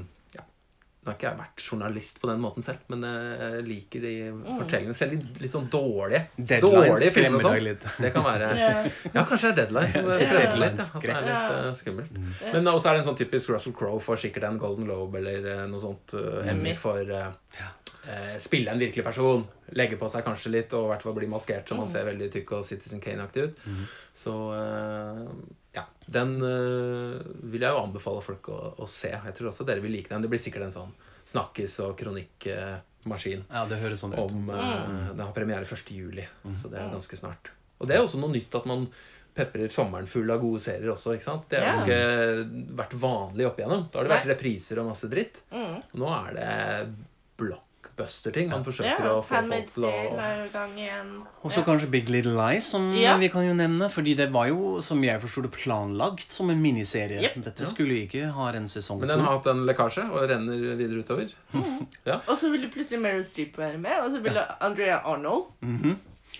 Nå 1.07 1.13
har 1.13 1.19
ikke 1.21 1.29
jeg 1.29 1.39
vært 1.39 1.63
journalist 1.63 2.19
på 2.19 2.27
den 2.27 2.41
måten 2.43 2.65
selv, 2.65 2.83
men 2.91 3.05
jeg 3.07 3.63
liker 3.63 4.03
de 4.03 4.13
fortellingene. 4.43 4.97
Selv 4.97 5.15
litt, 5.15 5.39
litt 5.39 5.53
sånn 5.53 5.69
dårlige. 5.71 6.25
Deadlines 6.35 6.65
dårlige 6.67 7.13
filmer 7.15 7.27
skremmer 7.27 7.37
og 7.37 7.45
sånn. 7.45 7.55
deg 7.55 7.65
litt. 7.69 7.87
Det 8.03 8.11
kan 8.15 8.25
være 8.27 8.49
Ja. 8.57 8.69
Ja, 9.13 9.23
kanskje 9.23 9.53
det 9.53 9.53
er 9.53 9.57
Deadline 9.61 9.91
som 9.93 10.11
skremmer 10.19 10.59
litt. 10.61 10.83
Ja, 10.83 11.01
det 11.01 11.13
er 11.13 11.25
litt 11.29 11.55
eh, 11.55 11.73
skummelt. 11.79 12.19
Men 12.53 12.71
også 12.73 12.91
er 12.91 12.97
det 12.97 13.03
en 13.03 13.09
sånn 13.09 13.19
typisk 13.19 13.53
Russell 13.53 13.75
Crowe 13.77 14.03
får 14.03 14.21
sikkert 14.25 14.49
en 14.49 14.59
Golden 14.61 14.87
Globe 14.87 15.21
eller 15.21 15.47
eh, 15.53 15.63
noe 15.69 15.81
sånt 15.81 16.15
uh, 16.17 16.43
Emmy 16.47 16.75
for 16.77 16.99
eh, 17.01 17.29
eh, 18.07 18.37
spille 18.41 18.71
en 18.71 18.79
virkelig 18.81 19.03
person. 19.05 19.43
Legge 19.77 19.97
på 19.99 20.09
seg 20.11 20.23
kanskje 20.25 20.51
litt 20.53 20.73
og 20.77 20.87
i 20.87 20.91
hvert 20.93 21.03
fall 21.05 21.15
bli 21.17 21.27
maskert 21.31 21.67
så 21.69 21.77
man 21.77 21.89
ser 21.91 22.07
veldig 22.07 22.29
tykk 22.33 22.53
og 22.59 22.65
Citizen 22.67 23.01
Kane-aktig 23.03 23.47
ut. 23.49 23.61
Så 24.15 24.35
eh, 24.55 25.25
ja. 25.77 25.83
Den 26.07 26.37
eh, 26.41 27.19
vil 27.51 27.65
jeg 27.67 27.75
jo 27.75 27.83
anbefale 27.83 28.23
folk 28.23 28.49
å, 28.53 28.59
å 28.79 28.87
se. 28.89 29.11
Jeg 29.11 29.35
tror 29.37 29.51
også 29.51 29.67
dere 29.67 29.83
vil 29.83 29.93
like 29.97 30.09
den. 30.13 30.23
Det 30.25 30.31
blir 30.31 30.41
sikkert 30.41 30.69
en 30.69 30.77
sånn 30.77 30.95
snakkis- 31.27 31.81
og 31.83 31.97
kronikkmaskin 31.99 33.43
Ja, 33.51 33.65
det 33.67 33.81
høres 33.81 33.99
sånn 34.05 34.15
ut. 34.15 34.23
om 34.23 34.47
eh, 34.55 35.11
Den 35.11 35.25
har 35.25 35.35
premiere 35.35 35.67
1. 35.67 35.91
juli, 35.91 36.25
så 36.55 36.71
det 36.71 36.79
er 36.79 36.93
ganske 36.95 37.19
snart. 37.19 37.51
Og 37.77 37.89
det 37.89 37.97
er 37.97 38.05
også 38.05 38.21
noe 38.21 38.31
nytt 38.33 38.55
at 38.57 38.65
man 38.69 38.87
peprer 39.37 39.69
sommeren 39.69 40.07
full 40.09 40.31
av 40.33 40.39
gode 40.41 40.57
serier 40.63 40.89
også. 40.95 41.13
ikke 41.13 41.27
sant? 41.27 41.43
Det 41.51 41.59
har 41.61 41.83
jo 41.83 41.83
ikke 41.85 42.71
vært 42.79 42.95
vanlig 42.97 43.45
opp 43.45 43.59
igjennom. 43.61 43.83
Da 43.91 43.99
har 43.99 44.07
det 44.07 44.15
vært 44.15 44.31
repriser 44.31 44.81
og 44.81 44.87
masse 44.89 45.09
dritt. 45.11 45.43
Mm. 45.51 45.75
Nå 46.01 46.09
er 46.15 46.31
det 46.39 46.47
blockbuster-ting 47.97 48.51
Han 48.51 48.63
forsøker 48.65 49.03
Ja, 49.05 49.13
å 49.17 49.21
få 49.25 49.41
folk 49.47 49.69
til 49.73 49.83
å. 49.83 49.91
Og 51.43 51.51
så 51.51 51.59
Ja. 51.59 51.63
kanskje 51.65 51.89
Big 51.91 52.09
Little 52.09 52.33
Lies, 52.33 52.65
som 52.65 52.93
Ja. 52.93 53.17
vi 53.17 53.29
kan 53.29 53.43
jo 53.45 53.53
nevne. 53.53 53.89
Fordi 53.89 54.15
det 54.15 54.31
var 54.31 54.47
jo, 54.47 54.81
som 54.81 55.01
jeg 55.03 55.19
forsto 55.21 55.41
det, 55.41 55.51
planlagt 55.51 56.31
som 56.31 56.49
en 56.49 56.61
miniserie. 56.61 57.21
Yep. 57.21 57.43
Dette 57.43 57.65
skulle 57.65 58.07
ikke 58.07 58.31
ha 58.31 58.49
en 58.51 58.65
sesong 58.67 58.99
Men 58.99 59.09
den 59.09 59.19
har 59.19 59.37
hatt 59.37 59.47
en 59.47 59.65
lekkasje 59.65 60.09
og 60.11 60.29
renner 60.29 60.75
videre 60.77 61.03
utover. 61.03 61.29
Og 62.27 62.37
så 62.37 62.51
ville 62.51 62.69
plutselig 62.69 62.99
Meryl 63.01 63.23
Streep 63.23 63.55
være 63.57 63.77
med, 63.77 63.99
og 64.03 64.11
så 64.11 64.21
ville 64.21 64.45
Andrea 64.61 64.99
Arnold 65.03 65.45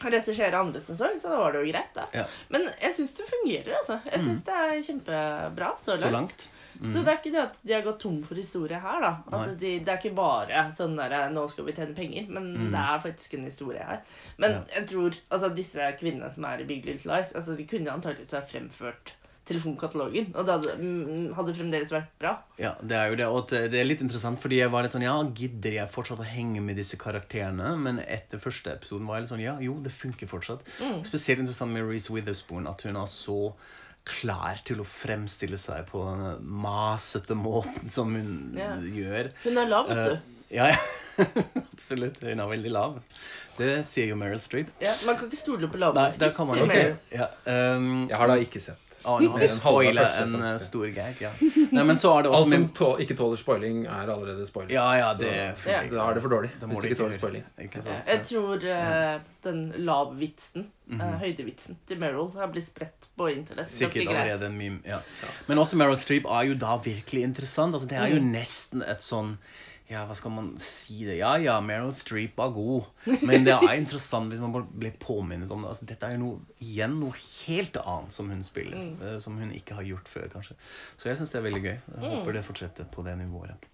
regissere 0.04 0.60
andre 0.60 0.82
sesong, 0.82 1.18
så 1.22 1.30
da 1.30 1.38
var 1.42 1.52
det 1.56 1.64
jo 1.66 1.72
greit, 1.72 1.94
da. 1.96 2.06
Ja. 2.14 2.26
Men 2.50 2.70
jeg 2.82 2.94
syns 2.94 3.16
det 3.18 3.26
fungerer, 3.32 3.74
altså. 3.80 4.00
Jeg 4.12 4.22
syns 4.22 4.44
det 4.44 4.54
er 4.54 4.86
kjempebra 4.92 5.74
så 5.78 5.92
langt. 5.96 6.00
Så 6.06 6.10
langt. 6.12 6.48
Så 6.78 7.02
det 7.02 7.08
er 7.10 7.18
ikke 7.18 7.32
det 7.34 7.42
at 7.42 7.56
de 7.66 7.74
har 7.74 7.82
gått 7.82 8.00
tom 8.04 8.18
for 8.24 8.36
historie 8.38 8.78
her, 8.80 9.02
da. 9.02 9.12
At 9.34 9.56
de, 9.60 9.80
det 9.82 9.90
er 9.90 9.98
ikke 9.98 10.14
bare 10.16 10.68
sånn 10.78 10.96
der 10.96 11.30
'nå 11.34 11.48
skal 11.50 11.66
vi 11.66 11.74
tjene 11.74 11.96
penger', 11.98 12.28
men 12.30 12.52
det 12.72 12.78
er 12.78 13.00
faktisk 13.02 13.34
en 13.34 13.46
historie 13.50 13.82
her. 13.84 14.02
Men 14.38 14.52
Ja. 14.52 14.62
jeg 14.76 14.88
tror 14.90 15.16
altså 15.32 15.50
disse 15.56 15.80
kvinnene 16.00 16.30
som 16.32 16.46
er 16.46 16.60
i 16.62 16.66
Big 16.70 16.86
Little 16.86 17.16
Lies, 17.16 17.34
altså 17.34 17.58
de 17.58 17.66
kunne 17.66 17.90
antakeligvis 17.92 18.32
ha 18.38 18.42
fremført 18.42 19.14
telefonkatalogen, 19.48 20.30
og 20.36 20.48
det 20.48 20.56
hadde, 20.56 20.76
mm, 20.82 21.32
hadde 21.38 21.56
fremdeles 21.58 21.94
vært 21.94 22.12
bra. 22.22 22.34
Ja, 22.60 22.74
det 22.82 22.98
er 22.98 23.12
jo 23.12 23.18
det. 23.20 23.30
Og 23.32 23.50
det 23.52 23.64
det 23.74 23.82
er 23.82 23.90
litt 23.90 24.04
interessant, 24.04 24.40
fordi 24.42 24.62
jeg 24.62 24.72
var 24.74 24.86
litt 24.86 24.96
sånn 24.96 25.06
Ja, 25.06 25.16
gidder 25.38 25.80
jeg 25.80 25.94
fortsatt 25.94 26.22
å 26.24 26.28
henge 26.28 26.62
med 26.64 26.80
disse 26.80 27.00
karakterene? 27.00 27.74
Men 27.82 28.00
etter 28.04 28.42
første 28.44 28.76
episoden 28.76 29.08
var 29.08 29.20
jeg 29.20 29.28
litt 29.28 29.34
sånn 29.34 29.44
Ja, 29.46 29.58
jo, 29.64 29.80
det 29.84 29.96
funker 29.96 30.30
fortsatt. 30.30 30.66
Spesielt 31.08 31.44
interessant 31.44 31.74
med 31.74 31.88
Reece 31.88 32.14
Witherspoon, 32.14 32.70
at 32.70 32.84
hun 32.88 33.00
er 33.00 33.12
så 33.12 33.40
klar 34.08 34.62
til 34.68 34.82
å 34.82 34.88
fremstille 34.88 35.60
seg 35.60 35.88
på 35.90 36.02
den 36.08 36.48
masete 36.64 37.36
måten 37.36 37.92
som 37.92 38.14
hun 38.16 38.56
yeah. 38.56 38.80
gjør. 38.80 39.32
Hun 39.44 39.62
er 39.64 39.72
lav, 39.72 39.92
vet 39.92 40.04
du. 40.06 40.16
Uh, 40.16 40.38
ja, 40.48 40.70
ja. 40.72 41.26
absolutt. 41.74 42.22
Hun 42.24 42.40
er 42.40 42.52
veldig 42.54 42.72
lav. 42.72 43.00
Det 43.58 43.72
sier 43.90 44.12
jo 44.12 44.18
Meryl 44.20 44.42
Streep. 44.44 44.72
Ja, 44.84 44.94
man 45.08 45.18
kan 45.20 45.28
ikke 45.28 45.40
stole 45.40 45.68
på 45.72 45.82
lave 45.82 45.98
Nei, 45.98 46.08
mennesker. 46.08 46.24
der 46.24 46.36
kan 46.38 46.48
man 46.48 46.64
ikke. 46.64 46.86
Ja, 47.12 47.32
um, 47.76 48.06
Jeg 48.08 48.22
har 48.22 48.32
da 48.32 48.38
ikke 48.42 48.64
sett. 48.64 48.87
Å, 49.08 49.18
nå 49.24 49.30
har 49.34 49.40
vi 49.42 49.48
En 49.48 49.54
spoila 49.54 50.04
en 50.22 50.36
eh, 50.44 50.58
stor 50.62 50.86
gag, 50.96 51.22
ja. 51.24 51.32
Nei, 51.78 51.84
men 51.88 51.98
så 52.00 52.12
er 52.18 52.26
det 52.28 52.32
også 52.32 52.44
Alt 52.44 52.52
som 52.54 52.62
med 52.66 52.74
tå 52.78 52.90
ikke 53.04 53.16
tåler 53.20 53.40
spoiling, 53.40 53.80
er 53.88 54.12
allerede 54.14 54.46
spoiling. 54.50 54.74
Ja, 54.76 54.86
ja, 55.00 55.10
Så 55.16 55.24
det 55.24 55.34
Ja. 55.72 55.82
Da 55.92 56.10
er 56.10 56.18
det 56.20 56.24
for 56.26 56.36
dårlig. 56.36 56.52
Da 56.60 56.70
Hvis 56.72 56.84
du 56.84 56.88
ikke 56.90 57.00
tåler 57.02 57.18
spoiling. 57.18 57.46
Ikke 57.66 57.82
sant? 57.86 58.12
Jeg 58.12 58.24
tror 58.30 58.68
uh, 58.68 59.20
den 59.48 59.62
lavvitsen, 59.88 60.68
Mhm. 60.88 61.02
eh, 61.04 61.16
høydevitsen 61.20 61.76
til 61.88 61.98
Meryl 62.00 62.30
har 62.38 62.48
blitt 62.48 62.64
spredt 62.70 63.08
på 63.20 63.26
internett. 63.34 63.68
Sikkert 63.72 64.08
allerede 64.08 64.46
en 64.48 64.58
meme. 64.58 64.80
Ja. 64.88 65.02
Men 65.50 65.60
også 65.60 65.76
Meryl 65.76 65.98
Streep 66.00 66.24
er 66.32 66.46
jo 66.48 66.54
da 66.56 66.78
virkelig 66.80 67.24
interessant. 67.28 67.76
Altså, 67.76 67.90
det 67.92 67.98
er 68.00 68.14
jo 68.16 68.22
nesten 68.24 68.82
et 68.88 69.04
sånn 69.04 69.34
Ja, 69.88 70.02
hva 70.04 70.16
skal 70.20 70.34
man 70.36 70.50
si 70.60 71.06
det? 71.08 71.16
Ja, 71.22 71.38
ja, 71.40 71.54
Meryl 71.64 71.94
Streep 71.96 72.40
er 72.44 72.52
god. 72.52 72.90
Men 73.24 73.46
det 73.48 73.56
er 73.56 73.76
interessant 73.82 74.34
hvis 74.34 74.42
man 74.44 74.68
blir 74.68 74.98
påminnet 75.00 75.52
om 75.54 75.64
det. 75.64 75.72
Altså, 75.72 75.88
dette 75.88 76.10
er 76.10 76.18
jo 76.18 76.24
noe, 76.26 76.58
igjen 76.64 76.98
noe 77.00 77.16
helt 77.16 77.80
annet 77.80 78.16
som 78.16 78.28
hun 78.34 78.44
spiller. 78.44 78.82
Mm. 78.84 79.22
Som 79.24 79.40
hun 79.40 79.54
ikke 79.56 79.78
har 79.80 79.88
gjort 79.88 80.12
før, 80.12 80.28
kanskje. 80.34 80.58
Så 81.00 81.08
jeg 81.08 81.20
syns 81.20 81.32
det 81.32 81.40
er 81.40 81.48
veldig 81.48 81.64
gøy. 81.64 81.78
Jeg 81.78 82.04
håper 82.04 82.36
det 82.36 82.44
fortsetter 82.50 82.90
på 82.92 83.08
det 83.08 83.16
nivået. 83.22 83.70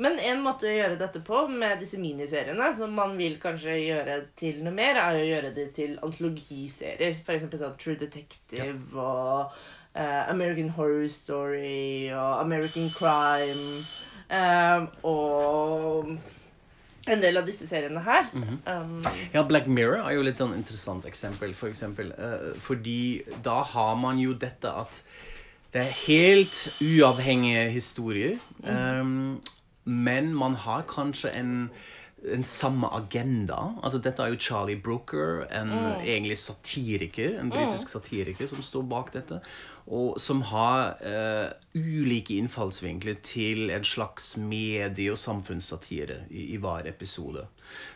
Men 0.00 0.20
en 0.24 0.44
måte 0.44 0.68
å 0.68 0.72
gjøre 0.72 1.00
dette 1.00 1.20
på 1.24 1.42
med 1.52 1.80
disse 1.82 1.98
miniseriene, 2.00 2.70
som 2.76 2.92
man 2.96 3.16
vil 3.18 3.34
kanskje 3.40 3.74
gjøre 3.82 4.14
til 4.40 4.62
noe 4.64 4.72
mer, 4.76 4.96
er 5.00 5.16
å 5.16 5.26
gjøre 5.26 5.50
det 5.56 5.66
til 5.76 5.98
antologiserier. 6.04 7.18
Eksempel 7.20 7.60
sånn 7.60 7.76
True 7.80 7.98
Detective 8.00 8.96
og 8.96 9.52
uh, 9.96 10.22
American 10.28 10.72
Horror 10.76 11.08
Story 11.12 12.08
og 12.12 12.40
American 12.40 12.88
Crime. 12.96 13.84
Eh, 14.30 14.86
og 15.06 16.14
en 17.10 17.22
del 17.22 17.40
av 17.40 17.46
disse 17.48 17.66
seriene 17.68 18.02
her. 18.04 18.28
Mhm. 18.32 18.60
um, 18.66 19.00
Ja, 19.32 19.42
Black 19.42 19.66
Mirror 19.66 20.04
er 20.04 20.16
jo 20.16 20.22
litt 20.26 20.40
sånn 20.42 20.54
interessant 20.56 21.06
eksempel, 21.08 21.54
for 21.54 21.68
eksempel. 21.72 22.12
Uh, 22.18 22.52
fordi 22.60 23.22
da 23.42 23.62
har 23.62 23.96
man 23.96 24.20
jo 24.20 24.34
dette 24.34 24.68
at 24.68 25.02
det 25.72 25.86
er 25.86 25.96
helt 26.06 26.60
uavhengige 26.82 27.70
historier. 27.70 28.38
um, 28.62 29.40
men 29.84 30.34
man 30.34 30.54
har 30.54 30.82
kanskje 30.86 31.32
en, 31.34 31.70
en 32.28 32.44
samme 32.44 32.88
agenda. 32.92 33.58
Altså 33.82 33.98
Dette 34.02 34.22
er 34.22 34.32
jo 34.32 34.40
Charlie 34.40 34.76
Brooker, 34.76 35.46
en 35.56 35.72
egentlig 36.04 36.36
satiriker, 36.38 37.38
en 37.40 37.52
britisk 37.52 37.88
satiriker 37.88 38.50
som 38.50 38.62
står 38.64 38.84
bak 38.90 39.12
dette. 39.14 39.40
Og 39.90 40.20
som 40.22 40.42
har 40.50 41.00
uh, 41.00 41.48
ulike 41.74 42.36
innfallsvinkler 42.36 43.22
til 43.26 43.72
en 43.74 43.86
slags 43.86 44.34
medie- 44.36 45.10
og 45.12 45.18
samfunnssatire 45.18 46.20
i, 46.30 46.50
i 46.54 46.60
hver 46.60 46.86
episode. 46.90 47.46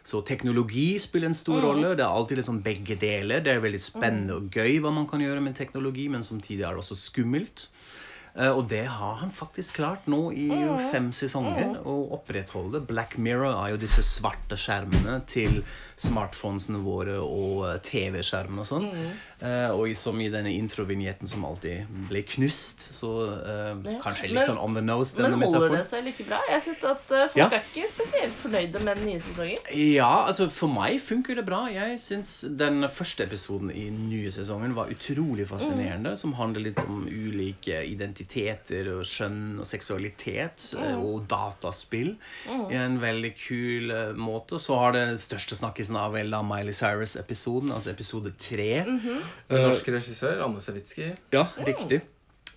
Så 0.03 0.23
teknologi 0.27 0.95
spiller 1.03 1.31
en 1.31 1.39
stor 1.39 1.61
rolle. 1.63 1.93
Det 1.95 2.07
er 2.07 2.17
alltid 2.17 2.41
liksom 2.41 2.63
begge 2.65 2.97
deler. 3.01 3.45
Det 3.45 3.53
er 3.53 3.63
veldig 3.63 3.83
spennende 3.83 4.41
og 4.41 4.49
gøy 4.55 4.81
hva 4.81 4.95
man 4.95 5.09
kan 5.11 5.23
gjøre 5.23 5.45
med 5.45 5.59
teknologi, 5.59 6.09
men 6.09 6.25
samtidig 6.27 6.65
er 6.65 6.75
det 6.75 6.87
også 6.87 6.99
skummelt. 6.99 7.69
Uh, 8.35 8.51
og 8.57 8.65
det 8.73 8.87
har 8.91 9.21
han 9.21 9.31
faktisk 9.31 9.77
klart 9.79 10.09
nå 10.11 10.33
i 10.35 10.49
fem 10.91 11.13
sesonger 11.15 11.77
å 11.87 12.01
opprettholde. 12.14 12.83
Black 12.88 13.18
Mirror 13.18 13.55
er 13.59 13.74
jo 13.74 13.81
disse 13.83 14.05
svarte 14.07 14.59
skjermene 14.61 15.20
til 15.31 15.62
smartphonesene 16.00 16.81
våre 16.83 17.18
og 17.22 17.64
eh, 17.68 17.77
TV-skjermene 17.87 18.64
og 18.64 18.68
sånn. 18.68 18.88
Eh, 19.44 19.70
og 19.74 19.92
som 19.98 20.18
i 20.22 20.31
denne 20.33 20.53
introvignetten 20.57 21.31
som 21.31 21.44
alltid 21.46 21.90
ble 22.11 22.24
knust. 22.35 22.83
Så 22.96 23.11
eh, 23.37 23.98
kanskje 24.03 24.31
litt 24.31 24.40
Men- 24.40 24.48
sånn 24.53 24.62
on 24.62 24.79
the 24.79 24.83
nose, 24.85 25.14
men 25.18 25.37
holder 25.38 25.64
holder 25.64 25.77
det 25.79 25.88
seg 25.90 26.05
like 26.09 26.27
bra? 26.29 26.40
Jeg 26.48 26.59
har 26.59 26.64
sett 26.64 26.85
at 26.88 27.12
uh, 27.12 27.24
folk 27.31 27.38
Ja. 27.38 27.48
er 27.59 27.62
ikke 27.70 27.90
spesielt 27.92 28.37
fornøyde 28.42 28.83
med 28.85 29.00
den 29.00 29.09
nye 29.11 29.22
sesongen. 29.22 29.70
Ja, 29.94 30.12
altså 30.29 30.48
for 30.53 30.72
meg 30.72 30.98
funker 31.03 31.38
det 31.38 31.46
bra. 31.46 31.64
Jeg 31.72 31.98
syns 32.03 32.35
den 32.59 32.85
første 32.92 33.27
episoden 33.29 33.70
i 33.72 33.87
den 33.88 34.09
nye 34.11 34.33
sesongen 34.35 34.74
var 34.77 34.92
utrolig 34.92 35.46
fascinerende. 35.50 36.16
Som 36.20 36.35
handler 36.38 36.68
litt 36.68 36.81
om 36.85 37.05
ulike 37.09 37.83
identiteter 37.87 38.90
og 38.94 39.05
skjønn 39.09 39.61
og 39.62 39.68
seksualitet 39.68 40.70
mm. 40.77 41.03
og 41.03 41.24
dataspill. 41.31 42.04
I 42.71 42.79
en 42.79 42.99
veldig 43.03 43.33
kul 43.38 43.93
eh, 43.95 44.12
måte. 44.19 44.61
Så 44.62 44.79
har 44.81 44.97
det 44.97 45.05
største 45.23 45.59
snakkisen 45.59 45.99
av 46.01 46.14
vel 46.17 46.33
da 46.35 46.43
Miley 46.47 46.77
Cyrus-episoden, 46.77 47.73
altså 47.75 47.93
episode 47.95 48.35
tre. 48.40 48.85
Norsk 49.51 49.93
regissør 49.95 50.45
Anne 50.47 50.62
Sewitsky. 50.64 51.12
Ja, 51.35 51.49
riktig. 51.67 52.03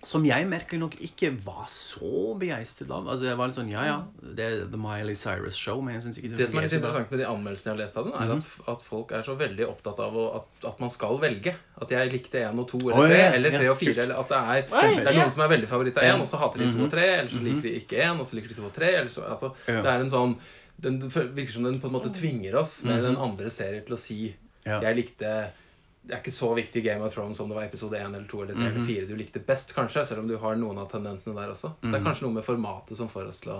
Som 0.06 0.22
jeg 0.24 0.46
merker 0.46 0.78
nok 0.78 0.92
ikke 1.02 1.32
var 1.42 1.64
så 1.66 2.34
begeistret 2.38 2.90
av. 2.94 3.08
Altså 3.10 3.26
jeg 3.26 3.36
var 3.36 3.48
litt 3.50 3.56
sånn, 3.56 3.70
ja, 3.72 3.82
ja, 3.84 3.96
det 4.22 4.44
er 4.46 4.60
The 4.70 4.78
Miley 4.78 5.16
Cyrus 5.18 5.56
Show, 5.58 5.80
men 5.82 5.94
jeg 5.96 6.02
synes 6.04 6.18
ikke 6.20 6.28
det, 6.30 6.38
Det 6.38 6.46
som 6.52 6.58
er 6.60 6.66
litt 6.68 6.76
interessant 6.78 7.10
med 7.10 7.18
de 7.18 7.26
anmeldelsene 7.26 7.72
jeg 7.72 7.74
har 7.74 7.80
lest 7.82 7.96
av 7.98 8.04
den, 8.06 8.14
er 8.14 8.28
Mhm. 8.28 8.38
at, 8.38 8.68
at 8.76 8.82
folk 8.86 9.10
er 9.12 9.22
så 9.26 9.34
veldig 9.36 9.66
opptatt 9.66 9.98
av 10.04 10.14
å, 10.14 10.26
at, 10.36 10.46
at 10.70 10.78
man 10.80 10.90
skal 10.94 11.18
velge. 11.18 11.54
At 11.82 11.90
jeg 11.90 12.12
likte 12.12 12.38
én 12.46 12.58
og 12.62 12.68
to 12.70 12.78
eller 12.78 12.94
tre, 12.94 13.18
oh, 13.18 13.18
ja, 13.18 13.32
eller 13.34 13.50
tre 13.58 13.64
ja, 13.66 13.70
og 13.74 13.76
fire. 13.82 14.02
Eller 14.06 14.14
at 14.22 14.28
det 14.28 14.38
er, 14.38 14.62
Stemmer. 14.70 15.02
det 15.02 15.06
er 15.12 15.18
noen 15.18 15.30
som 15.34 15.42
er 15.42 15.52
veldig 15.56 15.68
favoritt 15.68 15.98
av 15.98 16.04
én, 16.04 16.20
og 16.20 16.26
så 16.30 16.38
hater 16.38 16.58
de 16.62 16.72
to 16.72 16.84
og 16.86 16.90
tre. 16.94 17.06
Eller 17.18 17.28
så 17.34 17.42
liker 17.42 17.62
de 17.66 17.74
ikke 17.82 18.02
én, 18.06 18.20
og 18.22 18.26
så 18.30 18.34
liker 18.38 18.48
de 18.48 18.54
to 18.54 18.64
og 18.70 18.72
tre. 18.78 18.94
Eller 19.02 19.10
så, 19.10 19.26
altså, 19.26 19.54
Ja. 19.66 19.82
Det 19.82 19.90
er 19.96 20.00
en 20.06 20.10
sånn 20.10 20.36
den, 20.80 21.00
Det 21.00 21.10
virker 21.34 21.50
som 21.52 21.64
den 21.64 21.80
på 21.80 21.86
en 21.90 21.92
måte 21.98 22.14
tvinger 22.14 22.54
oss 22.54 22.84
med 22.84 23.02
den 23.02 23.16
andre 23.16 23.50
serien 23.50 23.82
til 23.84 23.94
å 23.96 23.98
si 23.98 24.34
Ja. 24.64 24.78
Jeg 24.80 24.94
likte 24.96 25.50
det 26.08 26.14
er 26.16 26.22
ikke 26.22 26.32
så 26.32 26.48
viktig 26.56 26.80
i 26.80 26.84
Game 26.86 27.04
of 27.04 27.12
Thrones 27.12 27.36
om 27.40 27.50
det 27.50 27.56
var 27.58 27.66
episode 27.66 27.98
1 27.98 28.06
eller 28.16 28.24
2 28.30 28.38
eller 28.42 28.56
3 28.56 28.66
eller 28.70 28.84
4 28.86 29.06
du 29.10 29.10
likte 29.18 29.42
best, 29.44 29.74
kanskje, 29.76 30.06
selv 30.08 30.22
om 30.22 30.28
du 30.30 30.38
har 30.40 30.56
noen 30.56 30.78
av 30.80 30.86
tendensene 30.88 31.36
der 31.36 31.50
også. 31.52 31.74
Så 31.82 31.90
det 31.90 31.98
er 31.98 32.04
kanskje 32.06 32.24
noe 32.24 32.36
med 32.38 32.46
formatet 32.46 32.96
som 32.96 33.10
får 33.12 33.26
oss 33.28 33.42
til 33.44 33.52
å 33.52 33.58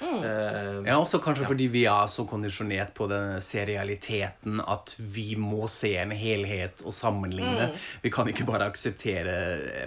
eh, 0.00 0.78
Ja, 0.86 0.96
også 0.96 1.20
kanskje 1.20 1.44
fordi 1.50 1.66
vi 1.74 1.82
er 1.90 2.08
så 2.08 2.24
kondisjonert 2.30 2.94
på 2.96 3.04
den 3.10 3.36
serialiteten 3.44 4.62
at 4.64 4.94
vi 4.96 5.34
må 5.36 5.68
se 5.68 5.92
en 6.00 6.14
helhet 6.16 6.80
og 6.86 6.96
sammenligne. 6.96 7.68
Vi 8.00 8.14
kan 8.16 8.32
ikke 8.32 8.48
bare 8.48 8.70
akseptere 8.72 9.36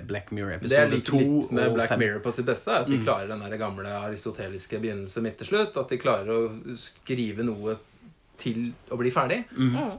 Black 0.05 0.29
Mirror 0.29 0.61
Det 0.61 0.69
jeg 0.69 0.85
episode 0.85 0.93
liker 0.93 1.09
to 1.09 1.23
litt 1.23 1.57
med 1.57 1.73
Black 1.79 1.95
5. 1.95 2.03
Mirror 2.05 2.23
på 2.29 2.35
sitt 2.37 2.49
beste, 2.53 2.77
er 2.77 2.85
at 2.85 2.93
de 2.93 3.01
klarer 3.01 3.33
den 3.33 3.41
der 3.41 3.57
gamle 3.57 3.97
aristoteliske 4.03 4.77
begynnelse 4.85 5.25
midt 5.25 5.41
til 5.41 5.49
slutt. 5.55 5.81
At 5.81 5.89
de 5.89 5.97
klarer 5.97 6.29
å 6.29 6.77
skrive 6.77 7.49
noe 7.49 7.79
til 8.37 8.69
å 8.93 9.01
bli 9.01 9.09
ferdig. 9.13 9.43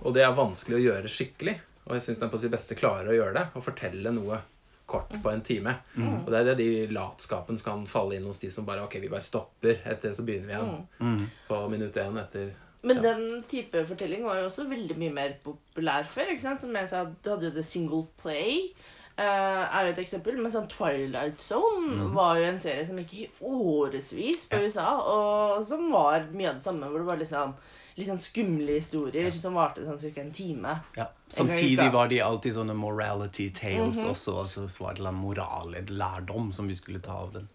Og 0.06 0.12
det 0.14 0.22
er 0.22 0.34
vanskelig 0.36 0.78
å 0.78 0.84
gjøre 0.92 1.10
skikkelig. 1.10 1.58
Og 1.86 1.94
jeg 1.98 2.02
syns 2.06 2.18
den 2.22 2.30
på 2.32 2.38
sitt 2.40 2.52
beste 2.54 2.76
klarer 2.78 3.10
å 3.12 3.16
gjøre 3.16 3.34
det. 3.36 3.46
Å 3.54 3.62
fortelle 3.64 4.12
noe 4.16 4.38
kort 4.86 5.12
på 5.22 5.30
en 5.32 5.40
time. 5.44 5.74
Og 5.96 6.26
det 6.32 6.40
er 6.42 6.48
det 6.50 6.56
de 6.60 6.86
latskapen 6.92 7.56
kan 7.64 7.86
falle 7.88 8.16
inn 8.18 8.26
hos 8.28 8.38
de 8.42 8.50
som 8.52 8.66
bare 8.68 8.84
Ok, 8.84 8.98
vi 9.00 9.08
bare 9.12 9.24
stopper. 9.24 9.80
Etter 9.88 10.12
så 10.16 10.24
begynner 10.24 10.48
vi 10.48 10.56
igjen 10.56 11.28
på 11.48 11.60
minutt 11.72 11.96
én 12.00 12.18
etter 12.20 12.52
Men 12.84 12.96
Ja. 12.96 13.02
den 13.14 13.42
type 13.48 13.80
fortelling 13.88 14.24
var 14.24 14.40
jo 14.42 14.48
også 14.50 14.66
veldig 14.68 14.96
mye 15.00 15.12
mer 15.12 15.36
populær 15.44 16.04
før. 16.04 16.28
ikke 16.34 16.42
sant? 16.42 16.60
Som 16.60 16.74
jeg 16.76 16.88
sa, 16.88 17.04
Du 17.22 17.30
hadde 17.30 17.46
jo 17.48 17.54
The 17.54 17.62
Single 17.62 18.06
Play. 18.20 18.74
Uh, 19.16 19.22
er 19.70 19.86
jo 19.86 19.92
et 19.92 19.98
eksempel, 20.02 20.36
Men 20.42 20.50
sånn 20.50 20.68
Twilight 20.68 21.38
Zone 21.40 22.12
var 22.12 22.36
jo 22.36 22.44
en 22.48 22.58
serie 22.60 22.84
som 22.84 22.96
gikk 22.98 23.12
i 23.14 23.28
årevis 23.40 24.48
på 24.50 24.58
USA, 24.66 24.88
og 25.00 25.64
som 25.64 25.86
var 25.92 26.26
mye 26.32 26.48
av 26.50 26.56
det 26.58 26.64
samme, 26.64 26.88
hvor 26.90 26.98
det 26.98 27.06
var 27.06 27.20
liksom 27.20 27.54
litt 27.94 28.08
sånn 28.08 28.22
skumle 28.22 28.78
historier 28.78 29.34
som 29.38 29.56
varte 29.58 29.84
sånn 29.86 30.00
ca. 30.02 30.20
en 30.20 30.32
time. 30.34 30.76
Ja. 30.96 31.06
En 31.06 31.36
Samtidig 31.38 31.86
var 31.94 32.10
de 32.10 32.20
alltid 32.24 32.56
sånne 32.56 32.74
morality 32.78 33.50
tales 33.54 34.02
også. 34.02 34.38
Altså, 34.42 34.68
så 34.68 34.86
var 34.86 34.98
det 34.98 35.06
en 35.06 35.20
moral, 35.20 35.74
et 35.78 35.90
lærdom, 35.90 36.50
som 36.52 36.70
vi 36.70 36.74
skulle 36.74 37.02
ta 37.04 37.20
av 37.24 37.34
den. 37.36 37.48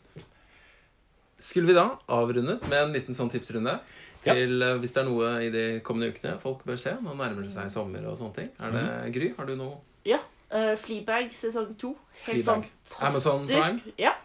Skulle 1.40 1.68
vi 1.72 1.76
da 1.76 1.90
avrundet 2.12 2.66
med 2.68 2.82
en 2.82 2.96
liten 2.96 3.16
sånn 3.16 3.32
tipsrunde? 3.32 3.78
Til 4.24 4.60
ja. 4.60 4.74
Hvis 4.80 4.92
det 4.96 5.00
er 5.00 5.08
noe 5.08 5.28
i 5.46 5.52
de 5.54 5.66
kommende 5.84 6.12
ukene 6.12 6.34
folk 6.42 6.66
bør 6.68 6.80
se. 6.80 6.98
Nå 7.00 7.14
nærmer 7.16 7.46
det 7.46 7.54
seg 7.54 7.70
sommer 7.72 8.04
og 8.10 8.18
sånne 8.20 8.36
ting. 8.36 8.50
Er 8.60 8.76
det 8.76 9.14
Gry? 9.16 9.30
Har 9.38 9.48
du 9.48 9.56
noe? 9.60 9.78
Ja. 10.08 10.20
Uh, 10.50 10.74
Fleabag 10.82 11.32
sesong 11.38 11.76
to. 11.80 11.94
Helt 12.26 12.44
Fleabag. 12.44 12.66
fantastisk. 12.68 13.06
Amazon 13.08 13.48
Prime? 13.48 13.94
Ja. 14.02 14.16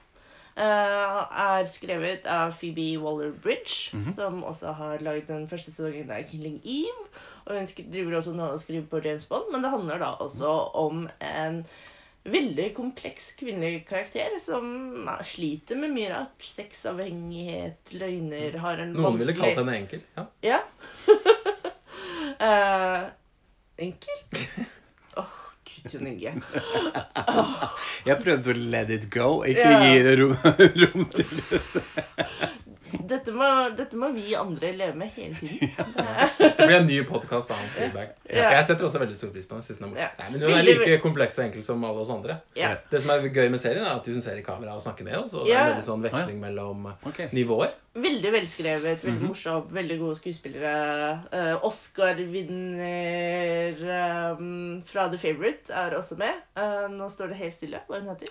Eh, 0.54 1.20
er 1.44 1.64
skrevet 1.66 2.28
av 2.30 2.52
Phoebe 2.60 2.92
Waller-Bridge, 3.02 3.96
som 4.14 4.44
også 4.46 4.74
har 4.78 5.02
laget 5.02 5.26
den 5.32 5.48
første 5.50 5.72
sesongen 5.74 6.12
av 6.14 6.28
Killing 6.30 6.60
Eve. 6.62 7.08
Og 7.44 7.58
hun 7.58 7.66
driver 7.92 8.20
også 8.20 8.32
nå 8.36 8.46
og 8.54 8.60
skriver 8.62 8.86
på 8.88 9.00
James 9.04 9.26
Bond, 9.26 9.50
men 9.52 9.64
det 9.64 9.72
handler 9.72 9.98
da 9.98 10.12
også 10.22 10.52
om 10.78 11.08
en 11.20 11.64
veldig 12.24 12.70
kompleks 12.76 13.32
kvinnelig 13.36 13.82
karakter 13.88 14.38
som 14.40 15.10
sliter 15.26 15.76
med 15.76 15.92
mye 15.92 16.12
rart. 16.14 16.38
Sexavhengighet, 16.38 17.92
løgner, 17.98 18.56
har 18.62 18.80
en 18.80 18.94
Noen 18.94 19.18
ville 19.20 19.36
kalt 19.36 19.58
henne 19.58 19.76
enkel. 19.82 20.06
Ja. 20.16 20.24
Ja. 20.46 20.62
uh, 22.38 23.10
enkel? 23.90 24.24
Åh, 25.84 26.00
Norge. 26.00 26.32
Jeg 28.06 28.16
prøvde 28.22 28.52
å 28.54 28.58
let 28.74 28.90
it 28.94 29.08
go, 29.12 29.28
ikke 29.48 29.64
Ja. 29.66 29.80
gi 29.84 30.02
det 30.06 30.14
rom, 30.20 30.34
rom 30.82 31.06
til 31.14 31.30
det. 31.50 31.60
Dette 33.02 33.33
må, 33.35 33.46
dette 33.76 33.96
må 33.98 34.09
vi 34.14 34.35
andre 34.38 34.70
leve 34.76 34.94
med 34.98 35.09
hele 35.16 35.35
tiden. 35.38 35.70
Det 36.38 36.57
blir 36.61 36.76
en 36.76 36.87
ny 36.87 37.02
podkast 37.09 37.50
av 37.50 37.57
Fleabag. 37.74 38.09
Ja. 38.28 38.50
Jeg 38.57 38.64
setter 38.68 38.85
også 38.87 38.98
veldig 39.02 39.16
stor 39.18 39.30
pris 39.35 39.46
på 39.50 39.54
er. 39.59 39.64
Ja. 39.98 40.09
Nei, 40.20 40.28
men 40.33 40.38
hun 40.44 40.50
er 40.54 40.62
like 40.66 40.98
kompleks 41.02 41.38
og 41.40 41.44
enkel 41.48 41.62
som 41.66 41.85
alle 41.87 42.00
oss 42.04 42.12
andre. 42.14 42.35
Ja. 42.59 42.68
Det 42.90 42.98
som 43.02 43.11
er 43.14 43.18
gøy 43.26 43.48
med 43.52 43.61
serien, 43.62 43.85
er 43.85 43.94
at 43.98 44.07
hun 44.11 44.20
ser 44.24 44.37
i 44.38 44.46
kamera 44.46 44.70
og 44.76 44.83
snakker 44.85 45.04
med 45.07 45.16
oss. 45.18 45.33
Og 45.35 45.40
det 45.48 45.57
er 45.57 45.61
en 45.64 45.70
veldig 45.74 45.88
sånn 45.88 46.04
veksling 46.07 46.38
mellom 46.42 46.78
okay. 47.02 47.26
nivåer. 47.35 47.70
Veldig 47.94 48.30
velskrevet, 48.35 49.04
veldig 49.07 49.28
morsom, 49.28 49.62
veldig 49.74 49.96
gode 50.00 50.16
skuespillere. 50.18 50.74
Uh, 51.35 51.66
Oscar-vinner 51.68 53.74
um, 54.38 54.83
fra 54.88 55.02
The 55.12 55.18
Favourite 55.22 55.66
er 55.70 55.90
også 55.98 56.14
med. 56.20 56.35
Uh, 56.59 56.87
nå 56.94 57.07
står 57.12 57.26
det 57.33 57.42
helt 57.42 57.57
stille 57.59 57.78
hva 57.87 57.94
hun 58.00 58.11
heter. 58.14 58.30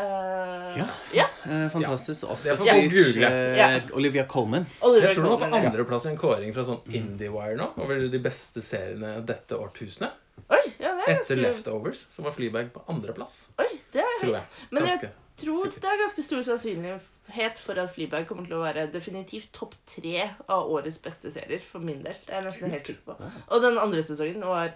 Eh, 0.00 0.78
Ja. 0.80 0.86
ja. 1.14 1.26
Eh, 1.44 1.68
fantastisk. 1.72 2.28
Oscar 2.30 2.50
ja. 2.50 2.56
speech. 2.56 3.16
eh, 3.16 3.56
Ja. 3.58 3.68
Olivia 3.92 4.24
Colman. 4.26 4.66
Olivia 4.80 5.08
Jeg 5.08 5.16
tror 5.16 5.28
hun 5.28 5.38
var 5.40 5.48
på 5.50 5.56
andreplass 5.66 6.06
i 6.06 6.08
en 6.14 6.18
kåring 6.18 6.54
fra 6.56 6.64
sånn 6.64 6.80
IndieWire 6.88 7.56
nå 7.58 7.70
over 7.76 8.08
de 8.08 8.18
beste 8.22 8.60
seriene 8.64 9.20
dette 9.26 9.58
årtusenet. 9.58 10.12
Oi, 10.50 10.62
ja, 10.80 10.94
det 10.96 11.04
er 11.04 11.12
Etter 11.12 11.36
ganske, 11.36 11.40
Leftovers 11.42 12.06
som 12.10 12.24
var 12.24 12.32
Fleabag 12.32 12.72
på 12.72 12.82
andreplass. 12.88 13.48
oi, 13.60 13.68
det 13.92 14.00
er 14.02 14.18
Tror 14.22 14.34
jeg. 14.38 14.44
Men 14.70 14.86
jeg 14.86 14.98
Ganske. 15.00 15.10
tror 15.44 15.64
sikkert. 15.64 15.80
det 15.82 15.90
er 15.90 15.98
ganske 16.04 16.22
stor 16.24 16.42
sannsynlighet 16.48 17.58
for 17.58 17.78
at 17.78 17.92
Fleabag 17.94 18.26
kommer 18.28 18.46
til 18.48 18.56
å 18.56 18.62
være 18.64 18.86
definitivt 18.92 19.52
topp 19.52 19.74
tre 19.86 20.30
av 20.48 20.70
årets 20.70 20.98
beste 21.02 21.30
serier. 21.30 21.60
For 21.60 21.78
min 21.78 22.02
del. 22.02 22.14
Det 22.26 22.32
er 22.34 22.40
jeg 22.42 22.44
nesten 22.52 22.70
helt 22.70 22.86
sikker 22.86 23.04
på. 23.14 23.30
Og 23.50 23.62
den 23.62 23.78
andre 23.78 24.02
sesongen 24.02 24.40
var 24.48 24.72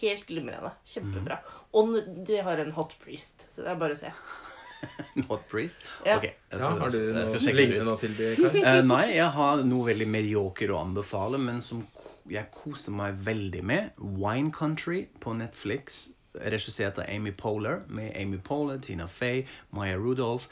helt 0.00 0.26
glimrende. 0.26 0.70
Kjempebra. 0.86 1.40
Og 1.76 1.96
de 2.26 2.38
har 2.42 2.58
en 2.62 2.72
hot 2.72 2.94
priest, 3.02 3.44
så 3.52 3.62
det 3.66 3.72
er 3.74 3.80
bare 3.80 3.96
å 3.96 4.00
se. 4.00 4.12
Hot 5.28 5.42
priest. 5.50 5.78
Ja. 6.06 6.16
Ok, 6.16 6.24
jeg 6.28 6.34
Ja, 6.52 6.58
skal- 6.58 6.78
har 6.80 6.90
du 6.94 6.98
noe 7.12 7.54
lignende 7.58 7.94
å 7.96 7.98
tilby? 7.98 8.28
Eh, 8.62 8.82
nei, 8.86 9.04
jeg 9.16 9.30
har 9.34 9.64
noe 9.66 9.88
veldig 9.90 10.06
medioker 10.08 10.70
å 10.70 10.78
anbefale, 10.84 11.38
men 11.42 11.60
som 11.60 11.82
jeg 12.30 12.46
koste 12.54 12.92
meg 12.94 13.14
veldig 13.24 13.62
med. 13.64 13.90
Wine 13.98 14.52
Country 14.54 15.06
på 15.20 15.34
Netflix, 15.36 16.10
regissert 16.38 16.98
av 17.02 17.08
Amy 17.10 17.32
Poehler, 17.32 17.82
med 17.88 18.14
Amy 18.16 18.38
Poehler, 18.38 18.78
Tina 18.84 19.08
Fey, 19.10 19.44
Maya 19.74 19.96
Rudolph. 19.98 20.46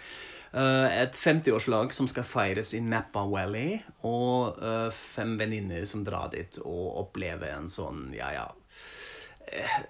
Eh, 0.56 1.02
et 1.02 1.12
50-årslag 1.14 1.92
som 1.92 2.08
skal 2.08 2.24
feires 2.24 2.74
i 2.74 2.80
Napa 2.80 3.22
Valley, 3.28 3.78
og 4.08 4.58
eh, 4.62 4.90
fem 4.90 5.36
venninner 5.38 5.84
som 5.86 6.02
drar 6.06 6.30
dit 6.32 6.58
og 6.64 6.96
opplever 7.06 7.52
en 7.56 7.68
sånn, 7.70 8.08
ja, 8.16 8.32
ja 8.34 8.46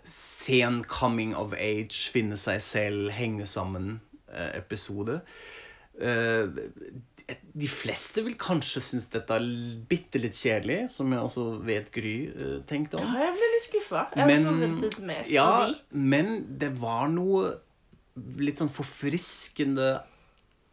Sen 0.06 0.82
coming 0.90 1.34
of 1.38 1.54
age, 1.56 2.10
finne 2.12 2.36
seg 2.40 2.60
selv, 2.64 3.10
henge 3.16 3.46
sammen-episode. 3.48 5.20
de 7.56 7.68
fleste 7.70 8.22
vil 8.22 8.36
kanskje 8.38 8.82
synes 8.84 9.08
dette 9.10 9.34
er 9.34 9.46
bitte 9.90 10.20
litt 10.22 10.36
kjedelig, 10.36 10.90
som 10.92 11.10
jeg 11.10 11.22
også 11.24 11.46
vet 11.66 11.88
Gry 11.94 12.16
eh, 12.30 12.58
tenkte 12.68 13.00
om. 13.00 13.06
Ja, 13.08 13.26
jeg 13.26 13.36
ble 13.38 13.48
litt 13.54 13.64
skuffa. 13.66 14.02
Mer 14.20 15.30
ja, 15.32 15.48
men 15.90 16.36
det 16.60 16.70
var 16.78 17.08
noe 17.10 17.56
litt 18.40 18.60
sånn 18.60 18.72
forfriskende 18.72 19.96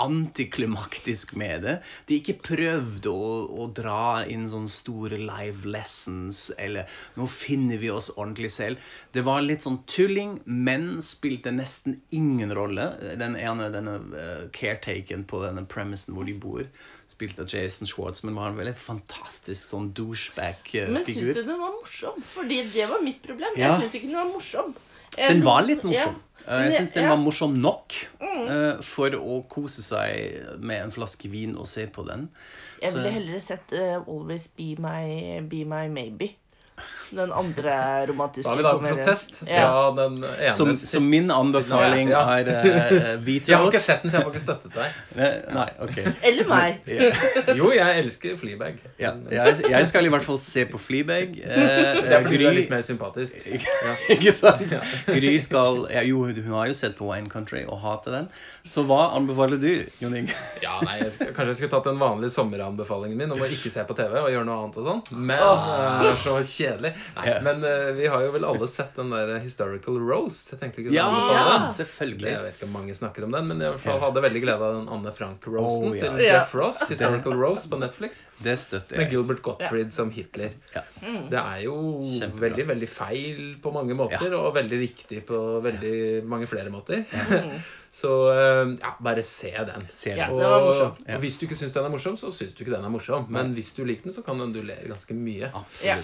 antiklimaktisk 0.01 1.35
med 1.35 1.61
det. 1.63 1.73
De 2.07 2.17
ikke 2.17 2.35
prøvde 2.43 3.11
å, 3.11 3.33
å 3.61 3.67
dra 3.75 4.23
inn 4.29 4.47
sånne 4.49 4.71
store 4.71 5.19
live 5.21 5.69
lessons 5.69 6.47
eller 6.57 6.89
'nå 7.15 7.27
finner 7.29 7.77
vi 7.81 7.91
oss 7.93 8.09
ordentlig 8.15 8.51
selv'. 8.55 8.81
Det 9.13 9.23
var 9.25 9.45
litt 9.45 9.65
sånn 9.65 9.83
tulling, 9.85 10.39
men 10.45 10.97
spilte 11.05 11.53
nesten 11.53 12.01
ingen 12.11 12.53
rolle. 12.55 12.89
Den 13.19 13.37
ene, 13.37 13.69
denne 13.73 13.99
uh, 14.13 14.49
caretaken 14.55 15.27
på 15.29 15.43
denne 15.45 15.65
premisen 15.69 16.17
hvor 16.17 16.25
de 16.27 16.33
bor, 16.33 16.65
spilte 17.07 17.45
Jason 17.45 17.87
Schwartzman, 17.87 18.35
var 18.35 18.51
en 18.51 18.59
veldig 18.59 18.75
fantastisk 18.75 19.61
sånn 19.61 19.91
douchebag 19.93 20.73
Men 20.89 21.05
syns 21.05 21.37
du 21.37 21.43
den 21.43 21.59
var 21.59 21.75
morsom? 21.77 22.23
Fordi 22.33 22.63
det 22.73 22.89
var 22.89 23.03
mitt 23.05 23.21
problem. 23.21 23.53
Ja. 23.55 23.75
Jeg 23.75 23.85
syns 23.85 23.97
ikke 23.99 24.09
den 24.09 24.21
var 24.23 24.31
morsom. 24.33 24.73
Den 25.13 25.43
var 25.45 25.61
litt 25.61 25.83
morsom. 25.85 26.17
Ja. 26.17 26.32
Eh, 26.47 26.63
Jeg 26.65 26.73
syns 26.73 26.91
den 26.91 27.03
Mm. 27.05 27.09
var 27.09 27.17
morsom 27.17 27.53
nok 27.61 27.93
eh, 28.21 28.81
for 28.81 29.09
å 29.15 29.43
kose 29.47 29.81
seg 29.81 30.59
med 30.59 30.81
en 30.83 30.91
flaske 30.91 31.29
vin 31.31 31.55
og 31.55 31.67
se 31.67 31.85
på 31.87 32.03
den. 32.07 32.29
Jeg 32.81 32.93
ville 32.93 33.11
heller 33.11 33.39
sett 33.39 33.71
uh, 33.71 34.03
Always 34.07 34.47
Be 34.57 34.75
My, 34.77 35.39
Be 35.47 35.63
My 35.63 35.87
Maybe. 35.87 36.33
Den 37.13 37.29
andre 37.31 37.73
romantiske 38.09 38.47
Da 38.47 38.49
har 38.49 38.57
vi 38.57 38.63
da 38.65 38.71
en 38.71 38.79
komedien. 38.79 38.97
protest 39.05 39.35
fra 39.43 39.49
Ja. 39.53 39.91
den 39.95 40.15
ene 40.23 40.49
Som, 40.51 40.71
som 40.75 41.05
min 41.09 41.29
anbefaling 41.31 42.09
Ja. 42.09 42.21
er 42.39 42.47
uh, 42.49 43.27
Jeg 43.29 43.57
har 43.57 43.67
ikke 43.69 43.79
sett 43.79 44.01
den, 44.01 44.09
så 44.11 44.17
jeg 44.17 44.25
får 44.25 44.33
ikke 44.33 44.41
støttet 44.41 44.73
deg. 44.73 44.95
Eh, 45.17 45.53
Nei, 45.53 45.67
ok. 45.85 45.99
Eller 46.23 46.47
meg. 46.49 46.79
Ja, 46.89 47.53
Jo, 47.53 47.69
jeg 47.75 47.99
elsker 48.03 48.35
Fleabag. 48.41 48.79
ja. 48.99 49.11
Jeg, 49.29 49.61
jeg 49.69 49.87
skal 49.91 50.05
i 50.05 50.09
hvert 50.09 50.25
fall 50.25 50.39
se 50.41 50.65
på 50.65 50.79
Fleabag. 50.81 51.37
Uh, 51.37 52.01
Det 52.01 52.11
er 52.17 52.23
fordi 52.25 52.37
du 52.41 52.47
er 52.49 52.57
litt 52.57 52.73
mer 52.73 52.81
sympatisk. 52.81 53.37
Ikke 54.15 54.33
sant? 54.33 54.73
Gry 55.07 55.35
skal 55.39 55.83
ja, 55.93 56.01
Jo, 56.09 56.25
hun 56.25 56.51
har 56.57 56.67
jo 56.71 56.73
sett 56.73 56.97
på 56.97 57.11
Wine 57.11 57.29
Country 57.29 57.61
og 57.67 57.77
hater 57.85 58.17
den. 58.17 58.27
Så 58.65 58.83
hva 58.89 59.11
anbefaler 59.17 59.59
du, 59.61 59.69
Jon 60.01 60.15
Inge? 60.17 60.33
Ja, 60.63 60.79
nei, 60.87 60.97
jeg 61.03 61.13
skal, 61.13 61.27
Kanskje 61.35 61.51
jeg 61.53 61.61
skulle 61.61 61.73
tatt 61.77 61.87
den 61.91 61.99
vanlige 62.01 62.31
sommeranbefalingen 62.33 63.17
min 63.19 63.31
om 63.35 63.41
å 63.43 63.49
ikke 63.51 63.69
se 63.69 63.83
på 63.85 63.95
TV 63.97 64.17
og 64.23 64.29
gjøre 64.33 64.45
noe 64.47 64.57
annet 64.63 64.77
og 64.81 64.87
sånn. 64.89 65.01
Men 65.19 65.37
eh, 65.43 66.13
så 66.23 66.37
kjedelig. 66.63 66.93
Nei, 67.17 67.25
yeah. 67.27 67.43
Men 67.45 67.61
uh, 67.67 67.91
vi 67.99 68.07
har 68.09 68.23
jo 68.25 68.31
vel 68.33 68.47
alle 68.49 68.67
sett 68.71 68.95
den 68.97 69.11
der 69.13 69.35
Historical 69.43 69.99
Roast. 69.99 70.49
Jeg 70.55 70.61
tenkte 70.63 70.81
ikke 70.83 70.95
Ja, 70.95 71.05
ja, 71.11 71.57
selvfølgelig 71.75 72.31
Jeg 72.31 72.43
vet 72.47 72.57
ikke 72.57 72.69
om 72.71 72.73
mange 72.79 72.95
snakker 72.97 73.27
om 73.27 73.35
den, 73.35 73.47
men 73.51 73.61
jeg 73.67 73.75
i 73.75 73.83
fall 73.83 73.99
hadde 74.01 74.23
veldig 74.23 74.41
glede 74.47 74.63
av 74.71 74.77
den 74.79 74.89
Anne 74.97 75.13
Frank-roasten 75.13 75.91
Oh, 75.91 75.97
ja. 75.97 76.09
til 76.15 76.23
Ja. 76.25 76.39
Jeff 76.39 76.55
Ross. 76.55 76.81
Historical 76.89 77.37
Roast 77.43 77.69
på 77.69 77.79
Netflix. 77.81 78.23
Det 78.43 78.57
støtter 78.59 78.97
Med. 79.03 79.11
Gilbert 79.13 79.41
Gottfried 79.45 79.91
som 79.93 80.09
Hitler. 80.15 80.55
Ja. 80.73 80.81
Det 81.03 81.39
er 81.43 81.61
jo 81.67 81.77
Kjempebra. 82.07 82.47
veldig 82.47 82.67
veldig 82.73 82.89
feil 82.89 83.39
på 83.63 83.71
mange 83.75 83.93
måter, 83.97 84.33
og 84.37 84.53
veldig 84.55 84.79
riktig 84.81 85.23
på 85.27 85.39
veldig 85.65 86.23
mange 86.29 86.47
flere 86.47 86.69
måter. 86.73 87.03
så 87.93 88.11
eh, 88.33 88.71
ja, 88.81 88.93
bare 89.03 89.23
se 89.27 89.51
den. 89.53 89.83
Ser 89.93 90.17
Ja. 90.17 90.27
den 90.29 90.35
Og, 90.35 90.41
Den 90.41 90.65
morsom. 90.67 90.95
og 91.15 91.19
hvis 91.21 91.37
du 91.39 91.45
ikke 91.47 91.57
syns 91.59 91.73
den 91.75 91.85
er 91.85 91.93
morsom, 91.93 92.15
så 92.17 92.31
syns 92.33 92.53
du 92.55 92.63
ikke 92.63 92.73
den 92.75 92.85
er 92.85 92.93
morsom. 92.93 93.27
Men 93.29 93.53
hvis 93.53 93.73
du 93.77 93.83
liker 93.85 94.09
den, 94.09 94.13
så 94.15 94.23
kan 94.25 94.39
den 94.41 94.53
du 94.55 94.61
ler 94.65 94.81
ganske 94.89 95.13
mye. 95.17 95.51
Ja. 95.83 95.97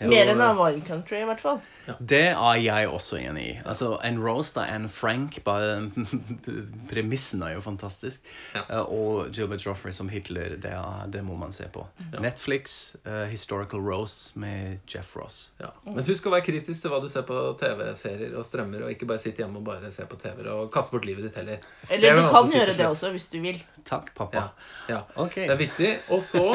Mer 0.00 0.32
enn 0.32 0.42
av 0.42 0.58
Wine 0.58 0.82
Country, 0.86 1.22
i 1.22 1.28
hvert 1.28 1.42
fall. 1.44 1.62
Det 2.00 2.30
er 2.32 2.58
jeg 2.62 2.88
også 2.88 3.18
enig 3.20 3.44
i. 3.44 3.54
Altså, 3.68 3.98
En 4.04 4.18
roast 4.22 4.56
av 4.56 4.68
Anne 4.72 4.88
Frank, 4.88 5.36
bare 5.44 5.90
premissen 6.90 7.42
er 7.44 7.54
jo 7.54 7.60
fantastisk. 7.64 8.24
Ja. 8.54 8.64
Uh, 8.70 8.92
og 8.92 9.34
Gilbert 9.34 9.64
Joffrey 9.66 9.92
som 9.92 10.08
Hitler, 10.08 10.56
det, 10.60 10.72
er, 10.72 11.04
det 11.12 11.24
må 11.24 11.36
man 11.36 11.52
se 11.52 11.68
på. 11.72 11.84
Netflix, 12.20 12.96
uh, 13.06 13.24
Historical 13.30 13.84
Roasts 13.84 14.34
med 14.40 14.80
Jeff 14.88 15.14
Ross. 15.16 15.52
Ja. 15.60 15.72
Men 15.84 16.04
husk 16.08 16.26
å 16.26 16.32
være 16.32 16.46
kritisk 16.48 16.86
til 16.86 16.94
hva 16.94 17.02
du 17.04 17.08
ser 17.12 17.26
på 17.28 17.36
TV-serier 17.60 18.34
og 18.38 18.46
strømmer, 18.48 18.86
og 18.86 18.94
ikke 18.94 19.08
bare 19.10 19.22
sitte 19.22 19.44
hjemme 19.44 19.60
og 19.60 19.68
bare 19.68 19.92
se 19.94 20.08
på 20.08 20.18
TV 20.20 20.44
og 20.48 20.72
kaste 20.74 20.96
bort 20.96 21.06
livet 21.08 21.28
ditt 21.28 21.38
heller. 21.40 21.60
Er 21.90 21.98
Eller 21.98 22.22
du 22.22 22.30
kan 22.32 22.48
gjøre 22.50 22.76
det 22.76 22.88
også, 22.88 23.12
hvis 23.14 23.28
du 23.32 23.38
vil. 23.44 23.60
Takk, 23.84 24.14
pappa. 24.16 24.48
ja. 24.88 25.02
Ok. 25.20 25.36
Det 25.42 25.52
er 25.52 25.60
viktig. 25.60 25.92
Og 26.16 26.24
så 26.24 26.46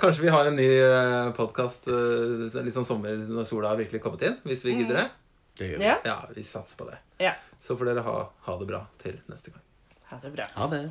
kanskje 0.00 0.24
vi 0.24 0.32
har 0.32 0.48
en 0.48 0.56
ny 0.56 0.68
podkast 1.36 1.88
litt 1.88 2.74
sånn 2.74 2.87
sommer 2.88 3.20
når 3.28 3.46
sola 3.48 3.72
har 3.74 3.78
virkelig 3.80 4.00
kommet 4.04 4.24
inn. 4.28 4.36
Hvis 4.48 4.64
vi 4.66 4.74
gidder 4.80 5.02
det. 5.02 5.06
Det 5.58 5.68
gjør 5.72 5.80
vi. 5.82 5.86
Ja. 5.88 5.96
Ja, 6.06 6.16
vi 6.34 6.42
satser 6.46 6.78
på 6.80 6.88
det. 6.90 6.98
ja. 7.22 7.34
Så 7.60 7.74
får 7.74 7.88
dere 7.90 8.02
ha, 8.06 8.18
ha 8.46 8.52
det 8.60 8.66
bra 8.70 8.84
til 9.02 9.16
neste 9.26 9.50
gang. 9.50 9.62
Ha 10.12 10.18
det 10.22 10.30
bra. 10.36 10.44
Ha 10.54 10.66
det. 10.70 10.82